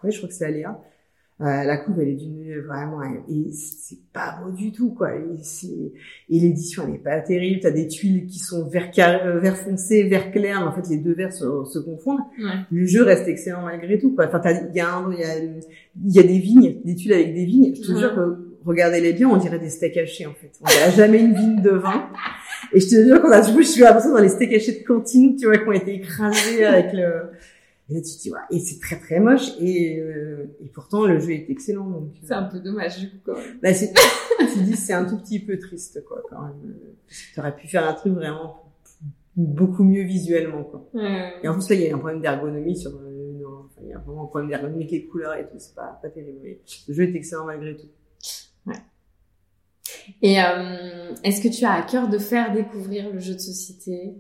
Oui, 0.04 0.12
je 0.12 0.18
crois 0.18 0.28
que 0.28 0.36
c'est 0.36 0.46
Aléa. 0.46 0.78
Euh, 1.44 1.64
la 1.64 1.78
couve 1.78 2.00
elle 2.00 2.08
est 2.10 2.14
d'une 2.16 2.60
vraiment 2.68 3.02
et 3.04 3.52
c'est 3.52 3.98
pas 4.14 4.40
beau 4.42 4.52
du 4.52 4.72
tout 4.72 4.92
quoi. 4.94 5.10
Et, 5.16 5.20
et 6.30 6.40
l'édition 6.40 6.84
elle 6.88 6.96
est 6.96 7.00
pas 7.00 7.20
terrible. 7.20 7.60
T'as 7.62 7.72
des 7.72 7.88
tuiles 7.88 8.28
qui 8.28 8.40
sont 8.40 8.68
vert, 8.70 8.92
car- 8.92 9.26
euh, 9.26 9.40
vert 9.40 9.58
foncé, 9.58 10.04
vert 10.04 10.32
clair, 10.32 10.62
mais 10.62 10.68
en 10.68 10.72
fait 10.72 10.90
les 10.90 10.98
deux 11.02 11.14
verts 11.14 11.34
se, 11.34 11.44
se 11.66 11.80
confondent 11.80 12.22
Ouais. 12.40 12.52
le 12.72 12.86
jeu 12.86 13.04
reste 13.04 13.28
excellent 13.28 13.64
malgré 13.64 13.98
tout 14.00 14.16
quoi. 14.16 14.28
Enfin 14.28 14.40
t'as- 14.40 14.62
il 14.70 14.76
y 14.76 14.80
a 14.80 14.96
un- 14.96 15.12
il 15.12 15.20
y 15.20 15.24
a 15.24 15.36
y 16.06 16.20
a 16.20 16.24
des 16.24 16.40
vignes, 16.40 16.78
des 16.86 16.96
tuiles 16.96 17.14
avec 17.14 17.34
des 17.34 17.46
vignes. 17.46 17.74
Je 17.76 17.82
te 17.82 17.92
Ouais. 17.92 18.00
jure 18.00 18.16
que 18.16 18.38
regardez-les 18.66 19.12
bien, 19.14 19.28
on 19.30 19.36
dirait 19.38 19.60
des 19.60 19.70
steaks 19.70 19.98
hachés 19.98 20.26
en 20.26 20.34
fait. 20.34 20.52
On 20.62 20.66
dirait 20.68 20.92
jamais 20.96 21.20
une 21.20 21.34
vigne 21.34 21.62
de 21.62 21.72
vin. 21.72 22.10
Et 22.72 22.80
je 22.80 22.88
te 22.88 23.04
jure 23.04 23.22
qu'on 23.22 23.32
a 23.32 23.42
je 23.42 23.62
suis 23.64 23.82
l'impression 23.82 24.14
dans 24.14 24.22
les 24.22 24.30
steaks 24.30 24.54
hachés 24.54 24.80
de 24.80 24.86
cantine, 24.86 25.36
tu 25.36 25.46
vois, 25.48 25.58
qui 25.58 25.68
ont 25.68 25.72
été 25.74 25.96
écrasés 25.96 26.64
avec 26.64 26.94
le 26.94 27.32
et 27.94 27.96
là 27.96 28.02
tu 28.02 28.18
te 28.18 28.22
dis 28.22 28.32
ouais, 28.32 28.40
et 28.50 28.60
c'est 28.60 28.80
très 28.80 29.00
très 29.00 29.20
moche 29.20 29.52
et 29.60 30.00
euh, 30.00 30.46
et 30.62 30.68
pourtant 30.70 31.06
le 31.06 31.20
jeu 31.20 31.32
est 31.32 31.50
excellent 31.50 31.90
donc 31.90 32.10
euh, 32.16 32.26
C'est 32.28 32.34
un 32.34 32.44
peu 32.44 32.60
dommage 32.60 33.00
du 33.00 33.10
coup 33.10 33.18
quand 33.26 33.36
même. 33.36 33.60
bah, 33.62 33.74
c'est 33.74 33.94
tu 34.40 34.46
te 34.46 34.60
dis 34.60 34.76
c'est 34.76 34.94
un 34.94 35.06
tout 35.06 35.18
petit 35.18 35.40
peu 35.40 35.58
triste 35.58 36.04
quoi 36.06 36.22
quand 36.30 36.42
même. 36.42 36.76
Tu 37.34 37.40
aurais 37.40 37.56
pu 37.56 37.68
faire 37.68 37.88
un 37.88 37.94
truc 37.94 38.14
vraiment 38.14 38.64
beaucoup 39.36 39.84
mieux 39.84 40.04
visuellement 40.04 40.64
quoi. 40.64 40.90
Et 41.42 41.48
en 41.48 41.54
plus, 41.54 41.70
là, 41.70 41.76
il 41.76 41.82
y 41.82 41.90
a 41.90 41.96
un 41.96 41.98
problème 41.98 42.22
d'ergonomie 42.22 42.78
sur 42.78 42.92
euh, 42.92 43.32
non, 43.42 43.66
enfin, 43.66 43.82
il 43.84 43.90
y 43.90 43.94
a 43.94 43.98
vraiment 43.98 44.24
un 44.24 44.28
problème 44.28 44.50
d'ergonomie 44.50 44.84
avec 44.84 44.92
les 44.92 45.06
couleurs 45.06 45.36
et 45.36 45.44
tout. 45.44 45.56
C'est 45.58 45.76
pas, 45.76 46.00
pas 46.02 46.10
terrible. 46.10 46.40
Mais 46.44 46.60
le 46.88 46.94
jeu 46.94 47.04
est 47.04 47.16
excellent 47.16 47.46
malgré 47.46 47.76
tout. 47.76 47.88
Et 50.22 50.42
euh, 50.42 51.14
est-ce 51.24 51.42
que 51.42 51.48
tu 51.48 51.66
as 51.66 51.74
à 51.74 51.82
cœur 51.82 52.10
de 52.10 52.18
faire 52.18 52.54
découvrir 52.54 53.12
le 53.12 53.20
jeu 53.20 53.34
de 53.34 53.40
société 53.40 54.16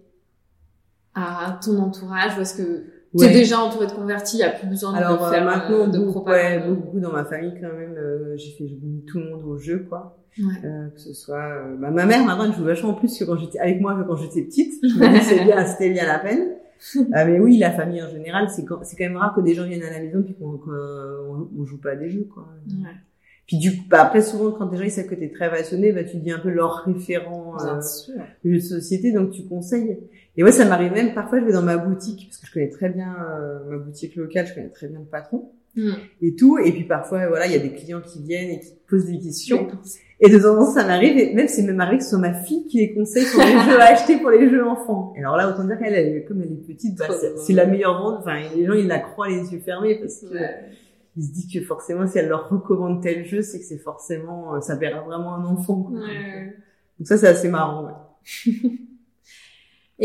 à 1.15 1.59
ton 1.63 1.77
entourage 1.79 2.38
ou 2.38 2.41
est-ce 2.41 2.55
que 2.55 2.86
Ouais. 3.13 3.28
T'es 3.28 3.34
déjà 3.34 3.60
entouré 3.60 3.86
de 3.86 3.91
convertis, 3.91 4.38
il 4.38 4.39
n'y 4.39 4.43
a 4.45 4.49
plus 4.49 4.67
besoin 4.67 4.93
Alors, 4.95 5.23
de 5.23 5.32
faire 5.32 5.45
maintenant, 5.45 5.88
de 5.88 5.99
beaucoup, 5.99 6.28
ouais, 6.30 6.60
beaucoup, 6.67 6.99
dans 6.99 7.12
ma 7.12 7.26
famille 7.26 7.54
quand 7.62 7.71
même. 7.78 7.95
euh, 7.97 8.36
j'ai 8.38 8.52
fait, 8.52 8.63
mis 8.63 9.04
tout 9.06 9.19
le 9.19 9.30
monde 9.30 9.43
au 9.45 9.58
jeu, 9.58 9.86
quoi. 9.88 10.17
Ouais. 10.39 10.45
Euh, 10.65 10.89
que 10.89 10.99
ce 10.99 11.13
soit, 11.13 11.36
euh, 11.43 11.76
bah, 11.78 11.91
ma 11.91 12.08
mère 12.08 12.26
maintenant 12.26 12.45
elle 12.45 12.54
joue 12.54 12.63
vachement 12.63 12.95
plus 12.95 13.15
que 13.19 13.23
quand 13.23 13.38
j'étais 13.38 13.60
avec 13.60 13.80
moi 13.80 13.93
que 13.93 14.08
quand 14.08 14.15
j'étais 14.15 14.41
petite. 14.41 14.73
Je 14.82 14.97
me 14.97 15.13
dis 15.13 15.23
c'est 15.23 15.43
bien, 15.43 15.63
c'était 15.67 15.91
bien 15.91 16.08
la 16.08 16.17
peine. 16.17 16.56
Euh, 16.97 17.02
mais 17.13 17.39
oui, 17.39 17.58
la 17.60 17.69
famille 17.71 18.02
en 18.02 18.10
général, 18.10 18.49
c'est 18.49 18.65
quand, 18.65 18.80
c'est 18.84 18.95
quand 18.97 19.04
même 19.06 19.17
rare 19.17 19.36
que 19.36 19.41
des 19.41 19.54
gens 19.54 19.63
viennent 19.63 19.84
à 19.84 19.91
la 19.91 19.99
maison 19.99 20.23
puis 20.23 20.34
qu'on, 20.34 20.58
qu'on 20.58 20.71
on, 20.71 21.62
on 21.62 21.65
joue 21.65 21.78
pas 21.80 21.91
à 21.91 21.95
des 21.95 22.10
jeux, 22.10 22.28
quoi. 22.34 22.47
Ouais. 22.67 22.89
Puis 23.45 23.58
du 23.58 23.71
coup, 23.78 23.84
bah, 23.89 24.02
après 24.02 24.21
souvent 24.21 24.52
quand 24.52 24.65
des 24.67 24.78
gens 24.78 24.84
ils 24.84 24.91
savent 24.91 25.06
que 25.08 25.15
t'es 25.15 25.30
très 25.30 25.49
passionné, 25.49 25.91
bah 25.91 26.04
tu 26.04 26.17
dis 26.17 26.32
un 26.32 26.39
peu 26.39 26.49
leur 26.49 26.84
référent 26.86 27.58
euh, 27.62 27.80
de 28.43 28.60
société, 28.60 29.12
donc 29.12 29.32
tu 29.32 29.43
conseilles. 29.43 29.99
Et 30.36 30.43
ouais, 30.43 30.52
ça 30.52 30.65
m'arrive 30.65 30.91
même 30.93 31.13
parfois 31.13 31.39
je 31.39 31.46
vais 31.46 31.54
dans 31.54 31.62
ma 31.62 31.78
boutique 31.78 32.28
parce 32.30 32.38
que 32.41 32.48
je 32.48 32.54
connais 32.54 32.69
très 32.69 32.89
bien 32.89 33.15
euh, 33.30 33.60
ma 33.69 33.78
boutique 33.78 34.15
locale, 34.15 34.48
je 34.48 34.54
connais 34.56 34.69
très 34.69 34.88
bien 34.88 35.00
le 35.00 35.06
patron 35.06 35.52
Mm. 35.76 35.89
et 36.22 36.36
tout. 36.36 36.60
Et 36.60 36.72
puis 36.72 36.84
parfois 36.84 37.28
voilà, 37.30 37.48
il 37.48 37.52
y 37.52 37.56
a 37.56 37.60
des 37.60 37.74
clients 37.74 38.02
qui 38.02 38.22
viennent 38.22 38.52
et 38.52 38.60
qui 38.60 38.74
posent 38.88 39.06
des 39.08 39.17
questions. 39.19 39.67
Et 40.19 40.30
de 40.30 40.38
temps 40.38 40.54
en 40.54 40.65
temps, 40.65 40.72
ça 40.72 40.86
m'arrive, 40.86 41.17
et 41.17 41.34
même 41.34 41.48
c'est 41.48 41.63
même 41.63 41.82
arrivé 41.82 41.98
que 41.98 42.04
ce 42.04 42.12
soit 42.12 42.19
ma 42.19 42.34
fille 42.34 42.67
qui 42.67 42.78
les 42.78 42.93
conseille 42.93 43.24
sur 43.26 43.39
les 43.39 43.48
jeux 43.72 43.80
à 43.82 43.86
acheter 43.86 44.17
pour 44.17 44.30
les 44.30 44.50
jeux 44.52 44.63
enfants. 44.63 45.13
Et 45.17 45.19
alors 45.22 45.36
là, 45.36 45.50
autant 45.50 45.63
dire 45.65 45.80
qu'elle, 45.80 45.96
elle, 45.96 46.26
comme 46.26 46.41
elle 46.43 46.52
est 46.54 46.67
petite, 46.67 46.96
bah, 46.98 47.08
c'est, 47.38 47.54
la 47.54 47.65
meilleure 47.65 48.00
vente. 48.00 48.19
Enfin, 48.19 48.39
les 48.56 48.65
gens, 48.67 48.74
ils 48.74 48.86
la 48.88 49.00
croient 49.00 49.28
les 49.30 49.52
yeux 49.52 49.62
fermés 49.65 49.96
parce 50.00 50.19
que 50.22 50.28
Ouais. 50.32 50.60
ils 51.17 51.24
se 51.24 51.32
disent 51.34 51.52
que 51.52 51.65
forcément, 51.65 52.06
si 52.08 52.19
elle 52.19 52.28
leur 52.30 52.48
recommande 52.50 53.02
tel 53.02 53.26
jeu, 53.26 53.41
c'est 53.41 53.58
que 53.60 53.65
c'est 53.65 53.80
forcément, 53.80 54.54
euh, 54.56 54.62
ça 54.62 54.76
verra 54.76 55.02
vraiment 55.02 55.34
un 55.34 55.43
enfant. 55.46 55.82
quoi. 55.82 55.98
Ouais. 56.00 56.54
Donc 57.00 57.08
ça, 57.08 57.17
c'est 57.17 57.28
assez 57.28 57.50
marrant. 57.50 57.86
Ouais. 57.88 58.62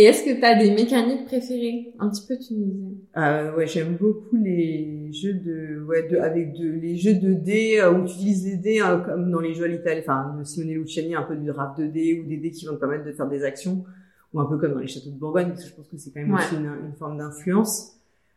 Et 0.00 0.04
est-ce 0.04 0.22
que 0.22 0.38
tu 0.38 0.44
as 0.44 0.54
des 0.54 0.70
mécaniques 0.70 1.24
préférées? 1.24 1.92
Un 1.98 2.08
petit 2.08 2.24
peu, 2.28 2.38
tu 2.38 2.54
nous 2.54 2.66
disais. 2.66 2.94
Euh, 3.16 3.56
ouais, 3.56 3.66
j'aime 3.66 3.96
beaucoup 3.96 4.36
les 4.36 5.10
jeux 5.12 5.34
de, 5.34 5.82
ouais, 5.88 6.06
de, 6.08 6.18
avec 6.18 6.52
de, 6.52 6.68
les 6.70 6.96
jeux 6.96 7.14
de 7.14 7.32
dés 7.32 7.80
euh, 7.80 7.90
où 7.90 8.04
tu 8.06 8.12
utilises 8.14 8.46
les 8.46 8.56
dés 8.58 8.78
hein, 8.78 9.02
comme 9.04 9.28
dans 9.28 9.40
les 9.40 9.54
jeux 9.54 9.64
à 9.64 9.66
l'Italie, 9.66 9.98
enfin 10.00 10.36
de 10.38 10.44
Simone 10.44 10.72
Luciani, 10.74 11.16
un 11.16 11.24
peu 11.24 11.34
du 11.34 11.46
draft 11.48 11.80
de 11.80 11.86
dés 11.88 12.20
ou 12.22 12.28
des 12.28 12.36
dés 12.36 12.52
qui 12.52 12.64
vont 12.66 12.74
te 12.74 12.78
permettre 12.78 13.06
de 13.06 13.10
faire 13.12 13.26
des 13.28 13.42
actions, 13.42 13.84
ou 14.32 14.38
un 14.40 14.44
peu 14.46 14.56
comme 14.56 14.74
dans 14.74 14.78
les 14.78 14.86
châteaux 14.86 15.10
de 15.10 15.18
Bourgogne, 15.18 15.48
parce 15.48 15.64
que 15.64 15.70
je 15.70 15.74
pense 15.74 15.88
que 15.88 15.96
c'est 15.98 16.12
quand 16.12 16.20
même 16.20 16.32
Ouais. 16.32 16.42
aussi 16.44 16.54
une, 16.54 16.70
une 16.86 16.94
forme 16.96 17.18
d'influence. 17.18 17.96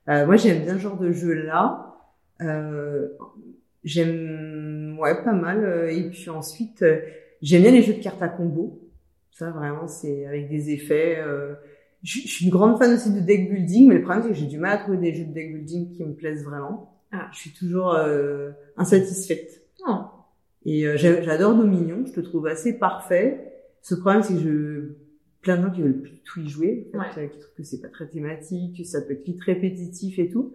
Euh, 0.10 0.26
moi, 0.26 0.38
j'aime 0.38 0.64
bien 0.64 0.74
ce 0.74 0.80
genre 0.80 0.98
de 0.98 1.12
jeu-là. 1.12 1.96
Euh, 2.42 3.08
j'aime, 3.84 4.98
ouais, 5.00 5.24
pas 5.24 5.34
mal. 5.34 5.64
euh, 5.64 5.92
Et 5.92 6.10
puis 6.10 6.28
ensuite, 6.32 6.82
euh, 6.82 7.02
j'aime 7.44 7.62
bien 7.62 7.72
les 7.72 7.84
jeux 7.84 7.94
de 7.94 8.02
cartes 8.02 8.24
à 8.24 8.30
combo. 8.30 8.80
Ça, 9.32 9.50
vraiment, 9.52 9.88
c'est 9.88 10.26
avec 10.26 10.50
des 10.50 10.72
effets. 10.72 11.18
euh, 11.20 11.54
je, 12.04 12.20
je 12.22 12.28
suis 12.28 12.46
une 12.46 12.52
grande 12.52 12.78
fan 12.78 12.94
aussi 12.94 13.12
de 13.14 13.20
deck 13.20 13.50
building, 13.52 13.88
mais 13.90 13.96
le 13.96 14.02
problème, 14.02 14.24
c'est 14.24 14.30
que 14.30 14.36
j'ai 14.36 14.46
du 14.48 14.58
mal 14.58 14.74
à 14.74 14.78
trouver 14.78 14.98
des 14.98 15.14
jeux 15.14 15.26
de 15.26 15.34
deck 15.34 15.54
building 15.54 15.92
qui 15.94 16.04
me 16.04 16.14
plaisent 16.14 16.44
vraiment. 16.44 17.00
Ah. 17.12 17.28
Je 17.34 17.38
suis 17.40 17.52
toujours 17.52 17.94
euh, 17.94 18.52
insatisfaite. 18.78 19.62
Non. 19.88 20.06
Et 20.66 20.86
euh, 20.86 20.96
j'a- 20.98 21.22
j'adore 21.22 21.56
Dominion, 21.56 22.04
je 22.06 22.14
te 22.14 22.20
trouve 22.20 22.48
assez 22.48 22.78
parfait. 22.78 23.52
Ce 23.82 23.96
problème, 23.96 24.22
c'est 24.24 24.34
que 24.36 24.40
je 24.40 24.90
plein 25.42 25.58
de 25.58 25.64
gens 25.64 25.72
qui 25.72 25.82
veulent 25.82 26.02
plus 26.02 26.22
tout 26.24 26.40
y 26.40 26.48
jouer, 26.48 26.92
en 26.94 27.02
fait, 27.14 27.22
euh, 27.24 27.28
qui 27.28 27.40
trouvent 27.40 27.56
que 27.56 27.64
c'est 27.64 27.82
pas 27.82 27.88
très 27.90 28.08
thématique, 28.08 28.78
que 28.78 28.84
ça 28.84 29.02
peut 29.02 29.14
être 29.14 29.24
vite 29.26 29.42
répétitif 29.42 30.20
et 30.20 30.30
tout. 30.30 30.54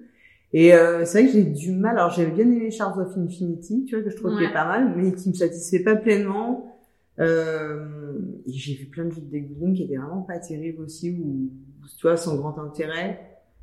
Et 0.53 0.75
euh, 0.75 1.05
c'est 1.05 1.23
vrai 1.23 1.27
que 1.27 1.33
j'ai 1.33 1.45
du 1.45 1.73
mal. 1.73 1.99
Alors 1.99 2.11
j'avais 2.13 2.31
bien 2.31 2.45
aimé 2.45 2.71
Shards 2.71 2.97
of 2.99 3.17
Infinity, 3.17 3.85
tu 3.85 3.97
vois 3.97 4.05
que 4.05 4.11
je 4.11 4.17
trouve 4.17 4.31
qu'il 4.37 4.43
Ouais. 4.45 4.51
est 4.51 4.53
pas 4.53 4.65
mal, 4.67 4.93
mais 4.97 5.13
qui 5.13 5.29
me 5.31 5.35
satisfait 5.35 5.81
pas 5.81 5.97
pleinement. 5.97 6.76
Euh, 7.19 8.15
et 8.47 8.53
j'ai 8.53 8.75
vu 8.75 8.87
plein 8.87 9.05
de 9.07 9.11
jeux 9.11 9.21
de 9.23 9.31
deck 9.31 9.49
building 9.49 9.75
qui 9.75 9.83
étaient 9.85 9.97
vraiment 9.97 10.23
pas 10.23 10.39
terribles 10.39 10.83
aussi, 10.83 11.11
ou 11.11 11.51
tu 11.99 12.07
vois 12.07 12.17
sans 12.17 12.37
grand 12.37 12.59
intérêt, 12.59 13.21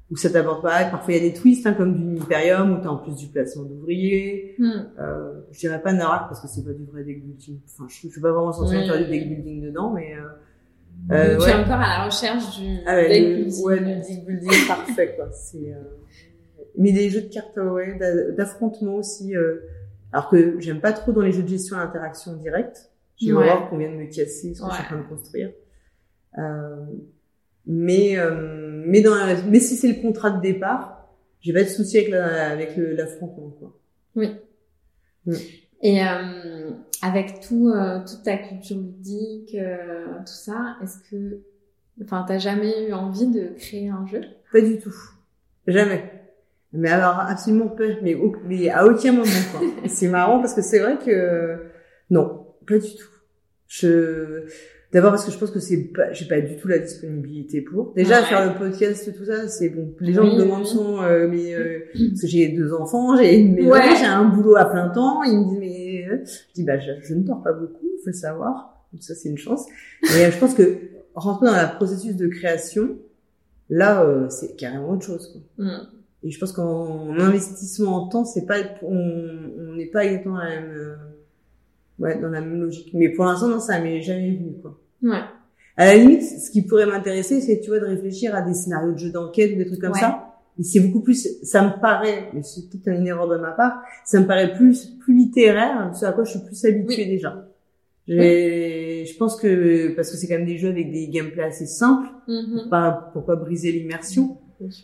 où 0.10 0.16
ça 0.16 0.30
t'aborde 0.30 0.62
pas. 0.62 0.86
Parfois 0.86 1.14
il 1.14 1.24
y 1.24 1.28
a 1.28 1.30
des 1.30 1.36
twists 1.36 1.66
hein, 1.68 1.74
comme 1.74 1.96
du 1.96 2.22
Imperium 2.22 2.72
où 2.74 2.82
t'as 2.82 2.90
en 2.90 2.98
plus 2.98 3.16
du 3.16 3.28
placement 3.28 3.64
d'ouvriers. 3.64 4.56
Hmm. 4.58 4.72
Euh, 5.00 5.42
je 5.52 5.60
dirais 5.60 5.82
pas 5.82 5.94
Narak 5.94 6.28
parce 6.30 6.42
que 6.42 6.48
c'est 6.48 6.64
pas 6.64 6.74
du 6.74 6.84
vrai 6.86 7.04
deck 7.04 7.24
building. 7.24 7.60
Enfin, 7.66 7.86
je, 7.90 7.94
je 8.08 8.08
suis 8.12 8.22
pas 8.22 8.32
vraiment 8.32 8.52
censée 8.54 8.78
Oui. 8.78 8.88
faire 8.88 8.98
du 8.98 9.06
deck 9.10 9.28
building 9.30 9.62
dedans, 9.66 9.92
mais 9.94 10.16
euh, 10.16 10.22
euh, 11.12 11.38
tu 11.38 11.44
ouais. 11.44 11.52
es 11.52 11.54
encore 11.56 11.74
à 11.80 12.00
la 12.00 12.06
recherche 12.06 12.60
du 12.60 12.78
Ah 12.88 12.96
ouais, 12.96 13.10
deck 13.10 13.24
le- 13.24 13.36
building. 13.44 13.64
ouais, 13.66 13.80
le 13.80 13.86
deck 14.02 14.26
building 14.26 14.50
parfait 14.68 15.16
quoi. 15.16 15.30
C'est 15.32 15.74
euh, 15.74 15.82
mais 16.78 16.92
des 16.92 17.10
jeux 17.12 17.22
de 17.22 17.28
cartes 17.28 17.58
ouais, 17.58 17.98
d'a- 18.00 18.32
d'affrontement 18.32 18.96
aussi. 18.96 19.36
euh, 19.36 19.58
alors 20.12 20.30
que 20.30 20.60
j'aime 20.60 20.80
pas 20.80 20.94
trop 20.94 21.12
dans 21.12 21.22
les 21.22 21.32
jeux 21.32 21.44
de 21.44 21.48
gestion 21.48 21.78
à 21.78 21.82
interaction 21.82 22.34
directe. 22.36 22.90
J'ai 23.24 23.34
Ouais. 23.34 23.50
horreur 23.50 23.70
qu'on 23.70 23.78
vienne 23.78 23.96
me 23.98 24.06
casser 24.06 24.26
ce 24.26 24.42
que 24.42 24.48
je 24.50 24.54
suis 24.54 24.64
en 24.64 24.70
train 24.86 24.98
de 24.98 25.04
construire. 25.08 25.52
Euh, 26.38 26.86
mais 27.66 28.18
euh, 28.18 28.84
mais 28.86 29.02
dans 29.02 29.16
la- 29.16 29.42
mais 29.44 29.60
si 29.60 29.76
c'est 29.76 29.88
le 29.88 30.02
contrat 30.02 30.32
de 30.32 30.42
départ, 30.42 31.08
j'ai 31.42 31.54
pas 31.54 31.64
de 31.64 31.68
souci 31.70 31.98
avec 31.98 32.10
la, 32.10 32.52
avec 32.52 32.76
le- 32.76 32.96
quoi. 33.60 33.74
Et 35.82 36.02
euh, 36.02 36.72
avec 37.02 37.42
tout, 37.42 37.70
euh, 37.70 38.00
toute 38.00 38.24
ta 38.24 38.38
culture 38.38 38.78
ludique, 38.78 39.54
euh, 39.56 40.06
tout 40.20 40.26
ça, 40.34 40.78
est-ce 40.82 40.98
que, 41.10 41.42
enfin, 42.02 42.24
t'as 42.28 42.38
jamais 42.38 42.88
eu 42.88 42.94
envie 42.94 43.28
de 43.28 43.50
créer 43.58 43.90
un 43.90 44.06
jeu? 44.08 44.22
Pas 44.52 44.62
du 44.62 44.80
tout. 44.80 44.96
Jamais. 45.68 46.10
Mais 46.72 46.90
alors, 46.90 47.20
absolument 47.20 47.68
pas. 47.68 47.84
Mais, 48.02 48.16
au- 48.16 48.36
mais 48.46 48.70
à 48.70 48.86
aucun 48.86 49.12
moment, 49.12 49.30
quoi. 49.52 49.62
C'est 49.88 50.08
marrant 50.08 50.40
parce 50.40 50.54
que 50.54 50.62
c'est 50.62 50.80
vrai 50.80 50.98
que, 50.98 51.66
non, 52.10 52.48
pas 52.66 52.78
du 52.80 52.96
tout. 52.96 53.10
Je, 53.76 54.44
d'abord 54.92 55.10
parce 55.12 55.26
que 55.26 55.32
je 55.32 55.38
pense 55.40 55.50
que 55.50 55.60
c'est 55.60 55.86
pas, 55.86 56.12
j'ai 56.14 56.26
pas 56.28 56.40
du 56.42 56.58
tout 56.58 56.68
la 56.68 56.78
disponibilité 56.78 57.62
pour. 57.62 57.92
Déjà, 57.96 58.20
Ouais. 58.20 58.26
faire 58.28 58.54
le 58.54 58.60
podcast, 58.60 59.12
tout 59.18 59.26
ça, 59.26 59.48
c'est 59.48 59.70
bon. 59.70 59.96
Les 60.00 60.14
gens 60.14 60.22
Oui, 60.24 60.36
me 60.36 60.40
demandent 60.42 60.66
souvent, 60.68 61.02
euh, 61.04 61.28
mais, 61.28 61.56
euh, 61.56 61.80
parce 62.10 62.22
que 62.22 62.28
j'ai 62.28 62.50
deux 62.50 62.72
enfants, 62.72 63.18
j'ai 63.18 63.40
une 63.40 63.56
maison, 63.56 63.72
Ouais. 63.72 63.96
j'ai 63.98 64.06
un 64.06 64.26
boulot 64.26 64.56
à 64.58 64.66
plein 64.66 64.90
temps. 64.90 65.24
Ils 65.24 65.40
me 65.40 65.44
disent, 65.50 65.60
mais, 65.60 66.08
euh, 66.08 66.24
je 66.24 66.54
dis, 66.54 66.64
bah, 66.64 66.78
je, 66.78 66.92
je 67.02 67.16
ne 67.16 67.24
dors 67.24 67.42
pas 67.42 67.54
beaucoup, 67.54 67.88
faut 68.04 68.08
le 68.08 68.14
savoir. 68.14 68.86
Donc 68.94 69.02
ça, 69.02 69.16
c'est 69.16 69.30
une 69.30 69.40
chance. 69.40 69.66
Mais 70.04 70.26
euh, 70.26 70.32
je 70.32 70.38
pense 70.38 70.54
que 70.54 70.78
rentrer 71.16 71.48
dans 71.48 71.54
le 71.54 71.76
processus 71.78 72.16
de 72.16 72.28
création, 72.28 72.98
là, 73.72 74.04
euh, 74.04 74.30
c'est 74.30 74.56
carrément 74.56 74.92
autre 74.92 75.06
chose, 75.06 75.32
quoi. 75.58 75.66
Hmm. 75.66 75.88
Et 76.22 76.30
je 76.30 76.40
pense 76.40 76.52
qu'en 76.54 77.10
investissement 77.20 77.96
en 78.04 78.08
temps, 78.08 78.24
c'est 78.24 78.46
pas, 78.46 78.58
on 78.84 78.96
on 79.58 79.76
n'est 79.76 79.88
pas 79.88 80.06
exactement 80.06 80.38
la 80.38 80.50
même, 80.62 80.70
euh, 80.72 80.96
ouais, 82.00 82.20
dans 82.20 82.30
la 82.30 82.42
même 82.42 82.62
logique. 82.62 82.92
Mais 82.94 83.10
pour 83.10 83.26
l'instant, 83.26 83.48
non, 83.48 83.60
ça 83.60 83.80
m'est 83.80 84.02
jamais 84.02 84.32
venu, 84.32 84.54
quoi. 84.62 84.80
Ouais. 85.02 85.22
À 85.76 85.86
la 85.88 85.96
limite, 85.96 86.22
ce 86.24 86.52
qui 86.52 86.62
pourrait 86.62 86.86
m'intéresser, 86.86 87.42
c'est, 87.42 87.60
tu 87.60 87.70
vois, 87.70 87.80
de 87.80 87.86
réfléchir 87.86 88.36
à 88.36 88.42
des 88.42 88.54
scénarios 88.54 88.92
de 88.94 88.98
jeux 88.98 89.12
d'enquête 89.12 89.54
ou 89.54 89.58
des 89.58 89.66
trucs 89.66 89.82
comme 89.82 89.92
Ouais. 89.94 90.00
ça. 90.00 90.30
Mais 90.58 90.64
c'est 90.64 90.80
beaucoup 90.82 91.02
plus, 91.02 91.28
ça 91.42 91.64
me 91.64 91.82
paraît, 91.82 92.30
mais 92.34 92.44
c'est 92.44 92.70
peut-être 92.70 92.96
une 93.00 93.08
erreur 93.08 93.28
de 93.28 93.38
ma 93.38 93.52
part, 93.52 93.82
ça 94.06 94.20
me 94.20 94.28
paraît 94.28 94.54
plus, 94.54 94.86
plus 95.00 95.16
littéraire, 95.18 95.90
ce 95.96 96.06
à 96.06 96.12
quoi 96.12 96.26
je 96.26 96.30
suis 96.32 96.40
plus 96.46 96.64
habituée 96.66 97.04
Oui. 97.06 97.10
déjà. 97.10 97.48
J'ai- 98.08 99.06
Je 99.06 99.18
pense 99.18 99.36
que, 99.40 99.96
parce 99.96 100.12
que 100.12 100.18
c'est 100.18 100.28
quand 100.28 100.36
même 100.36 100.46
des 100.46 100.58
jeux 100.58 100.70
avec 100.70 100.92
des 100.92 101.08
gameplays 101.08 101.44
assez 101.44 101.66
simples, 101.66 102.08
Mhm. 102.28 102.70
pas, 102.70 103.10
pour 103.14 103.26
pas 103.26 103.36
briser 103.36 103.72
l'immersion. 103.72 104.38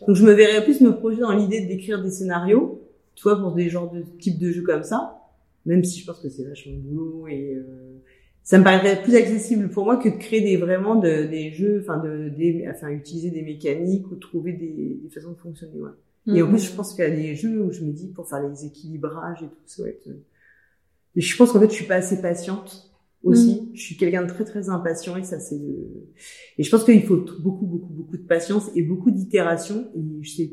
Donc 0.06 0.16
je 0.16 0.24
me 0.24 0.32
verrais 0.32 0.62
plus 0.64 0.80
me 0.80 0.90
projeter 0.94 1.22
dans 1.22 1.32
l'idée 1.32 1.60
d'écrire 1.62 2.02
des 2.02 2.10
scénarios, 2.10 2.82
tu 3.14 3.22
vois, 3.22 3.38
pour 3.40 3.52
des 3.52 3.68
genres 3.68 3.90
de 3.92 4.02
types 4.18 4.38
de 4.38 4.50
jeux 4.50 4.62
comme 4.62 4.82
ça, 4.82 5.19
même 5.66 5.84
si 5.84 6.00
je 6.00 6.06
pense 6.06 6.20
que 6.20 6.28
c'est 6.28 6.44
vachement 6.44 6.74
de 6.74 6.78
boulot 6.80 7.26
et 7.28 7.54
euh, 7.54 7.98
ça 8.42 8.58
me 8.58 8.64
paraîtrait 8.64 9.02
plus 9.02 9.14
accessible 9.14 9.68
pour 9.70 9.84
moi 9.84 9.96
que 9.96 10.08
de 10.08 10.16
créer 10.16 10.40
des 10.40 10.56
vraiment 10.56 10.96
de, 10.96 11.24
des 11.26 11.52
jeux, 11.52 11.80
enfin 11.82 11.98
de, 11.98 12.28
des, 12.30 12.66
enfin 12.70 12.88
utiliser 12.88 13.30
des 13.30 13.42
mécaniques 13.42 14.10
ou 14.10 14.16
trouver 14.16 14.52
des, 14.54 14.98
des 15.02 15.10
façons 15.10 15.32
de 15.32 15.36
fonctionner. 15.38 15.78
Ouais. 15.80 15.90
Et 16.34 16.42
en 16.42 16.46
Mhm. 16.46 16.52
plus, 16.54 16.64
je 16.70 16.74
pense 16.74 16.94
qu'il 16.94 17.04
y 17.04 17.06
a 17.06 17.10
des 17.10 17.34
jeux 17.34 17.62
où 17.62 17.72
je 17.72 17.82
me 17.84 17.92
dis 17.92 18.08
pour 18.08 18.28
faire 18.28 18.46
les 18.48 18.64
équilibrages 18.66 19.42
et 19.42 19.46
tout, 19.46 19.56
ça 19.66 19.88
être. 19.88 20.06
euh, 20.08 20.22
Et 21.16 21.20
je 21.20 21.36
pense 21.36 21.52
qu'en 21.52 21.60
fait, 21.60 21.68
je 21.70 21.74
suis 21.74 21.86
pas 21.86 21.96
assez 21.96 22.20
patiente 22.20 22.90
aussi. 23.22 23.70
Je 23.74 23.80
suis 23.82 23.96
quelqu'un 23.96 24.22
de 24.22 24.28
très 24.28 24.44
très 24.44 24.68
impatient 24.68 25.16
et 25.16 25.24
ça 25.24 25.40
c'est. 25.40 25.58
le- 25.58 26.08
Et 26.58 26.62
je 26.62 26.70
pense 26.70 26.84
qu'il 26.84 27.02
faut 27.02 27.24
beaucoup 27.40 27.66
beaucoup 27.66 27.92
beaucoup 27.92 28.16
de 28.16 28.22
patience 28.22 28.70
et 28.74 28.82
beaucoup 28.82 29.10
d'itération. 29.10 29.88
Et 29.94 30.22
je 30.22 30.30
sais 30.30 30.52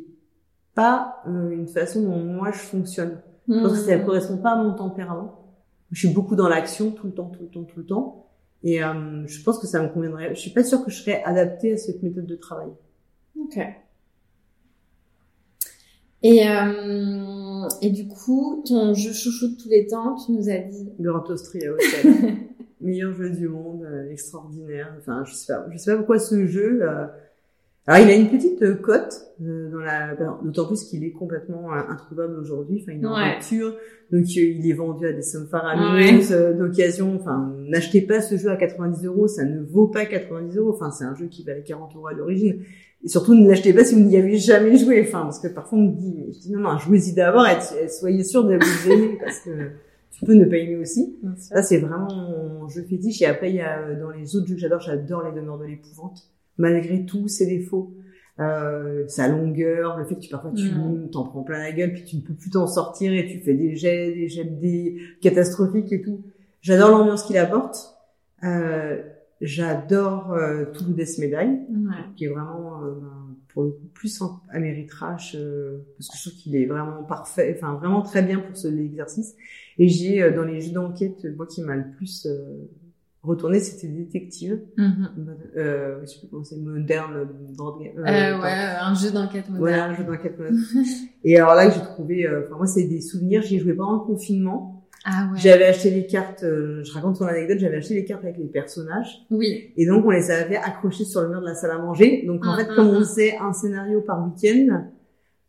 pas 0.75 1.21
euh, 1.27 1.49
une 1.51 1.67
façon 1.67 2.01
dont 2.03 2.19
moi 2.23 2.51
je 2.51 2.59
fonctionne. 2.59 3.21
Je 3.47 3.53
pense 3.59 3.71
que 3.73 3.77
ça 3.85 3.97
correspond 3.99 4.37
pas 4.37 4.51
à 4.51 4.63
mon 4.63 4.73
tempérament. 4.73 5.43
Je 5.91 5.99
suis 6.05 6.13
beaucoup 6.13 6.35
dans 6.35 6.49
l'action 6.49 6.91
tout 6.91 7.07
le 7.07 7.13
temps, 7.13 7.29
tout 7.29 7.43
le 7.43 7.47
temps, 7.49 7.63
tout 7.63 7.79
le 7.79 7.85
temps. 7.85 8.27
Et 8.63 8.83
euh, 8.83 9.25
je 9.25 9.41
pense 9.43 9.59
que 9.59 9.67
ça 9.67 9.81
me 9.81 9.87
conviendrait. 9.87 10.35
Je 10.35 10.39
suis 10.39 10.51
pas 10.51 10.63
sûre 10.63 10.83
que 10.83 10.91
je 10.91 10.97
serais 10.97 11.23
adaptée 11.23 11.73
à 11.73 11.77
cette 11.77 12.03
méthode 12.03 12.25
de 12.25 12.35
travail. 12.35 12.69
Ok. 13.39 13.57
Et, 16.23 16.49
euh, 16.49 17.67
et 17.81 17.89
du 17.91 18.07
coup, 18.07 18.63
ton 18.67 18.93
jeu 18.93 19.13
chouchou 19.13 19.49
de 19.49 19.55
tous 19.61 19.69
les 19.69 19.87
temps, 19.87 20.15
tu 20.15 20.31
nous 20.31 20.49
as 20.49 20.57
dit. 20.57 20.89
Grand 20.99 21.29
Austria 21.29 21.71
Hotel. 21.71 22.35
Meilleur 22.81 23.13
jeu 23.13 23.29
du 23.29 23.47
monde, 23.47 23.83
euh, 23.83 24.11
extraordinaire. 24.11 24.93
Enfin, 24.99 25.23
je 25.25 25.33
sais 25.33 25.53
pas, 25.53 25.65
je 25.71 25.77
sais 25.77 25.91
pas 25.91 25.97
pourquoi 25.97 26.19
ce 26.19 26.45
jeu. 26.47 26.79
euh, 26.81 27.05
Alors, 27.89 28.05
il 28.05 28.11
a 28.11 28.15
une 28.15 28.29
petite 28.29 28.61
euh, 28.63 28.75
cote 28.75 29.13
euh, 29.41 29.71
dans 29.71 29.79
la, 29.79 30.13
ben, 30.15 30.37
d'autant 30.43 30.65
plus 30.67 30.83
qu'il 30.83 31.05
est 31.05 31.11
complètement 31.11 31.73
euh, 31.73 31.77
introuvable 31.89 32.37
aujourd'hui. 32.37 32.81
Enfin, 32.83 32.91
il 32.97 33.01
est 33.01 33.07
en 33.07 33.15
Ouais. 33.15 33.35
rupture, 33.35 33.69
donc 34.11 34.23
euh, 34.23 34.41
il 34.41 34.69
est 34.69 34.73
vendu 34.73 35.07
à 35.07 35.13
des 35.13 35.21
sommes 35.21 35.47
faramineuses 35.47 36.31
d'occasion. 36.57 37.15
Enfin, 37.15 37.53
n'achetez 37.69 38.01
pas 38.01 38.19
ce 38.19 38.35
jeu 38.35 38.49
à 38.49 38.57
90 38.57 39.05
euros, 39.05 39.27
ça 39.29 39.45
ne 39.45 39.61
vaut 39.61 39.87
pas 39.87 40.05
90 40.05 40.57
euros. 40.57 40.73
Enfin, 40.73 40.91
c'est 40.91 41.05
un 41.05 41.15
jeu 41.15 41.27
qui 41.27 41.43
valait 41.43 41.63
40 41.63 41.95
euros 41.95 42.07
à 42.07 42.13
l'origine. 42.13 42.59
Et 43.05 43.07
surtout, 43.07 43.35
ne 43.35 43.47
l'achetez 43.47 43.73
pas 43.73 43.85
si 43.85 43.95
vous 43.95 44.01
n'y 44.01 44.17
avez 44.17 44.37
jamais 44.37 44.75
joué. 44.77 45.01
Enfin, 45.07 45.21
parce 45.21 45.39
que 45.39 45.47
parfois 45.47 45.79
on 45.79 45.83
me 45.83 45.95
dit, 45.95 46.25
je 46.33 46.39
dis 46.39 46.51
non, 46.51 46.59
non, 46.59 46.77
jouez-y 46.77 47.13
d'abord 47.13 47.47
et 47.47 47.87
soyez 47.87 48.23
sûr 48.25 48.43
de 48.43 48.57
vous 48.57 48.91
aimer 48.91 49.17
parce 49.23 49.39
que 49.41 49.51
tu 50.11 50.25
peux 50.25 50.33
ne 50.33 50.43
pas 50.45 50.57
aimer 50.57 50.75
aussi. 50.75 51.15
Ça, 51.37 51.63
c'est 51.63 51.77
vraiment 51.77 52.07
mon 52.59 52.67
jeu 52.67 52.81
fétiche. 52.83 53.21
Et 53.21 53.27
après, 53.27 53.49
il 53.51 53.55
y 53.55 53.61
a 53.61 53.93
dans 53.93 54.09
les 54.09 54.35
autres 54.35 54.47
jeux 54.47 54.55
que 54.55 54.59
j'adore, 54.61 54.81
j'adore 54.81 55.23
les 55.23 55.31
demeures 55.39 55.59
de 55.59 55.65
l'épouvante. 55.65 56.17
Malgré 56.57 57.05
tous 57.05 57.27
ses 57.27 57.45
défauts, 57.45 57.93
euh, 58.39 59.07
sa 59.07 59.27
longueur, 59.27 59.97
le 59.97 60.05
fait 60.05 60.15
que 60.15 60.19
tu 60.19 60.29
parfois 60.29 60.51
tu 60.51 60.69
mm. 60.69 61.09
t'en 61.11 61.23
prends 61.23 61.43
plein 61.43 61.59
la 61.59 61.71
gueule, 61.71 61.93
puis 61.93 62.03
tu 62.03 62.17
ne 62.17 62.21
peux 62.21 62.33
plus 62.33 62.51
t'en 62.51 62.67
sortir 62.67 63.11
et 63.13 63.27
tu 63.27 63.39
fais 63.39 63.53
des 63.53 63.75
jets, 63.75 64.13
des 64.13 64.29
jets 64.29 64.45
des 64.45 64.97
catastrophiques 65.21 65.91
et 65.91 66.01
tout. 66.01 66.23
J'adore 66.61 66.91
l'ambiance 66.91 67.23
qu'il 67.23 67.37
apporte. 67.37 67.95
Euh, 68.43 69.01
j'adore 69.41 70.33
euh, 70.33 70.65
Toulouse 70.65 71.17
Médaille, 71.19 71.59
qui 72.15 72.25
est 72.25 72.27
vraiment 72.27 72.83
euh, 72.83 72.95
pour 73.49 73.63
le 73.63 73.71
coup 73.71 73.87
plus 73.93 74.21
Améritrash, 74.49 75.35
euh, 75.35 75.85
parce 75.97 76.09
que 76.09 76.17
je 76.17 76.29
trouve 76.29 76.39
qu'il 76.39 76.55
est 76.55 76.65
vraiment 76.65 77.03
parfait, 77.03 77.55
enfin 77.57 77.75
vraiment 77.75 78.01
très 78.01 78.21
bien 78.21 78.39
pour 78.39 78.55
ce 78.55 78.67
l'exercice. 78.67 79.35
Et 79.77 79.87
j'ai 79.87 80.21
euh, 80.21 80.35
dans 80.35 80.43
les 80.43 80.61
jeux 80.61 80.73
d'enquête, 80.73 81.25
moi 81.35 81.47
qui 81.47 81.61
m'a 81.61 81.75
le 81.75 81.89
plus 81.97 82.27
euh, 83.23 83.27
retourné, 83.27 83.59
c'était 83.59 83.87
détective. 83.87 84.61
Mm 84.77 84.91
euh, 85.55 86.01
je 86.01 86.05
sais 86.05 86.19
plus 86.19 86.27
comment 86.29 86.43
c'est, 86.43 86.57
moderne. 86.57 87.15
Euh, 87.17 88.41
ouais, 88.41 88.51
un 88.81 88.93
jeu 88.93 89.11
d'enquête 89.11 89.49
moderne. 89.49 89.57
Voilà, 89.59 89.85
un 89.85 89.95
jeu 89.95 90.03
d'enquête 90.03 90.37
moderne. 90.37 90.59
et 91.23 91.37
alors 91.37 91.55
là, 91.55 91.69
j'ai 91.69 91.81
trouvé, 91.81 92.27
enfin 92.27 92.57
moi, 92.57 92.67
c'est 92.67 92.85
des 92.85 93.01
souvenirs. 93.01 93.41
J'y 93.41 93.55
ai 93.55 93.59
joué 93.59 93.73
pendant 93.73 93.93
le 93.93 94.05
confinement. 94.05 94.85
Ah 95.05 95.29
ouais. 95.31 95.39
J'avais 95.39 95.65
acheté 95.65 95.89
les 95.89 96.05
cartes, 96.05 96.41
je 96.41 96.91
raconte 96.91 97.15
son 97.15 97.25
anecdote, 97.25 97.59
j'avais 97.59 97.77
acheté 97.77 97.93
les 97.93 98.03
cartes 98.03 98.23
avec 98.23 98.37
les 98.37 98.47
personnages. 98.47 99.25
Oui. 99.31 99.71
Et 99.77 99.85
donc 99.85 100.05
on 100.05 100.09
les 100.09 100.31
avait 100.31 100.57
accrochés 100.57 101.05
sur 101.05 101.21
le 101.21 101.29
mur 101.29 101.39
de 101.39 101.45
la 101.45 101.55
salle 101.55 101.71
à 101.71 101.77
manger. 101.77 102.25
Donc 102.27 102.45
en 102.45 102.57
fait, 102.57 102.67
comme 102.75 102.89
on 102.89 102.99
faisait 102.99 103.37
un 103.37 103.53
scénario 103.53 104.01
par 104.01 104.25
week-end, 104.25 104.83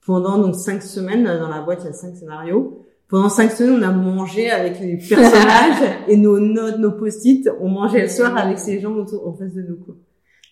pendant 0.07 0.39
donc 0.39 0.55
cinq 0.55 0.83
semaines, 0.83 1.25
dans 1.25 1.49
la 1.49 1.61
boîte 1.61 1.81
il 1.83 1.87
y 1.87 1.91
a 1.91 1.93
cinq 1.93 2.17
scénarios, 2.17 2.87
pendant 3.09 3.31
cinq 3.31 3.51
semaines, 3.53 3.83
on 3.83 3.83
a 3.83 3.91
mangé 3.91 4.51
avec 4.51 4.81
les 4.81 4.99
personnages 4.99 5.99
et 6.09 6.17
nos 6.17 6.39
notes, 6.39 6.79
nos 6.79 6.93
post-it, 6.93 7.49
on 7.61 7.69
mangeait 7.69 8.03
le 8.03 8.09
soir 8.09 8.37
avec 8.37 8.59
ces 8.59 8.81
gens 8.81 8.95
autour, 8.95 9.27
en 9.27 9.33
face 9.33 9.55
de 9.55 9.63
nous, 9.63 9.77
quoi. 9.77 9.97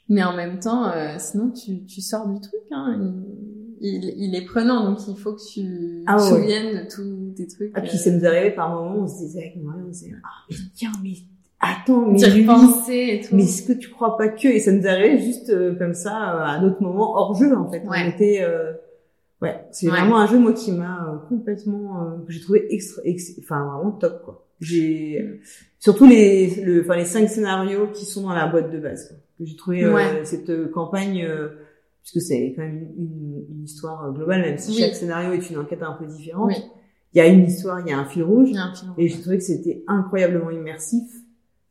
Mais 0.08 0.22
en 0.22 0.34
même 0.34 0.58
temps, 0.60 0.88
euh, 0.88 1.16
sinon 1.18 1.50
tu, 1.50 1.84
tu 1.84 2.00
sors 2.00 2.28
du 2.28 2.40
truc, 2.40 2.60
hein. 2.70 3.12
Il, 3.78 4.14
il, 4.16 4.34
est 4.34 4.46
prenant, 4.46 4.88
donc 4.88 5.00
il 5.06 5.16
faut 5.16 5.34
que 5.34 5.52
tu 5.52 6.02
ah, 6.06 6.16
te 6.16 6.22
souviennes 6.22 6.84
de 6.84 6.88
tous 6.88 7.34
tes 7.36 7.46
trucs. 7.46 7.72
Ah, 7.74 7.82
puis 7.82 7.98
ça 7.98 8.10
nous 8.10 8.24
arrivait 8.24 8.52
par 8.52 8.70
moments, 8.70 9.02
on 9.02 9.06
se 9.06 9.18
disait 9.18 9.40
avec 9.40 9.56
moi, 9.62 9.74
on 9.78 9.92
se 9.92 10.04
disait, 10.04 10.14
ah, 10.24 10.28
mais 10.48 10.56
tiens, 10.74 10.92
mais 11.02 11.12
attends, 11.60 12.06
mais 12.06 12.18
lui, 12.30 12.40
et 12.40 13.20
tout. 13.20 13.36
mais 13.36 13.42
est-ce 13.42 13.64
que 13.64 13.74
tu 13.74 13.90
crois 13.90 14.16
pas 14.16 14.28
que, 14.28 14.48
et 14.48 14.60
ça 14.60 14.72
nous 14.72 14.86
arrivait 14.86 15.18
juste 15.18 15.50
euh, 15.50 15.74
comme 15.74 15.92
ça, 15.92 16.10
euh, 16.10 16.38
à 16.38 16.50
un 16.52 16.64
autre 16.64 16.80
moment, 16.80 17.16
hors 17.16 17.34
jeu, 17.34 17.54
en 17.54 17.70
fait. 17.70 17.82
On 17.86 17.92
était, 17.92 18.42
Ouais, 19.42 19.54
c'est 19.70 19.88
vraiment 19.88 20.18
un 20.18 20.26
jeu 20.26 20.38
moi 20.38 20.54
qui 20.54 20.72
m'a 20.72 21.10
euh, 21.10 21.28
complètement 21.28 22.02
euh, 22.02 22.24
que 22.26 22.32
j'ai 22.32 22.40
trouvé 22.40 22.66
extra, 22.70 23.02
enfin 23.38 23.64
vraiment 23.66 23.92
top 23.92 24.22
quoi. 24.24 24.46
J'ai 24.60 25.20
euh, 25.20 25.40
surtout 25.78 26.06
les 26.06 26.62
le 26.64 26.80
enfin 26.80 26.96
les 26.96 27.04
cinq 27.04 27.28
scénarios 27.28 27.88
qui 27.88 28.06
sont 28.06 28.22
dans 28.22 28.32
la 28.32 28.46
boîte 28.46 28.70
de 28.70 28.78
base 28.78 29.08
quoi. 29.08 29.16
Que 29.38 29.44
j'ai 29.44 29.56
trouvé 29.56 29.84
cette 30.24 30.70
campagne 30.70 31.28
puisque 32.02 32.26
c'est 32.26 32.54
quand 32.56 32.62
même 32.62 32.88
une, 32.96 33.44
une, 33.50 33.64
histoire 33.64 34.10
globale 34.14 34.40
même 34.40 34.58
si 34.58 34.72
chaque 34.72 34.94
scénario 34.94 35.32
est 35.32 35.50
une 35.50 35.58
enquête 35.58 35.82
un 35.82 35.92
peu 35.92 36.06
différente. 36.06 36.52
Il 37.12 37.18
y 37.18 37.20
a 37.20 37.26
une 37.28 37.44
histoire, 37.44 37.80
il 37.80 37.90
y 37.90 37.92
a 37.92 37.98
un 37.98 38.04
fil 38.04 38.22
rouge, 38.22 38.50
et 38.98 39.08
j'ai 39.08 39.18
trouvé 39.20 39.38
que 39.38 39.42
c'était 39.42 39.82
incroyablement 39.86 40.50
immersif. 40.50 41.04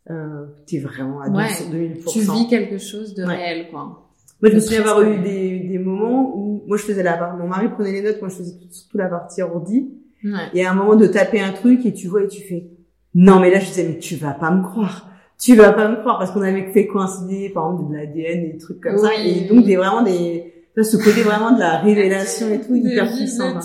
Euh, 0.10 0.46
T'es 0.66 0.80
vraiment 0.80 1.22
à 1.22 1.30
2000%. 1.30 2.12
Tu 2.12 2.20
vis 2.20 2.48
quelque 2.48 2.78
chose 2.78 3.14
de 3.14 3.24
réel 3.24 3.68
quoi. 3.70 4.10
Moi, 4.42 4.50
je 4.52 4.56
me 4.56 4.60
souviens 4.60 4.82
avoir 4.82 5.02
eu 5.02 5.20
des, 5.22 5.60
des 5.60 5.78
moments 5.78 6.36
où 6.36 6.45
moi 6.68 6.78
je 6.78 6.84
faisais 6.84 7.04
la 7.04 7.18
part, 7.18 7.38
mon 7.38 7.48
mari 7.48 7.70
prenait 7.70 7.92
les 7.92 8.02
notes, 8.02 8.20
moi 8.20 8.30
je 8.30 8.36
faisais 8.36 8.56
surtout 8.70 8.98
la 8.98 9.08
partie 9.08 9.42
ordi. 9.42 9.90
Ouais. 10.24 10.32
Et 10.54 10.66
à 10.66 10.72
un 10.72 10.76
moment 10.76 10.96
de 10.96 11.08
taper 11.08 11.40
un 11.40 11.52
truc 11.52 11.86
et 11.86 11.94
tu 11.94 12.08
vois 12.08 12.24
et 12.24 12.28
tu 12.28 12.42
fais 12.42 12.72
non 13.14 13.40
mais 13.40 13.52
là 13.52 13.60
je 13.60 13.68
disais 13.68 13.88
mais 13.88 14.00
tu 14.00 14.16
vas 14.16 14.34
pas 14.34 14.50
me 14.52 14.64
croire, 14.64 15.10
tu 15.40 15.56
vas 15.56 15.72
pas 15.72 15.88
me 15.88 15.98
croire 15.98 16.18
parce 16.18 16.32
qu'on 16.32 16.42
avait 16.42 16.72
fait 16.72 16.88
coïncider 16.88 17.50
par 17.50 17.72
exemple 17.72 17.92
de 17.92 17.98
l'ADN 17.98 18.46
et 18.46 18.54
des 18.54 18.58
trucs 18.58 18.82
comme 18.82 18.98
ça 18.98 19.14
et 19.16 19.48
donc 19.48 19.66
des 19.66 19.76
vraiment 19.76 20.02
des 20.02 20.56
ce 20.84 20.98
côté 20.98 21.22
vraiment 21.22 21.54
de 21.54 21.60
la 21.60 21.80
révélation 21.82 22.50
et 22.50 22.60
tout 22.60 22.76
hyper 22.76 23.12
puissant. 23.14 23.56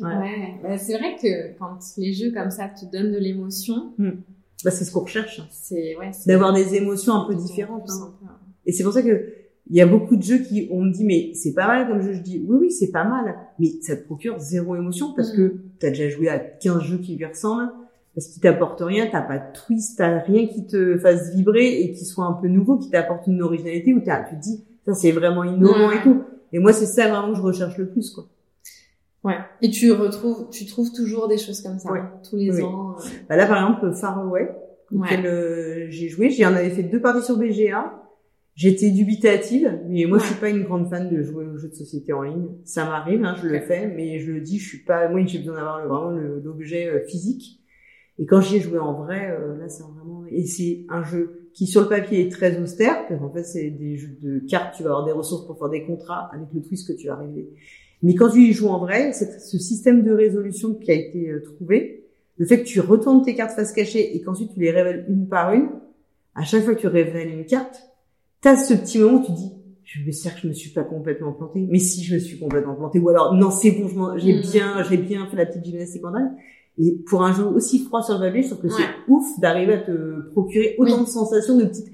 Ouais. 0.00 0.06
ouais. 0.06 0.54
Bah, 0.62 0.78
c'est 0.78 0.96
vrai 0.96 1.16
que 1.20 1.58
quand 1.58 1.78
les 1.98 2.12
jeux 2.12 2.32
comme 2.32 2.50
ça 2.50 2.68
te 2.68 2.84
donnent 2.90 3.12
de 3.12 3.18
l'émotion, 3.18 3.92
hmm. 3.98 4.10
bah, 4.64 4.70
c'est 4.70 4.84
ce 4.84 4.92
qu'on 4.92 5.00
recherche. 5.00 5.42
C'est 5.50 5.96
ouais, 5.96 6.10
d'avoir 6.26 6.52
des 6.52 6.74
émotions 6.74 7.14
un 7.14 7.26
peu 7.26 7.34
différentes. 7.34 7.90
Hein. 7.90 8.14
Et 8.66 8.72
c'est 8.72 8.82
pour 8.82 8.92
ça 8.92 9.02
que 9.02 9.33
il 9.70 9.76
y 9.76 9.80
a 9.80 9.86
beaucoup 9.86 10.16
de 10.16 10.22
jeux 10.22 10.38
qui, 10.38 10.68
on 10.70 10.82
me 10.82 10.92
dit, 10.92 11.04
mais 11.04 11.32
c'est 11.34 11.54
pas 11.54 11.66
mal 11.66 11.88
comme 11.88 12.02
jeu. 12.02 12.12
Je 12.12 12.20
dis, 12.20 12.44
oui, 12.46 12.58
oui, 12.60 12.70
c'est 12.70 12.90
pas 12.90 13.04
mal. 13.04 13.34
Mais 13.58 13.68
ça 13.80 13.96
te 13.96 14.04
procure 14.04 14.38
zéro 14.38 14.76
émotion 14.76 15.14
parce 15.14 15.32
que 15.32 15.42
mm. 15.42 15.60
t'as 15.78 15.88
déjà 15.88 16.08
joué 16.08 16.28
à 16.28 16.38
15 16.38 16.82
jeux 16.82 16.98
qui 16.98 17.16
lui 17.16 17.24
ressemblent. 17.24 17.72
Parce 18.14 18.28
qu'ils 18.28 18.42
t'apportent 18.42 18.82
rien, 18.82 19.08
t'as 19.10 19.22
pas 19.22 19.38
de 19.38 19.52
twist, 19.52 19.98
t'as 19.98 20.20
rien 20.20 20.46
qui 20.46 20.66
te 20.66 20.96
fasse 20.98 21.34
vibrer 21.34 21.80
et 21.80 21.92
qui 21.92 22.04
soit 22.04 22.24
un 22.26 22.34
peu 22.34 22.46
nouveau, 22.46 22.78
qui 22.78 22.88
t'apporte 22.88 23.26
une 23.26 23.42
originalité 23.42 23.92
où 23.92 23.98
tu 23.98 24.06
te 24.06 24.40
dis, 24.40 24.62
ça 24.86 24.94
c'est 24.94 25.10
vraiment 25.10 25.42
innovant 25.42 25.90
et 25.90 26.00
tout. 26.00 26.22
Et 26.52 26.60
moi, 26.60 26.72
c'est 26.72 26.86
ça 26.86 27.08
vraiment 27.08 27.32
que 27.32 27.38
je 27.38 27.42
recherche 27.42 27.76
le 27.76 27.88
plus, 27.88 28.10
quoi. 28.10 28.28
Ouais. 29.24 29.38
Et 29.62 29.70
tu 29.70 29.90
retrouves, 29.90 30.48
tu 30.50 30.66
trouves 30.66 30.92
toujours 30.92 31.26
des 31.26 31.38
choses 31.38 31.60
comme 31.60 31.78
ça, 31.78 31.90
tous 32.28 32.36
les 32.36 32.62
ans. 32.62 32.92
Euh. 32.92 33.02
Bah 33.28 33.36
là, 33.36 33.46
par 33.46 33.56
exemple, 33.56 33.92
Far 33.94 34.20
Away, 34.20 34.48
auquel 34.94 35.26
euh, 35.26 35.86
j'ai 35.88 36.08
joué, 36.08 36.30
j'en 36.30 36.54
avais 36.54 36.70
fait 36.70 36.84
deux 36.84 37.00
parties 37.00 37.24
sur 37.24 37.36
BGA. 37.36 38.03
J'étais 38.54 38.90
dubitative, 38.90 39.80
mais 39.88 40.04
moi 40.04 40.18
je 40.18 40.26
suis 40.26 40.36
pas 40.36 40.48
une 40.48 40.62
grande 40.62 40.88
fan 40.88 41.10
de 41.10 41.22
jouer 41.22 41.44
aux 41.44 41.56
jeux 41.56 41.68
de 41.68 41.74
société 41.74 42.12
en 42.12 42.22
ligne. 42.22 42.46
Ça 42.64 42.84
m'arrive, 42.84 43.24
hein, 43.24 43.34
je 43.42 43.48
le 43.48 43.60
fais, 43.60 43.88
mais 43.88 44.20
je 44.20 44.30
le 44.30 44.40
dis, 44.40 44.58
je 44.60 44.68
suis 44.68 44.84
pas. 44.84 45.08
Moi, 45.08 45.24
j'ai 45.26 45.38
besoin 45.38 45.56
d'avoir 45.56 45.86
vraiment 45.86 46.10
l'objet 46.44 46.86
euh, 46.86 47.04
physique. 47.04 47.60
Et 48.20 48.26
quand 48.26 48.40
j'y 48.40 48.56
ai 48.56 48.60
joué 48.60 48.78
en 48.78 48.92
vrai, 48.92 49.36
euh, 49.36 49.58
là, 49.58 49.68
c'est 49.68 49.82
vraiment. 49.82 50.24
Et 50.30 50.46
c'est 50.46 50.86
un 50.88 51.02
jeu 51.02 51.48
qui 51.52 51.66
sur 51.66 51.82
le 51.82 51.88
papier 51.88 52.20
est 52.20 52.30
très 52.30 52.60
austère, 52.60 53.08
parce 53.08 53.20
qu'en 53.20 53.32
fait, 53.32 53.42
c'est 53.42 53.70
des 53.70 53.96
jeux 53.96 54.16
de 54.22 54.38
cartes. 54.48 54.76
Tu 54.76 54.84
vas 54.84 54.90
avoir 54.90 55.04
des 55.04 55.12
ressources 55.12 55.46
pour 55.46 55.58
faire 55.58 55.68
des 55.68 55.84
contrats 55.84 56.30
avec 56.32 56.46
le 56.54 56.62
twist 56.62 56.86
que 56.86 56.96
tu 56.96 57.08
vas 57.08 57.16
révéler. 57.16 57.50
Mais 58.04 58.14
quand 58.14 58.30
tu 58.30 58.40
y 58.40 58.52
joues 58.52 58.68
en 58.68 58.78
vrai, 58.78 59.12
ce 59.12 59.58
système 59.58 60.04
de 60.04 60.12
résolution 60.12 60.74
qui 60.74 60.92
a 60.92 60.94
été 60.94 61.28
euh, 61.28 61.42
trouvé, 61.42 62.04
le 62.36 62.46
fait 62.46 62.60
que 62.62 62.66
tu 62.66 62.78
retournes 62.80 63.24
tes 63.24 63.34
cartes 63.34 63.52
face 63.52 63.72
cachée 63.72 64.14
et 64.14 64.20
qu'ensuite 64.20 64.52
tu 64.52 64.60
les 64.60 64.70
révèles 64.70 65.06
une 65.08 65.26
par 65.26 65.52
une, 65.52 65.70
à 66.34 66.44
chaque 66.44 66.64
fois 66.64 66.74
que 66.74 66.80
tu 66.80 66.86
révèles 66.86 67.30
une 67.30 67.46
carte, 67.46 67.82
t'as 68.44 68.56
ce 68.56 68.74
petit 68.74 68.98
moment 68.98 69.20
où 69.20 69.24
tu 69.24 69.32
dis, 69.32 69.50
je 69.84 70.02
me 70.04 70.12
sers 70.12 70.34
que 70.34 70.42
je 70.42 70.48
me 70.48 70.52
suis 70.52 70.70
pas 70.70 70.84
complètement 70.84 71.32
planté. 71.32 71.66
Mais 71.68 71.78
si 71.78 72.04
je 72.04 72.14
me 72.14 72.20
suis 72.20 72.38
complètement 72.38 72.74
planté, 72.74 73.00
ou 73.00 73.08
alors 73.08 73.34
non 73.34 73.50
c'est 73.50 73.70
bon, 73.70 73.88
j'ai 74.18 74.34
mm. 74.34 74.40
bien, 74.42 74.84
j'ai 74.88 74.98
bien 74.98 75.26
fait 75.26 75.36
la 75.36 75.46
petite 75.46 75.64
gymnastique 75.64 76.02
mentale. 76.02 76.30
Et 76.76 76.98
pour 77.08 77.24
un 77.24 77.32
jeu 77.32 77.44
aussi 77.44 77.78
froid 77.78 78.02
sur 78.02 78.14
le 78.14 78.20
papier, 78.20 78.42
je 78.42 78.48
trouve 78.48 78.60
que 78.60 78.68
c'est 78.68 78.84
ouf 79.08 79.24
d'arriver 79.40 79.74
à 79.74 79.78
te 79.78 80.30
procurer 80.32 80.74
autant 80.78 81.02
de 81.02 81.06
sensations, 81.06 81.56
de 81.56 81.64
petites. 81.64 81.90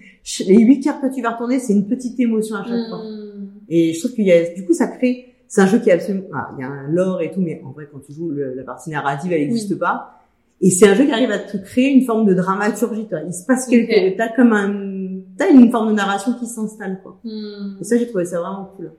Les 0.46 0.58
huit 0.58 0.80
cartes 0.80 1.02
que 1.02 1.14
tu 1.14 1.22
vas 1.22 1.32
retourner, 1.32 1.58
c'est 1.58 1.72
une 1.72 1.86
petite 1.86 2.18
émotion 2.18 2.56
à 2.56 2.64
chaque 2.64 2.88
fois. 2.88 2.98
Mm. 2.98 3.50
Et 3.68 3.92
je 3.92 4.00
trouve 4.00 4.14
qu'il 4.14 4.24
y 4.24 4.32
a, 4.32 4.52
du 4.52 4.64
coup, 4.64 4.72
ça 4.72 4.88
crée. 4.88 5.26
C'est 5.46 5.60
un 5.60 5.66
jeu 5.66 5.78
qui 5.78 5.90
est 5.90 5.92
absolument. 5.92 6.26
Ah, 6.32 6.50
il 6.56 6.62
y 6.62 6.64
a 6.64 6.68
un 6.68 6.88
lore 6.88 7.20
et 7.20 7.30
tout, 7.30 7.40
mais 7.40 7.60
en 7.64 7.72
vrai, 7.72 7.88
quand 7.92 8.00
tu 8.00 8.12
joues, 8.12 8.32
la 8.32 8.62
partie 8.64 8.90
narrative, 8.90 9.32
elle 9.32 9.40
n'existe 9.40 9.78
pas. 9.78 10.16
Et 10.60 10.70
c'est 10.70 10.88
un 10.88 10.94
jeu 10.94 11.04
qui 11.06 11.12
arrive 11.12 11.30
à 11.30 11.38
te 11.38 11.56
créer 11.56 11.90
une 11.90 12.04
forme 12.04 12.26
de 12.26 12.34
dramaturgie. 12.34 13.06
Toi. 13.06 13.20
Il 13.26 13.32
se 13.32 13.46
passe 13.46 13.66
quelque 13.66 13.92
chose. 13.92 14.12
T'as 14.16 14.28
comme 14.28 14.52
un 14.52 14.89
t'as 15.36 15.50
une 15.50 15.70
forme 15.70 15.88
de 15.88 15.94
narration 15.94 16.34
qui 16.34 16.46
s'installe, 16.46 17.00
quoi. 17.02 17.20
Hmm. 17.24 17.76
Et 17.80 17.84
ça, 17.84 17.96
j'ai 17.96 18.08
trouvé 18.08 18.24
ça 18.24 18.40
vraiment 18.40 18.72
cool. 18.76 18.92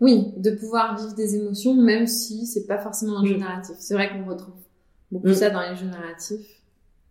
Oui, 0.00 0.32
de 0.36 0.50
pouvoir 0.50 0.96
vivre 0.96 1.14
des 1.14 1.36
émotions, 1.36 1.74
même 1.74 2.06
si 2.06 2.46
c'est 2.46 2.66
pas 2.66 2.78
forcément 2.78 3.18
un 3.18 3.26
jeu 3.26 3.36
narratif. 3.36 3.76
C'est 3.78 3.94
vrai 3.94 4.10
qu'on 4.10 4.28
retrouve 4.28 4.54
beaucoup 5.10 5.28
mm. 5.28 5.34
ça 5.34 5.50
dans 5.50 5.62
les 5.62 5.76
jeux 5.76 5.86
narratifs, 5.86 6.62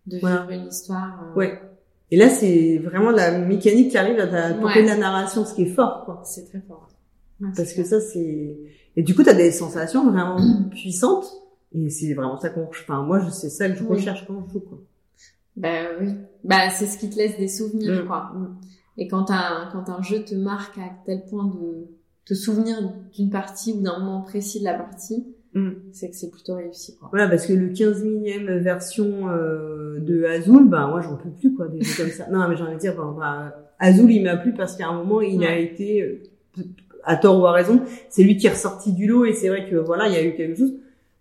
de 0.06 0.16
vivre 0.16 0.50
une 0.50 0.66
histoire. 0.66 1.24
Euh... 1.24 1.38
Ouais. 1.38 1.60
Et 2.10 2.16
là, 2.16 2.28
c'est 2.28 2.78
vraiment 2.78 3.10
la 3.10 3.38
mécanique 3.38 3.90
qui 3.90 3.98
arrive 3.98 4.18
à 4.18 4.26
t'apporter 4.26 4.82
de 4.82 4.88
la 4.88 4.96
narration, 4.96 5.44
ce 5.44 5.54
qui 5.54 5.62
est 5.62 5.74
fort, 5.74 6.04
quoi. 6.04 6.22
C'est 6.24 6.44
très 6.44 6.60
fort. 6.60 6.88
Parce 7.56 7.72
que 7.72 7.84
ça, 7.84 8.00
c'est... 8.00 8.56
Et 8.96 9.02
du 9.02 9.14
coup, 9.14 9.24
t'as 9.24 9.34
des 9.34 9.50
sensations 9.50 10.10
vraiment 10.10 10.36
puissantes. 10.70 11.26
Et 11.74 11.90
c'est 11.90 12.14
vraiment 12.14 12.38
ça 12.38 12.50
qu'on... 12.50 12.68
Enfin, 12.68 13.02
moi, 13.02 13.30
c'est 13.30 13.50
ça 13.50 13.68
que 13.68 13.76
je 13.76 13.84
recherche 13.84 14.24
quand 14.26 14.44
je 14.46 14.52
joue, 14.52 14.60
quoi. 14.60 14.78
Bah 15.56 15.68
oui. 16.00 16.08
Bah 16.42 16.70
c'est 16.70 16.86
ce 16.86 16.98
qui 16.98 17.10
te 17.10 17.16
laisse 17.16 17.38
des 17.38 17.48
souvenirs, 17.48 18.02
mm. 18.02 18.06
quoi. 18.06 18.32
Mm. 18.34 18.56
Et 18.98 19.08
quand 19.08 19.30
un, 19.30 19.68
quand 19.72 19.88
un 19.88 20.02
jeu 20.02 20.24
te 20.24 20.34
marque 20.34 20.78
à 20.78 20.90
tel 21.06 21.24
point 21.24 21.46
de 21.46 21.88
te 22.24 22.34
souvenir 22.34 22.76
d'une 23.14 23.30
partie 23.30 23.72
ou 23.72 23.82
d'un 23.82 23.98
moment 23.98 24.22
précis 24.22 24.60
de 24.60 24.64
la 24.64 24.74
partie, 24.74 25.26
mm. 25.54 25.70
c'est 25.92 26.10
que 26.10 26.16
c'est 26.16 26.30
plutôt 26.30 26.56
réussi, 26.56 26.96
quoi. 26.96 27.08
Voilà, 27.10 27.28
parce 27.28 27.46
que 27.46 27.52
le 27.52 27.68
15 27.68 28.04
millième 28.04 28.58
version 28.58 29.28
euh, 29.28 30.00
de 30.00 30.24
Azul, 30.24 30.68
bah 30.68 30.86
moi 30.88 31.00
j'en 31.00 31.16
peux 31.16 31.30
plus, 31.30 31.54
quoi, 31.54 31.68
des 31.68 31.82
jeux 31.82 32.02
comme 32.02 32.12
ça. 32.12 32.28
Non, 32.30 32.48
mais 32.48 32.56
j'ai 32.56 32.62
envie 32.62 32.74
de 32.74 32.80
dire, 32.80 32.96
bah, 32.96 33.54
Azul 33.78 34.10
il 34.10 34.22
m'a 34.22 34.36
plu 34.36 34.52
parce 34.54 34.76
qu'à 34.76 34.88
un 34.88 34.96
moment 34.96 35.20
il 35.20 35.44
a 35.44 35.58
été, 35.58 36.02
euh, 36.02 36.22
à 37.04 37.16
tort 37.16 37.40
ou 37.40 37.46
à 37.46 37.52
raison, 37.52 37.82
c'est 38.08 38.22
lui 38.22 38.36
qui 38.36 38.46
est 38.46 38.50
ressorti 38.50 38.92
du 38.92 39.06
lot 39.06 39.24
et 39.24 39.34
c'est 39.34 39.48
vrai 39.48 39.68
que 39.68 39.76
voilà, 39.76 40.08
il 40.08 40.14
y 40.14 40.16
a 40.16 40.24
eu 40.24 40.34
quelque 40.34 40.56
chose 40.56 40.72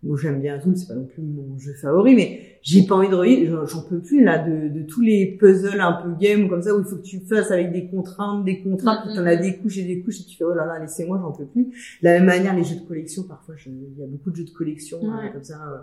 moi 0.04 0.18
j'aime 0.22 0.42
bien 0.42 0.60
Zoom, 0.60 0.76
c'est 0.76 0.88
pas 0.88 0.96
non 0.96 1.06
plus 1.06 1.22
mon 1.22 1.58
jeu 1.58 1.74
favori, 1.74 2.16
mais 2.16 2.58
j'ai 2.62 2.84
pas 2.84 2.96
envie 2.96 3.10
de 3.10 3.16
revivre, 3.16 3.66
j'en 3.68 3.82
peux 3.82 4.00
plus 4.00 4.24
là 4.24 4.38
de, 4.38 4.68
de, 4.68 4.84
tous 4.84 5.02
les 5.02 5.38
puzzles 5.40 5.80
un 5.80 5.94
peu 5.94 6.14
game 6.20 6.50
comme 6.50 6.62
ça 6.62 6.76
où 6.76 6.80
il 6.80 6.86
faut 6.86 6.98
que 6.98 7.02
tu 7.02 7.20
fasses 7.22 7.52
avec 7.52 7.72
des 7.72 7.88
contraintes, 7.88 8.44
des 8.46 8.62
contraintes, 8.62 9.06
puis 9.06 9.16
t'en 9.16 9.26
as 9.26 9.36
des 9.36 9.58
couches 9.58 9.78
et 9.78 9.84
des 9.84 10.02
couches 10.02 10.22
et 10.22 10.26
tu 10.26 10.38
fais 10.38 10.44
oh 10.44 10.54
là 10.54 10.66
là 10.66 10.80
laissez-moi 10.80 11.20
j'en 11.22 11.32
peux 11.32 11.46
plus. 11.46 11.64
De 11.64 11.72
la 12.04 12.14
même 12.14 12.26
manière 12.26 12.56
les 12.56 12.64
jeux 12.64 12.76
de 12.76 12.88
collection, 12.88 13.24
parfois 13.24 13.56
il 13.66 14.00
y 14.00 14.04
a 14.04 14.08
beaucoup 14.08 14.32
de 14.32 14.36
jeux 14.36 14.46
de 14.46 14.52
collection 14.52 15.00
hein, 15.04 15.30
comme 15.32 15.44
ça. 15.44 15.56
Euh, 15.56 15.78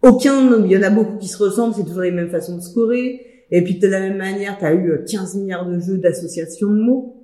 aucun, 0.00 0.64
il 0.64 0.70
y 0.70 0.76
en 0.76 0.82
a 0.82 0.90
beaucoup 0.90 1.18
qui 1.18 1.28
se 1.28 1.42
ressemblent, 1.42 1.74
c'est 1.74 1.84
toujours 1.84 2.02
les 2.02 2.12
mêmes 2.12 2.30
façons 2.30 2.56
de 2.56 2.62
scorer. 2.62 3.20
Et 3.50 3.62
puis 3.62 3.78
de 3.78 3.88
la 3.88 4.00
même 4.00 4.18
manière, 4.18 4.58
t'as 4.58 4.74
eu 4.74 5.04
15 5.08 5.34
euh, 5.34 5.40
milliards 5.40 5.66
de 5.66 5.78
jeux 5.80 5.98
d'association 5.98 6.70
de 6.70 6.80
mots. 6.80 7.14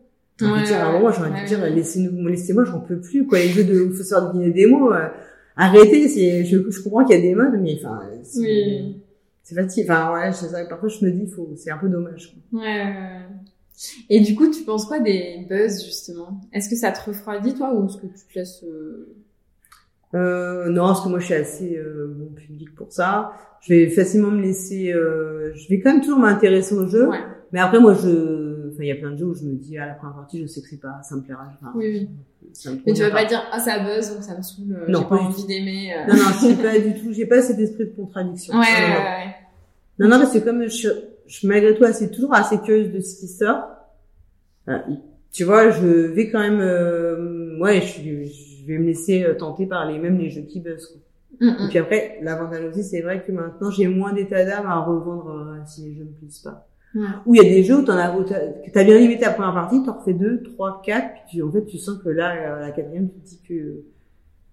J'ai 0.41 0.47
envie 0.47 0.63
de 0.63 0.67
dire, 0.67 0.79
à 0.79 0.87
un 0.87 0.93
moment, 0.95 1.13
j'ai 1.13 1.21
envie 1.21 1.43
de 1.43 1.47
dire, 1.47 1.61
laissez-nous, 1.61 2.27
laissez-moi, 2.27 2.65
j'en 2.65 2.81
peux 2.81 2.99
plus, 2.99 3.25
quoi. 3.27 3.39
Les 3.39 3.51
jeux 3.51 3.63
de, 3.63 3.87
il 3.89 3.93
faut 3.93 4.03
savoir 4.03 4.33
deviner 4.33 4.53
des 4.53 4.67
mots. 4.67 4.93
Euh, 4.93 5.09
arrêtez, 5.57 6.09
c'est, 6.09 6.45
je, 6.45 6.71
je 6.71 6.83
comprends 6.83 7.05
qu'il 7.05 7.17
y 7.17 7.19
a 7.19 7.23
des 7.23 7.35
modes, 7.35 7.59
mais 7.61 7.77
enfin, 7.79 8.03
c'est, 8.23 8.41
oui. 8.41 9.03
c'est 9.43 9.55
fatigué. 9.55 9.87
Enfin, 9.89 10.13
ouais, 10.15 10.33
je, 10.33 10.69
parfois 10.69 10.89
je 10.89 11.05
me 11.05 11.11
dis, 11.11 11.27
faut, 11.27 11.49
c'est 11.57 11.71
un 11.71 11.79
peu 11.79 11.89
dommage. 11.89 12.35
Quoi. 12.51 12.61
Ouais, 12.61 12.93
Et 14.09 14.21
du 14.21 14.35
coup, 14.35 14.51
tu 14.51 14.63
penses 14.63 14.87
quoi 14.87 15.01
des 15.01 15.47
buzz, 15.49 15.85
justement? 15.85 16.41
Est-ce 16.53 16.69
que 16.69 16.77
ça 16.77 16.93
te 16.93 17.09
refroidit, 17.09 17.55
toi, 17.55 17.73
ou 17.75 17.87
est-ce 17.87 17.97
que 17.97 18.07
tu 18.07 18.33
te 18.33 18.39
laisses, 18.39 18.65
euh... 18.65 19.15
Euh, 20.15 20.69
non, 20.69 20.87
parce 20.87 21.03
que 21.03 21.09
moi 21.09 21.19
je 21.19 21.25
suis 21.25 21.35
assez 21.35 21.77
euh, 21.77 22.07
bon 22.17 22.33
public 22.35 22.73
pour 22.77 22.93
ça. 22.93 23.33
Je 23.63 23.75
vais 23.75 23.89
facilement 23.89 24.31
me 24.31 24.43
laisser. 24.43 24.93
Euh, 24.93 25.53
je 25.57 25.69
vais 25.69 25.81
quand 25.81 25.93
même 25.93 26.03
toujours 26.03 26.21
m'intéresser 26.21 26.77
au 26.77 26.87
jeu. 26.87 27.09
Ouais. 27.09 27.19
Mais 27.51 27.59
après, 27.59 27.81
moi, 27.81 27.95
je, 27.95 28.54
enfin, 28.75 28.83
il 28.83 28.89
y 28.89 28.93
a 28.93 28.97
plein 28.97 29.13
de 29.13 29.17
jeux 29.17 29.27
où 29.27 29.35
je 29.35 29.45
me 29.45 29.55
dis 29.55 29.79
à 29.79 29.87
la 29.87 29.95
première 29.95 30.17
partie, 30.17 30.41
je 30.43 30.47
sais 30.47 30.61
que 30.61 30.69
c'est 30.69 30.81
pas, 30.81 31.01
ça 31.03 31.17
me 31.17 31.23
plaira. 31.23 31.47
Enfin, 31.61 31.73
oui, 31.75 31.87
oui. 31.93 32.09
Mais 32.87 32.93
tu 32.93 33.03
vas 33.03 33.11
pas, 33.11 33.25
dire 33.25 33.43
ah 33.53 33.59
ça 33.59 33.79
buzz 33.79 34.13
donc 34.13 34.23
ça 34.23 34.37
me 34.37 34.43
saoule, 34.43 34.77
euh, 34.77 34.85
j'ai 34.87 35.05
pas 35.05 35.17
envie 35.17 35.47
d'aimer. 35.47 35.95
Euh. 35.95 36.07
Non 36.09 36.15
non, 36.15 36.31
c'est 36.41 36.63
pas 36.63 36.79
du 36.79 37.01
tout, 37.01 37.13
j'ai 37.13 37.27
pas 37.27 37.41
cet 37.43 37.59
esprit 37.59 37.87
de 37.87 37.97
contradiction. 37.97 38.55
Ouais, 38.55 38.61
non, 38.61 38.95
ouais, 38.97 39.05
ouais. 39.05 39.35
Non 39.99 40.09
non, 40.09 40.19
mais 40.19 40.27
c'est 40.27 40.45
comme 40.45 40.69
je, 40.69 40.89
je 41.27 41.47
malgré 41.47 41.75
tout 41.75 41.85
assez 41.85 42.11
toujours 42.11 42.35
assez 42.35 42.59
curieuse 42.61 42.93
de 42.93 43.01
ce 43.01 43.21
qui 43.21 43.29
sort. 43.29 43.65
tu 45.33 45.45
vois, 45.45 45.71
je 45.71 45.87
vais 45.87 46.31
quand 46.31 46.41
même, 46.41 46.61
euh, 46.61 47.59
ouais, 47.59 47.81
je, 47.81 48.03
je 48.03 48.67
vais 48.67 48.79
me 48.79 48.87
laisser 48.87 49.25
euh, 49.25 49.35
tenter 49.35 49.67
par 49.67 49.91
les 49.91 49.99
mêmes 49.99 50.19
les 50.19 50.31
jeux 50.31 50.43
qui 50.43 50.61
buzz. 50.61 51.01
Mm 51.41 51.49
-mm. 51.49 51.65
Et 51.65 51.69
puis 51.69 51.79
après, 51.79 52.19
l'avantage 52.23 52.65
aussi, 52.67 52.85
c'est 52.85 53.01
vrai 53.01 53.25
que 53.25 53.33
maintenant 53.33 53.71
j'ai 53.71 53.89
moins 53.89 54.13
d'état 54.13 54.45
d'âme 54.45 54.67
à 54.67 54.79
revendre 54.81 55.57
si 55.67 55.83
les 55.83 55.95
jeux 55.97 56.05
me 56.05 56.13
plaisent 56.19 56.41
pas. 56.41 56.69
Où 57.27 57.35
il 57.35 57.43
y 57.43 57.47
a 57.47 57.49
des 57.49 57.65
jeux 57.65 57.79
où 57.79 57.83
t'en 57.83 57.97
as, 57.97 58.11
que 58.11 58.71
t'as 58.71 58.85
bien 58.85 58.99
limité 58.99 59.23
la 59.23 59.33
première 59.33 59.53
partie, 59.53 59.83
t'en 59.83 59.99
refais 59.99 60.15
deux, 60.15 60.43
trois, 60.43 60.81
quatre, 60.85 61.13
puis 61.15 61.39
tu, 61.39 61.43
en 61.43 61.51
fait, 61.51 61.65
tu 61.67 61.79
sens 61.79 61.99
que 61.99 62.09
là, 62.09 62.61
la 62.61 62.71
quatrième, 62.71 63.11
tu 63.11 63.21
te 63.21 63.27
dis 63.27 63.41
que, 63.49 63.83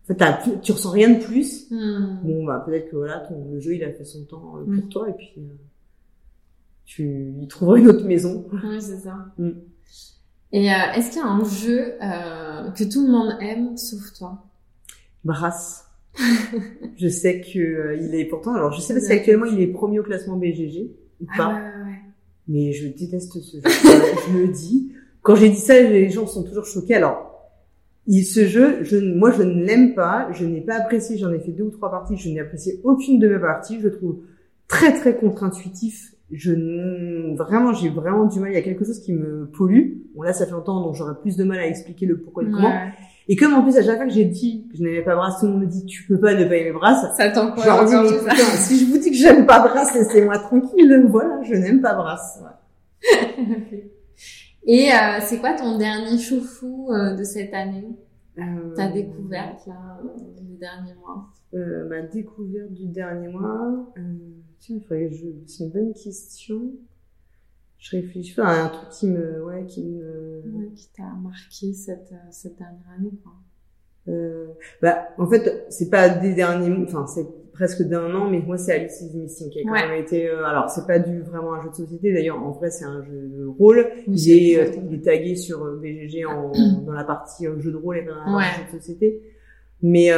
en 0.10 0.16
fait, 0.16 0.62
tu 0.62 0.72
ressens 0.72 0.90
rien 0.90 1.10
de 1.12 1.24
plus. 1.24 1.70
Hmm. 1.70 2.18
Bon, 2.24 2.44
bah, 2.44 2.64
peut-être 2.66 2.90
que 2.90 2.96
voilà, 2.96 3.20
ton, 3.20 3.52
le 3.54 3.60
jeu, 3.60 3.76
il 3.76 3.84
a 3.84 3.92
fait 3.92 4.06
son 4.06 4.26
temps 4.26 4.58
euh, 4.58 4.76
pour 4.76 4.90
toi, 4.90 5.10
et 5.10 5.14
puis, 5.14 5.34
euh, 5.38 5.42
tu 6.86 7.34
y 7.40 7.48
trouveras 7.48 7.78
une 7.78 7.90
autre 7.90 8.06
maison. 8.06 8.46
Oui, 8.52 8.82
c'est 8.82 8.98
ça. 8.98 9.18
Hmm. 9.38 9.52
Et 10.52 10.70
euh, 10.70 10.92
est-ce 10.96 11.12
qu'il 11.12 11.22
y 11.22 11.24
a 11.24 11.28
un 11.28 11.44
jeu 11.46 11.94
euh, 12.02 12.72
que 12.72 12.84
tout 12.84 13.06
le 13.06 13.12
monde 13.12 13.38
aime, 13.40 13.78
sauf 13.78 14.14
toi? 14.18 14.44
Brass. 15.24 15.88
je 16.98 17.08
sais 17.08 17.40
que 17.40 17.60
euh, 17.60 17.96
il 17.96 18.14
est 18.16 18.26
pourtant. 18.26 18.56
Alors, 18.56 18.74
je 18.74 18.82
sais 18.82 18.94
pas 18.94 19.00
si 19.00 19.12
actuellement 19.14 19.46
il 19.46 19.62
est 19.62 19.68
premier 19.68 20.00
au 20.00 20.04
classement 20.04 20.36
BGG 20.36 20.92
ou 21.22 21.26
ah 21.30 21.38
pas. 21.38 21.56
Ah, 21.56 21.86
ouais 21.86 22.11
mais 22.52 22.74
je 22.74 22.88
déteste 22.88 23.40
ce 23.40 23.58
jeu. 23.58 23.64
je 23.66 24.38
le 24.38 24.48
dis. 24.50 24.92
Quand 25.22 25.36
j'ai 25.36 25.50
dit 25.50 25.56
ça, 25.56 25.80
les 25.80 26.10
gens 26.10 26.28
sont 26.28 26.44
toujours 26.44 26.66
choqués. 26.66 26.96
Alors, 26.96 27.50
ce 28.08 28.46
jeu, 28.46 28.84
je, 28.84 28.98
moi, 28.98 29.32
je 29.32 29.44
ne 29.44 29.64
l'aime 29.64 29.94
pas. 29.94 30.28
Je 30.34 30.46
n'ai 30.46 30.62
pas 30.62 30.76
apprécié. 30.76 31.18
J'en 31.18 31.32
ai 31.32 31.40
fait 31.40 31.52
deux 31.52 31.64
ou 31.64 31.70
trois 31.70 31.90
parties. 31.90 32.18
Je 32.18 32.30
n'ai 32.30 32.40
apprécié 32.42 32.82
aucune 32.84 33.20
de 33.20 33.30
mes 33.30 33.40
parties. 33.40 33.80
Je 33.80 33.88
trouve 33.88 34.20
très 34.68 34.94
très 34.94 35.16
contre-intuitif. 35.16 36.14
Je 36.32 37.36
vraiment, 37.36 37.74
j'ai 37.74 37.90
vraiment 37.90 38.26
du 38.26 38.40
mal. 38.40 38.52
Il 38.52 38.56
y 38.56 38.58
a 38.58 38.62
quelque 38.62 38.86
chose 38.86 39.00
qui 39.00 39.14
me 39.14 39.46
pollue. 39.46 39.98
Bon 40.16 40.24
là, 40.24 40.34
ça 40.34 40.46
fait 40.46 40.52
longtemps, 40.52 40.82
donc 40.82 40.96
j'aurais 40.96 41.20
plus 41.22 41.36
de 41.36 41.44
mal 41.44 41.60
à 41.60 41.68
expliquer 41.68 42.06
le 42.06 42.18
pourquoi 42.18 42.44
et 42.44 42.46
le 42.48 42.54
comment. 42.54 42.74
Et 43.32 43.38
comme 43.38 43.54
en 43.54 43.64
plus 43.64 43.78
à 43.78 43.82
chaque 43.82 43.96
fois 43.96 44.06
que 44.06 44.12
j'ai 44.12 44.26
dit 44.26 44.68
que 44.70 44.76
je 44.76 44.84
n'aimais 44.84 45.04
pas 45.04 45.16
Brass, 45.16 45.40
tout 45.40 45.46
le 45.46 45.54
monde 45.54 45.62
me 45.62 45.66
dit 45.68 45.86
tu 45.86 46.04
peux 46.04 46.20
pas 46.20 46.34
ne 46.34 46.44
pas 46.44 46.58
aimer 46.58 46.74
Brass. 46.74 47.16
Ça 47.16 47.30
t'encourage. 47.30 47.88
Dis 47.88 47.96
mais 48.26 48.34
si 48.58 48.78
je 48.78 48.92
vous 48.92 48.98
dis 48.98 49.10
que 49.10 49.16
j'aime 49.16 49.46
pas 49.46 49.66
Brass, 49.66 49.96
laissez-moi 49.96 50.38
tranquille. 50.38 51.06
Voilà, 51.08 51.42
je 51.44 51.56
n'aime 51.56 51.80
pas 51.80 51.94
Brass. 51.94 52.44
Et 54.68 54.92
euh, 54.92 55.20
c'est 55.22 55.38
quoi 55.40 55.54
ton 55.54 55.78
dernier 55.78 56.18
chou-fou 56.18 56.90
euh, 56.92 57.16
de 57.16 57.24
cette 57.24 57.54
année? 57.54 57.88
Euh, 58.38 58.76
Ta 58.76 58.92
découverte 58.92 59.66
là 59.66 60.02
du 60.42 60.58
dernier 60.58 60.94
mois? 60.96 61.30
Euh, 61.54 61.88
Ma 61.88 62.02
découverte 62.02 62.74
du 62.74 62.88
dernier 62.88 63.30
mois. 63.30 63.94
tiens, 64.60 64.76
il 64.76 64.82
faudrait 64.84 65.08
que 65.08 65.16
je. 65.16 65.26
C'est 65.48 65.64
une 65.64 65.70
bonne 65.72 65.94
question 65.94 66.64
je 67.82 67.98
réfléchis 67.98 68.40
à 68.40 68.66
un 68.66 68.70
truc 68.70 68.90
qui 68.90 69.08
me, 69.08 69.44
ouais, 69.44 69.66
qui 69.66 69.84
me, 69.84 70.44
ouais, 70.54 70.70
qui 70.76 70.88
t'a 70.96 71.12
marqué 71.22 71.74
cette, 71.74 72.14
cette 72.30 72.58
dernière 72.58 72.88
année, 72.98 73.12
quoi. 73.24 73.34
Euh, 74.08 74.48
bah, 74.82 75.10
en 75.18 75.28
fait, 75.28 75.66
c'est 75.70 75.90
pas 75.90 76.10
des 76.10 76.34
derniers, 76.34 76.76
enfin, 76.84 77.06
c'est 77.08 77.28
presque 77.54 77.82
d'un 77.82 78.14
an, 78.16 78.30
mais 78.30 78.40
moi, 78.40 78.58
c'est 78.58 78.74
Alice 78.74 79.02
is 79.02 79.18
Missing 79.18 79.50
qui 79.50 79.60
a 79.60 79.64
quand 79.64 79.88
même 79.88 80.00
été, 80.00 80.30
euh, 80.30 80.46
alors, 80.46 80.70
c'est 80.70 80.86
pas 80.86 81.00
du, 81.00 81.22
vraiment 81.22 81.56
un 81.56 81.62
jeu 81.64 81.70
de 81.70 81.76
société. 81.76 82.14
D'ailleurs, 82.14 82.42
en 82.42 82.52
vrai, 82.52 82.70
c'est 82.70 82.86
un 82.86 83.04
jeu 83.04 83.30
de 83.30 83.46
rôle. 83.46 83.90
il, 84.08 84.32
est, 84.32 84.60
euh, 84.60 84.82
il 84.88 84.96
est 84.96 85.04
tagué 85.04 85.36
sur 85.36 85.64
euh, 85.64 85.80
BGG 85.82 86.26
en, 86.26 86.52
dans 86.86 86.94
la 86.94 87.04
partie 87.04 87.46
jeu 87.46 87.72
de 87.72 87.78
rôle 87.78 87.98
et 87.98 88.04
dans 88.04 88.16
la 88.16 88.26
partie 88.26 88.60
jeu 88.60 88.66
de 88.66 88.80
société. 88.80 89.22
Mais, 89.82 90.10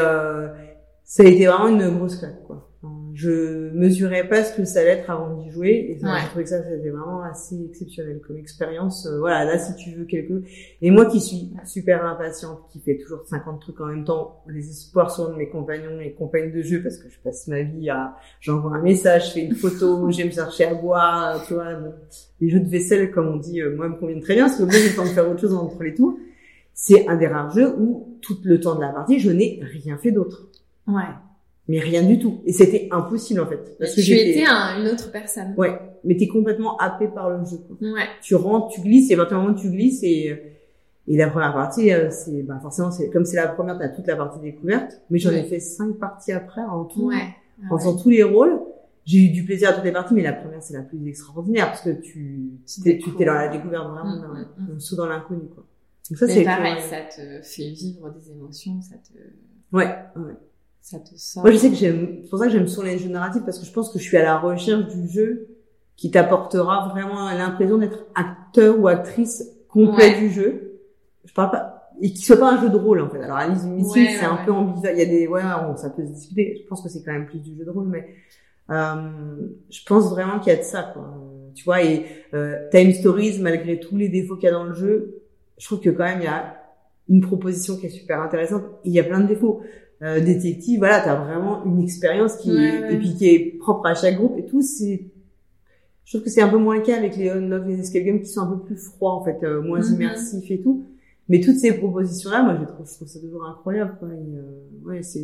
ça 1.05 1.24
a 1.24 1.26
été 1.26 1.47
vraiment 1.47 1.68
une 1.68 1.97
grosse 1.97 2.18
claque, 2.18 2.43
quoi 2.43 2.70
je 3.14 3.70
mesurais 3.74 4.28
pas 4.28 4.43
ce 4.43 4.57
que 4.57 4.66
ça 4.66 4.80
allait 4.80 4.91
être 4.91 5.09
avant 5.09 5.36
d'y 5.36 5.51
jouer. 5.51 5.88
Et 5.89 5.99
ça, 5.99 6.20
j'ai 6.20 6.28
trouvé 6.28 6.43
que 6.43 6.49
ça 6.49 6.64
c'était 6.64 6.89
vraiment 6.89 7.22
assez 7.22 7.64
exceptionnel 7.66 8.20
comme 8.26 8.38
expérience. 8.38 9.05
Euh, 9.05 9.20
voilà 9.20 9.45
là 9.45 9.59
si 9.59 9.76
tu 9.76 9.91
veux 9.91 10.05
quelque 10.05 10.41
et 10.82 10.89
moi 10.89 11.05
qui 11.05 11.22
suis 11.22 11.51
super 11.66 12.05
impatiente 12.05 12.61
qui 12.70 12.80
fait 12.80 12.97
toujours 12.97 13.24
50 13.26 13.61
trucs 13.61 13.80
en 13.82 13.86
même 13.86 14.03
temps 14.03 14.43
les 14.47 14.68
espoirs 14.70 15.11
sont 15.11 15.30
de 15.32 15.36
mes 15.36 15.49
compagnons 15.49 15.99
et 15.99 16.11
compagnes 16.14 16.51
de 16.51 16.61
jeu 16.61 16.82
parce 16.82 16.97
que 16.97 17.09
je 17.09 17.18
passe 17.24 17.47
ma 17.47 17.61
vie 17.61 17.89
à 17.89 18.16
j'envoie 18.39 18.76
un 18.76 18.82
message 18.82 19.30
je 19.30 19.34
fais 19.34 19.45
une 19.45 19.55
photo 19.55 20.09
j'aime 20.09 20.32
chercher 20.32 20.66
à 20.66 20.74
boire 20.74 21.43
tu 21.45 21.53
vois 21.53 21.68
les 22.41 22.49
jeux 22.49 22.59
de 22.59 22.70
vaisselle 22.70 23.11
comme 23.11 23.28
on 23.28 23.38
dit 23.38 23.61
euh, 23.61 23.76
moi 23.76 23.89
me 23.89 23.95
conviennent 23.95 24.22
très 24.22 24.36
bien 24.36 24.45
parce 24.45 24.57
que 24.57 24.64
moi 24.64 24.74
j'ai 24.74 24.89
le 24.89 24.95
temps 24.95 25.03
de 25.03 25.09
faire 25.09 25.30
autre 25.30 25.41
chose 25.41 25.53
entre 25.53 25.84
les 25.84 25.93
tours. 25.93 26.18
C'est 26.74 27.07
un 27.07 27.16
des 27.16 27.28
rares 27.28 27.51
jeux 27.51 27.76
où 27.78 28.18
tout 28.22 28.38
le 28.43 28.59
temps 28.59 28.76
de 28.76 28.82
la 28.82 28.89
partie 28.89 29.20
je 29.20 29.30
n'ai 29.30 29.59
rien 29.61 29.97
fait 29.97 30.11
d'autre. 30.11 30.47
Ouais 30.88 31.03
mais 31.68 31.80
rien 31.80 32.03
du 32.03 32.20
tout. 32.20 32.41
Et 32.45 32.53
c'était 32.53 32.88
impossible 32.91 33.39
en 33.39 33.47
fait. 33.47 33.78
Parce 33.80 33.95
que 33.95 34.01
tu 34.01 34.11
étais 34.11 34.45
un, 34.45 34.82
une 34.82 34.88
autre 34.88 35.11
personne. 35.11 35.53
Ouais, 35.57 35.80
mais 36.03 36.18
t'es 36.18 36.28
complètement 36.28 36.78
happé 36.78 37.07
par 37.07 37.30
le 37.30 37.45
jeu. 37.45 37.57
Quoi. 37.68 37.78
Ouais. 37.93 38.07
Tu 38.22 38.36
rentres, 38.36 38.70
tu 38.70 38.82
glisses, 38.82 39.11
et 39.11 39.18
où 39.18 39.53
tu 39.53 39.70
glisses, 39.70 40.03
et, 40.03 40.36
et 41.07 41.18
la 41.18 41.30
première 41.30 41.53
partie, 41.53 41.93
euh, 41.93 42.09
c'est 42.11 42.43
bah 42.43 42.59
forcément, 42.61 42.91
c'est 42.91 43.09
comme 43.09 43.26
c'est 43.26 43.38
la 43.38 43.47
première, 43.47 43.78
t'as 43.78 43.89
toute 43.89 44.07
la 44.07 44.16
partie 44.16 44.39
découverte. 44.39 45.01
Mais 45.09 45.20
j'en 45.20 45.32
ai 45.32 45.43
fait 45.43 45.59
cinq 45.59 45.97
parties 45.97 46.32
après 46.32 46.61
en 46.61 46.86
tout, 46.86 47.07
ouais. 47.07 47.36
en 47.70 47.78
faisant 47.78 47.95
tous 47.95 48.09
les 48.09 48.24
rôles. 48.24 48.59
J'ai 49.05 49.18
eu 49.18 49.30
du 49.32 49.43
plaisir 49.43 49.70
à 49.70 49.74
toutes 49.74 49.84
les 49.84 49.91
parties, 49.91 50.14
mais 50.14 50.22
la 50.22 50.32
première 50.32 50.64
c'est 50.64 50.76
la 50.76 50.82
plus 50.82 51.05
extraordinaire 51.07 51.68
parce 51.68 51.82
que 51.82 51.89
tu 51.89 52.51
tu 52.66 52.82
t'es 53.18 53.26
dans 53.26 53.34
la 53.34 53.49
découverte 53.49 53.89
vraiment, 53.89 54.16
mmh, 54.16 54.45
mmh, 54.57 54.74
mmh. 54.76 54.80
saut 54.80 54.95
dans 54.95 55.07
l'inconnu 55.07 55.47
quoi. 55.53 55.66
Donc 56.09 56.18
ça 56.18 56.28
c'est 56.28 56.43
pareil, 56.45 56.82
ça 56.89 57.01
te 57.14 57.41
fait 57.41 57.70
vivre 57.72 58.09
des 58.11 58.32
émotions, 58.32 58.82
ça 58.82 58.95
te. 58.95 59.18
Ouais, 59.76 59.89
ouais 60.16 60.36
ça 60.84 60.99
te 60.99 61.15
sort. 61.15 61.43
Moi, 61.43 61.51
je 61.53 61.57
sais 61.57 61.69
que 61.69 61.75
j'aime, 61.75 62.19
c'est 62.21 62.29
pour 62.29 62.39
ça 62.39 62.45
que 62.45 62.51
j'aime 62.51 62.67
sur 62.67 62.84
les 62.84 62.99
jeux 62.99 63.09
narratifs 63.09 63.43
parce 63.45 63.57
que 63.57 63.65
je 63.65 63.71
pense 63.71 63.89
que 63.89 63.99
je 63.99 64.03
suis 64.03 64.17
à 64.17 64.23
la 64.23 64.38
recherche 64.38 64.86
du 64.93 65.07
jeu 65.07 65.47
qui 65.95 66.11
t'apportera 66.11 66.89
vraiment 66.89 67.31
l'impression 67.31 67.77
d'être 67.77 68.05
acteur 68.15 68.77
ou 68.77 68.89
actrice 68.89 69.49
complet 69.69 70.19
du 70.19 70.29
jeu. 70.29 70.81
Je 71.23 71.34
parle 71.34 71.51
pas, 71.51 71.89
et 72.01 72.11
qui 72.11 72.21
soit 72.21 72.38
pas 72.38 72.51
un 72.51 72.61
jeu 72.61 72.69
de 72.69 72.75
rôle, 72.75 72.99
en 72.99 73.09
fait. 73.09 73.21
Alors, 73.21 73.38
Alice 73.38 73.63
Missing, 73.63 74.07
c'est 74.19 74.25
un 74.25 74.43
peu 74.45 74.51
ambivalent. 74.51 74.93
Il 74.93 74.99
y 74.99 75.03
a 75.03 75.05
des, 75.05 75.25
ouais, 75.25 75.41
ça 75.77 75.89
peut 75.89 76.05
se 76.05 76.11
discuter. 76.11 76.59
Je 76.61 76.67
pense 76.67 76.81
que 76.81 76.89
c'est 76.89 77.01
quand 77.01 77.13
même 77.13 77.27
plus 77.27 77.39
du 77.39 77.55
jeu 77.55 77.63
de 77.63 77.69
rôle, 77.69 77.88
mais, 77.88 78.09
euh, 78.69 79.47
je 79.69 79.79
pense 79.86 80.09
vraiment 80.09 80.39
qu'il 80.39 80.51
y 80.51 80.55
a 80.55 80.59
de 80.59 80.63
ça, 80.63 80.91
quoi. 80.93 81.13
Tu 81.55 81.63
vois, 81.63 81.81
et, 81.81 82.05
euh, 82.34 82.67
Time 82.71 82.91
Stories, 82.91 83.39
malgré 83.39 83.79
tous 83.79 83.95
les 83.95 84.09
défauts 84.09 84.36
qu'il 84.36 84.45
y 84.45 84.47
a 84.49 84.51
dans 84.51 84.65
le 84.65 84.73
jeu, 84.73 85.21
je 85.57 85.65
trouve 85.65 85.79
que 85.79 85.91
quand 85.91 86.03
même 86.03 86.19
il 86.19 86.25
y 86.25 86.27
a 86.27 86.57
une 87.07 87.21
proposition 87.21 87.77
qui 87.77 87.86
est 87.86 87.89
super 87.89 88.21
intéressante. 88.21 88.63
il 88.84 88.91
y 88.91 88.99
a 88.99 89.03
plein 89.03 89.21
de 89.21 89.27
défauts. 89.27 89.61
Euh, 90.04 90.20
détective, 90.20 90.80
voilà, 90.80 90.99
t'as 90.99 91.16
vraiment 91.16 91.64
une 91.64 91.82
expérience 91.82 92.36
qui 92.36 92.51
est, 92.51 92.93
et 92.93 92.97
puis 92.97 93.16
qui 93.16 93.30
est 93.30 93.58
propre 93.58 93.86
à 93.86 93.95
chaque 93.95 94.18
groupe 94.18 94.38
et 94.38 94.45
tout. 94.45 94.62
C'est, 94.62 95.06
je 96.04 96.12
trouve 96.12 96.26
que 96.26 96.30
c'est 96.30 96.41
un 96.41 96.49
peu 96.49 96.58
moins 96.58 96.76
le 96.76 96.82
cas 96.82 96.97
avec 96.97 97.16
les 97.16 97.30
Love 97.34 97.68
les 97.68 97.80
Escape 97.80 98.04
Games 98.04 98.20
qui 98.20 98.28
sont 98.28 98.41
un 98.41 98.47
peu 98.47 98.60
plus 98.60 98.76
froids 98.76 99.14
en 99.14 99.24
fait, 99.24 99.39
euh, 99.43 99.62
moins 99.62 99.80
mm-hmm. 99.80 99.93
immersifs 99.93 100.51
et 100.51 100.60
tout. 100.60 100.84
Mais 101.30 101.39
toutes 101.39 101.56
ces 101.56 101.72
propositions 101.78 102.32
là, 102.32 102.43
moi 102.43 102.58
je 102.60 102.66
trouve, 102.66 102.86
je 102.86 102.95
trouve 102.95 103.08
ça 103.08 103.20
toujours 103.22 103.45
incroyable. 103.45 103.95
Quoi. 103.97 104.10
Et, 104.10 104.36
euh, 104.36 104.89
ouais, 104.89 105.04
c'est, 105.04 105.24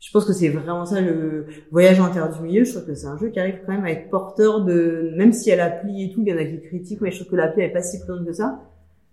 je 0.00 0.10
pense 0.10 0.24
que 0.24 0.32
c'est 0.32 0.48
vraiment 0.48 0.86
ça 0.86 1.02
le 1.02 1.44
voyage 1.70 2.00
en 2.00 2.10
terre 2.10 2.32
du 2.32 2.40
milieu. 2.40 2.64
Je 2.64 2.70
trouve 2.70 2.86
que 2.86 2.94
c'est 2.94 3.08
un 3.08 3.18
jeu 3.18 3.28
qui 3.28 3.40
arrive 3.40 3.58
quand 3.66 3.72
même 3.72 3.84
à 3.84 3.90
être 3.90 4.08
porteur 4.08 4.64
de, 4.64 5.12
même 5.18 5.34
si 5.34 5.50
elle 5.50 5.58
l'appli 5.58 6.04
et 6.04 6.12
tout, 6.12 6.22
il 6.22 6.28
y 6.28 6.32
en 6.32 6.38
a 6.38 6.46
qui 6.46 6.62
critiquent, 6.62 7.02
mais 7.02 7.10
je 7.10 7.16
trouve 7.16 7.32
que 7.32 7.36
l'appli 7.36 7.62
est 7.62 7.68
pas 7.68 7.82
si 7.82 7.98
présente 8.00 8.24
que 8.24 8.32
ça 8.32 8.62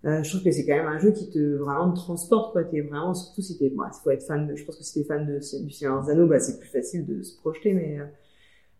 Euh, 0.06 0.22
je 0.22 0.30
trouve 0.30 0.42
que 0.42 0.50
c'est 0.50 0.64
quand 0.64 0.76
même 0.76 0.86
un 0.86 0.98
jeu 0.98 1.10
qui 1.12 1.28
te 1.28 1.56
vraiment 1.56 1.90
te 1.90 1.96
transporte 1.98 2.52
quoi. 2.52 2.64
T'es 2.64 2.80
vraiment 2.80 3.12
surtout 3.12 3.42
si 3.42 3.58
t'es 3.58 3.68
bon, 3.68 3.82
faut 4.02 4.10
être 4.10 4.22
fan 4.22 4.46
de, 4.46 4.56
je 4.56 4.64
pense 4.64 4.76
que 4.76 4.84
si 4.84 4.94
t'es 4.94 5.04
fan 5.04 5.26
de 5.26 5.34
du 5.62 5.70
Seigneur 5.70 6.02
des 6.02 6.10
Anneaux 6.10 6.26
bah 6.26 6.40
c'est 6.40 6.58
plus 6.58 6.70
facile 6.70 7.04
de 7.04 7.22
se 7.22 7.36
projeter 7.36 7.74
mais 7.74 7.98
euh, 8.00 8.04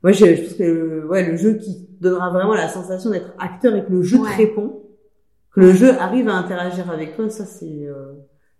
moi 0.02 0.12
je, 0.12 0.24
je 0.24 0.42
pense 0.42 0.54
que 0.54 1.06
ouais 1.08 1.30
le 1.30 1.36
jeu 1.36 1.58
qui 1.58 1.86
donnera 2.00 2.30
vraiment 2.30 2.54
la 2.54 2.68
sensation 2.68 3.10
d'être 3.10 3.34
acteur 3.38 3.76
et 3.76 3.84
que 3.84 3.92
le 3.92 4.02
jeu 4.02 4.16
te 4.16 4.36
répond 4.36 4.82
que 5.54 5.60
le 5.60 5.72
jeu 5.72 5.90
arrive 5.98 6.26
à 6.28 6.36
interagir 6.36 6.90
avec 6.90 7.14
toi 7.16 7.28
ça 7.28 7.44
c'est 7.44 7.66
euh, 7.66 8.14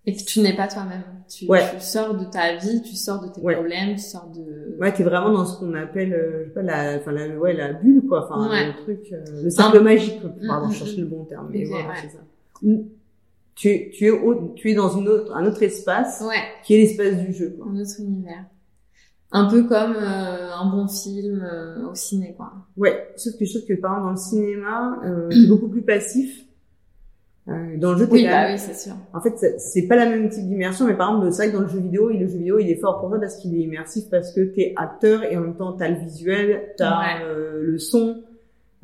et 0.06 0.16
que 0.16 0.22
tu 0.24 0.40
n'es 0.40 0.56
pas 0.56 0.66
toi-même. 0.66 1.02
Tu, 1.28 1.46
tu, 1.46 1.80
sors 1.80 2.14
de 2.14 2.24
ta 2.24 2.56
vie, 2.56 2.82
tu 2.82 2.96
sors 2.96 3.20
de 3.20 3.28
tes 3.28 3.40
problèmes, 3.40 3.96
tu 3.96 4.02
sors 4.02 4.28
de. 4.28 4.76
Ouais, 4.80 4.92
t'es 4.92 5.02
vraiment 5.02 5.30
dans 5.30 5.44
ce 5.44 5.58
qu'on 5.58 5.74
appelle, 5.74 6.14
euh, 6.14 6.44
je 6.44 6.48
sais 6.48 6.54
pas, 6.54 6.62
la, 6.62 6.96
enfin 6.96 7.12
la, 7.12 7.28
ouais, 7.38 7.52
la 7.52 7.74
bulle 7.74 8.02
quoi, 8.08 8.24
enfin 8.24 8.48
le 8.66 8.82
truc, 8.82 9.12
euh, 9.12 9.42
le 9.44 9.50
cercle 9.50 9.80
magique, 9.80 10.20
pour 10.20 10.30
pardon, 10.46 10.68
mm, 10.68 10.70
mm, 10.70 10.72
chercher 10.72 11.00
le 11.02 11.06
bon 11.06 11.24
terme, 11.26 11.48
mais 11.52 11.64
voilà, 11.64 11.94
c'est 12.00 12.08
ça. 12.08 12.18
Tu, 12.62 13.90
tu 13.90 14.06
es 14.06 14.10
au, 14.10 14.54
tu 14.54 14.70
es 14.70 14.74
dans 14.74 14.88
une 14.96 15.08
autre, 15.08 15.34
un 15.34 15.46
autre 15.46 15.62
espace, 15.62 16.24
qui 16.64 16.74
est 16.74 16.78
l'espace 16.78 17.16
du 17.18 17.32
jeu, 17.32 17.54
quoi. 17.58 17.66
Un 17.70 17.78
autre 17.78 18.00
univers. 18.00 18.44
Un 19.32 19.48
peu 19.48 19.64
comme 19.64 19.94
euh, 19.96 20.52
un 20.52 20.70
bon 20.70 20.88
film 20.88 21.46
au 21.90 21.94
ciné, 21.94 22.34
quoi. 22.36 22.52
Ouais, 22.76 23.12
sauf 23.16 23.36
que 23.38 23.44
je 23.44 23.58
trouve 23.58 23.68
que 23.68 23.80
par 23.80 23.92
exemple 23.92 24.06
dans 24.06 24.10
le 24.10 24.16
cinéma, 24.16 25.00
c'est 25.30 25.48
beaucoup 25.48 25.68
plus 25.68 25.82
passif 25.82 26.46
euh, 27.48 27.78
dans 27.78 27.92
le 27.92 27.98
jeu, 27.98 28.08
oui, 28.10 28.24
bah 28.26 28.46
oui, 28.48 28.58
c'est 28.58 28.76
sûr. 28.76 28.94
En 29.12 29.20
fait, 29.20 29.34
c'est 29.58 29.86
pas 29.88 29.96
la 29.96 30.06
même 30.06 30.28
type 30.28 30.46
d'immersion, 30.46 30.86
mais 30.86 30.94
par 30.94 31.08
exemple, 31.08 31.32
c'est 31.32 31.44
vrai 31.44 31.52
que 31.52 31.56
dans 31.56 31.62
le 31.62 31.68
jeu 31.68 31.80
vidéo, 31.80 32.10
le 32.10 32.28
jeu 32.28 32.38
vidéo, 32.38 32.58
il 32.58 32.70
est 32.70 32.76
fort 32.76 33.00
pour 33.00 33.08
toi 33.08 33.18
parce 33.18 33.36
qu'il 33.36 33.54
est 33.56 33.62
immersif, 33.62 34.04
parce 34.10 34.32
que 34.32 34.40
t'es 34.40 34.74
acteur 34.76 35.24
et 35.24 35.36
en 35.36 35.40
même 35.40 35.56
temps 35.56 35.72
t'as 35.72 35.88
le 35.88 35.96
visuel, 35.96 36.74
t'as 36.76 37.22
euh, 37.24 37.60
le 37.62 37.78
son, 37.78 38.22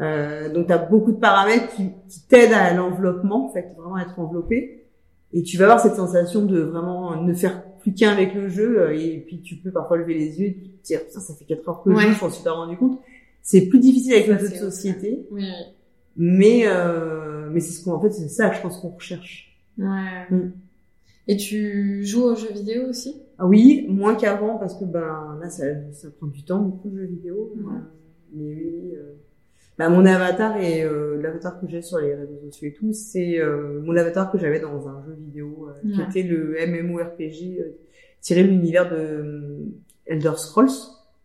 euh, 0.01 0.53
donc 0.53 0.67
t'as 0.67 0.79
beaucoup 0.79 1.13
de 1.13 1.19
paramètres 1.19 1.75
qui, 1.75 1.91
qui 2.09 2.21
t'aident 2.29 2.53
à 2.53 2.75
l'enveloppement, 2.75 3.47
en 3.47 3.53
fait, 3.53 3.73
vraiment 3.77 3.99
être 3.99 4.19
enveloppé. 4.19 4.85
Et 5.33 5.43
tu 5.43 5.57
vas 5.57 5.65
avoir 5.65 5.81
cette 5.81 5.97
sensation 5.97 6.45
de 6.45 6.61
vraiment 6.61 7.21
ne 7.23 7.35
faire 7.35 7.63
plus 7.81 7.93
qu'un 7.95 8.13
avec 8.13 8.35
le 8.35 8.49
jeu, 8.49 8.81
euh, 8.81 8.99
et 8.99 9.19
puis 9.27 9.43
tu 9.43 9.57
peux 9.57 9.71
parfois 9.71 9.97
lever 9.97 10.15
les 10.15 10.41
yeux 10.41 10.47
et 10.49 10.55
te 10.55 10.87
dire, 10.87 11.01
ça, 11.09 11.21
ça 11.21 11.35
fait 11.35 11.45
quatre 11.45 11.69
heures 11.69 11.83
que 11.83 11.95
je 11.95 12.01
joue, 12.01 12.13
je 12.13 12.25
m'en 12.25 12.31
suis 12.31 12.45
pas 12.45 12.53
rendu 12.53 12.77
compte. 12.77 13.01
C'est 13.43 13.67
plus 13.67 13.79
difficile 13.79 14.15
avec 14.15 14.27
les 14.27 14.39
jeux 14.39 14.49
de 14.49 14.55
société. 14.55 15.27
Oui. 15.31 15.45
Mais 16.17 16.63
euh, 16.67 17.51
mais 17.53 17.61
c'est 17.61 17.73
ce 17.73 17.85
qu'on 17.85 17.93
en 17.93 18.01
fait 18.01 18.11
c'est 18.11 18.29
ça 18.29 18.51
je 18.51 18.61
pense 18.63 18.79
qu'on 18.79 18.89
recherche. 18.89 19.61
Ouais. 19.79 20.27
Mm. 20.31 20.53
Et 21.29 21.37
tu 21.37 22.05
joues 22.05 22.23
aux 22.23 22.35
jeux 22.35 22.53
vidéo 22.53 22.89
aussi? 22.89 23.21
Ah 23.39 23.47
oui, 23.47 23.87
moins 23.89 24.15
qu'avant 24.15 24.57
parce 24.57 24.75
que 24.75 24.85
ben 24.85 25.39
là 25.41 25.51
ça, 25.51 25.65
ça 25.93 26.09
prend 26.11 26.27
du 26.27 26.43
temps 26.43 26.61
beaucoup 26.61 26.89
de 26.89 26.97
jeux 26.97 27.07
vidéo. 27.07 27.53
Ouais. 27.57 27.75
Euh, 27.75 27.79
mais 28.33 28.55
oui. 28.55 28.93
Euh... 28.95 29.13
Bah, 29.79 29.91
mon 29.91 30.07
avatar 30.07 30.57
et 30.57 30.83
euh, 30.83 31.21
l'avatar 31.21 31.61
que 31.61 31.69
j'ai 31.69 31.83
sur 31.83 31.99
les 31.99 32.15
réseaux 32.15 32.41
sociaux 32.47 32.69
et 32.69 32.73
tout, 32.73 32.93
c'est 32.93 33.39
euh, 33.39 33.81
mon 33.83 33.95
avatar 33.97 34.33
que 34.33 34.39
j'avais 34.39 34.61
dans 34.61 34.89
un 34.89 35.05
jeu 35.05 35.15
vidéo 35.19 35.69
euh, 35.69 35.93
qui 35.93 36.01
était 36.01 36.27
le 36.27 36.57
MMORPG 36.67 37.63
tiré 38.23 38.43
de 38.43 38.49
l'univers 38.49 38.91
de 38.91 39.67
Elder 40.07 40.33
Scrolls. 40.37 40.71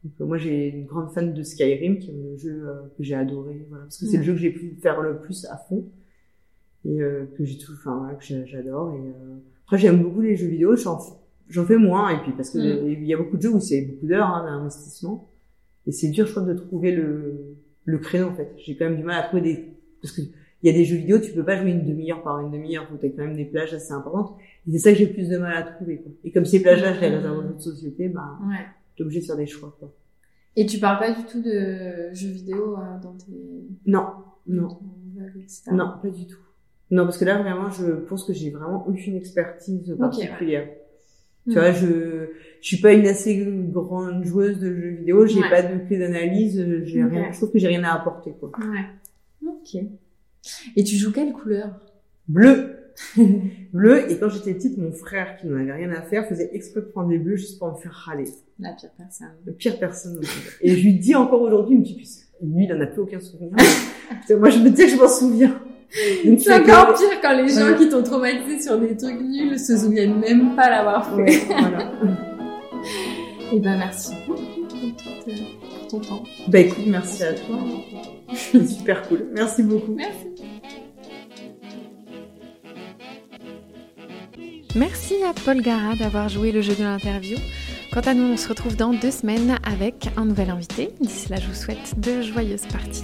Donc, 0.04 0.14
euh, 0.20 0.26
moi, 0.26 0.38
j'ai 0.38 0.70
une 0.70 0.86
grande 0.86 1.12
fan 1.12 1.34
de 1.34 1.44
Skyrim, 1.44 2.00
qui 2.00 2.10
est 2.10 2.14
le 2.14 2.38
jeu 2.38 2.64
euh, 2.68 2.82
que 2.98 3.04
j'ai 3.04 3.16
adoré, 3.16 3.66
voilà, 3.70 3.86
parce 3.86 4.00
que 4.00 4.06
c'est 4.06 4.18
le 4.18 4.24
jeu 4.24 4.34
que 4.34 4.40
j'ai 4.40 4.52
pu 4.52 4.76
faire 4.82 5.02
le 5.02 5.20
plus 5.20 5.46
à 5.46 5.58
fond 5.58 5.86
et 6.86 7.02
euh, 7.02 7.26
que 7.38 7.46
j'ai 7.46 7.58
tout, 7.58 7.74
enfin 7.74 7.98
voilà, 8.00 8.16
que 8.16 8.26
j'adore. 8.46 8.94
Et 8.94 9.02
après, 9.66 9.78
j'aime 9.78 10.02
beaucoup 10.02 10.22
les 10.22 10.36
jeux 10.36 10.48
vidéo. 10.48 10.76
J'en 10.76 11.66
fais 11.66 11.78
moins, 11.78 12.10
et 12.10 12.22
puis 12.22 12.32
parce 12.32 12.50
que 12.50 12.60
il 12.60 13.06
y 13.06 13.14
a 13.14 13.18
beaucoup 13.18 13.38
de 13.38 13.42
jeux 13.42 13.54
où 13.54 13.60
c'est 13.60 13.82
beaucoup 13.82 14.08
d'heures 14.08 14.28
hein, 14.28 14.44
d'investissement, 14.46 15.30
et 15.86 15.92
c'est 15.92 16.10
dur, 16.10 16.26
je 16.26 16.32
crois, 16.32 16.44
de 16.44 16.54
trouver 16.54 16.92
le 16.92 17.51
le 17.86 17.98
créneau 17.98 18.30
en 18.30 18.36
fait. 18.36 18.54
J'ai 18.58 18.76
quand 18.76 18.86
même 18.86 18.98
du 18.98 19.04
mal 19.04 19.20
à 19.20 19.24
trouver 19.24 19.42
des 19.42 19.74
parce 20.02 20.16
que 20.16 20.22
il 20.64 20.72
y 20.72 20.74
a 20.74 20.78
des 20.78 20.86
jeux 20.86 20.98
vidéo, 20.98 21.18
tu 21.18 21.32
peux 21.32 21.44
pas 21.44 21.58
jouer 21.58 21.72
une 21.72 21.86
demi-heure 21.86 22.22
par 22.22 22.40
une 22.40 22.52
demi-heure, 22.52 22.88
faut 22.88 22.96
t'as 22.96 23.10
quand 23.10 23.24
même 23.24 23.36
des 23.36 23.46
plages 23.46 23.74
assez 23.74 23.94
importantes. 23.94 24.38
Et 24.68 24.72
c'est 24.74 24.78
ça 24.78 24.92
que 24.92 25.00
j'ai 25.00 25.08
plus 25.08 25.28
de 25.28 25.38
mal 25.40 25.58
à 25.58 25.64
trouver. 25.64 25.98
Quoi. 25.98 26.12
Et 26.24 26.32
comme 26.32 26.46
ces 26.46 26.62
plages-là, 26.62 26.94
je 26.94 27.02
les 27.02 27.08
réserve 27.08 27.38
aux 27.40 27.50
autres 27.50 27.62
sociétés, 27.62 28.10
bah, 28.10 28.38
ouais 28.48 28.66
t'es 28.96 29.04
obligé 29.04 29.22
de 29.22 29.26
faire 29.26 29.38
des 29.38 29.48
choix, 29.48 29.76
quoi. 29.80 29.94
Et 30.56 30.66
tu 30.66 30.80
parles 30.80 31.00
pas 31.00 31.12
du 31.12 31.24
tout 31.24 31.42
de 31.42 32.14
jeux 32.14 32.30
vidéo 32.30 32.78
euh, 32.78 33.00
dans 33.02 33.14
tes... 33.14 33.32
Non, 33.86 34.08
non. 34.48 34.80
Non, 35.72 35.94
pas 36.02 36.10
du 36.10 36.28
tout. 36.28 36.40
Non, 36.90 37.06
parce 37.06 37.18
que 37.18 37.26
là, 37.26 37.42
vraiment, 37.42 37.70
je 37.70 37.86
pense 37.86 38.26
que 38.26 38.34
j'ai 38.34 38.50
vraiment 38.50 38.86
aucune 38.86 39.16
expertise 39.16 39.96
particulière. 39.98 40.68
Tu 41.48 41.54
vois, 41.54 41.72
je, 41.72 42.28
je 42.62 42.68
suis 42.68 42.78
pas 42.78 42.94
une 42.94 43.08
assez 43.08 43.44
grande 43.72 44.24
joueuse 44.24 44.60
de 44.60 44.74
jeux 44.74 44.90
vidéo, 44.90 45.26
j'ai 45.26 45.42
pas 45.42 45.64
de 45.64 45.80
clé 45.88 45.98
d'analyse, 45.98 46.64
j'ai 46.86 47.04
rien, 47.04 47.32
je 47.32 47.38
trouve 47.38 47.52
que 47.52 47.60
j'ai 47.60 47.68
rien 47.68 47.84
à 47.84 47.94
apporter, 47.94 48.34
quoi. 48.40 48.52
Ouais. 48.60 48.86
Ok. 49.48 49.82
Et 50.76 50.84
tu 50.84 50.96
joues 50.96 51.12
quelle 51.12 51.34
couleur? 51.34 51.80
Bleu. 52.28 52.78
bleu. 53.74 54.12
Et 54.12 54.18
quand 54.18 54.30
j'étais 54.30 54.54
petite, 54.54 54.78
mon 54.78 54.92
frère, 54.92 55.38
qui 55.38 55.48
n'en 55.48 55.60
avait 55.60 55.74
rien 55.74 55.92
à 55.92 56.02
faire, 56.02 56.28
faisait 56.28 56.50
exprès 56.54 56.82
de 56.82 56.86
prendre 56.88 57.10
des 57.10 57.18
bleus 57.18 57.38
juste 57.38 57.58
pour 57.58 57.72
me 57.72 57.78
faire 57.78 57.92
râler. 57.92 58.30
La 58.60 58.74
pire 58.74 58.92
personne. 58.98 59.28
La 59.46 59.54
pire 59.54 59.80
personne. 59.80 60.22
et 60.62 60.76
je 60.76 60.84
lui 60.84 60.94
dis 61.00 61.16
encore 61.16 61.42
aujourd'hui, 61.42 61.76
il 61.76 61.80
me 61.80 61.84
dit, 61.84 61.96
lui, 62.42 62.66
il 62.66 62.74
en 62.74 62.82
a 62.82 62.88
plus 62.88 63.02
aucun 63.02 63.20
souvenir. 63.20 63.52
Moi, 64.30 64.50
je 64.50 64.60
me 64.60 64.70
dis 64.70 64.84
que 64.84 64.90
je 64.90 64.98
m'en 64.98 65.08
souviens. 65.08 65.60
C'est 65.92 66.54
encore 66.54 66.94
pire 66.94 67.20
quand 67.22 67.34
les 67.34 67.50
gens 67.50 67.78
qui 67.78 67.90
t'ont 67.90 68.04
traumatisé 68.04 68.62
sur 68.62 68.80
des 68.80 68.96
trucs 68.96 69.20
nuls 69.20 69.60
se 69.60 69.78
souviennent 69.78 70.20
même 70.20 70.56
pas 70.56 70.70
l'avoir 70.70 71.14
fait. 71.16 71.42
voilà. 71.48 71.92
Et 73.52 73.58
eh 73.58 73.60
ben, 73.60 73.78
merci 73.78 74.14
pour 74.26 74.38
ton 75.90 76.00
temps. 76.00 76.24
Bah 76.48 76.60
écoute, 76.60 76.86
merci 76.88 77.24
à 77.24 77.34
toi. 77.34 77.58
Super 78.34 79.08
cool. 79.10 79.28
Merci 79.34 79.64
beaucoup. 79.64 79.94
Merci. 79.94 80.28
Merci 84.74 85.16
à 85.30 85.34
Paul 85.34 85.62
Gara 85.62 85.96
d'avoir 85.96 86.30
joué 86.30 86.54
le 86.54 86.62
jeu 86.62 86.74
de 86.74 86.84
l'interview. 86.84 87.38
Quant 87.92 88.00
à 88.00 88.14
nous, 88.14 88.24
on 88.24 88.38
se 88.38 88.48
retrouve 88.48 88.78
dans 88.78 88.94
deux 88.94 89.12
semaines 89.12 89.58
avec 89.66 90.08
un 90.16 90.24
nouvel 90.24 90.50
invité. 90.50 90.92
D'ici 91.02 91.28
là, 91.28 91.36
je 91.42 91.48
vous 91.48 91.54
souhaite 91.54 92.00
de 92.00 92.22
joyeuses 92.22 92.66
parties. 92.72 93.04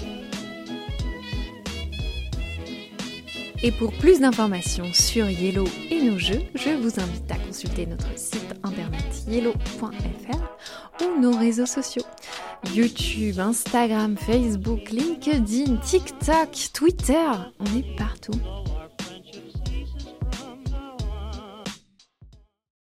Et 3.68 3.72
pour 3.74 3.92
plus 3.92 4.22
d'informations 4.22 4.94
sur 4.94 5.30
Yellow 5.30 5.66
et 5.92 6.02
nos 6.02 6.18
jeux, 6.18 6.42
je 6.56 6.70
vous 6.70 7.02
invite 7.02 7.30
à 7.30 7.36
consulter 7.36 7.86
notre 7.86 8.18
site 8.18 8.56
internet 8.64 9.04
yellow.fr 9.28 11.04
ou 11.04 11.20
nos 11.20 11.38
réseaux 11.38 11.66
sociaux. 11.66 12.04
YouTube, 12.74 13.40
Instagram, 13.40 14.16
Facebook, 14.16 14.90
LinkedIn, 14.90 15.76
TikTok, 15.84 16.70
Twitter, 16.74 17.28
on 17.60 17.66
est 17.78 17.98
partout. 17.98 18.40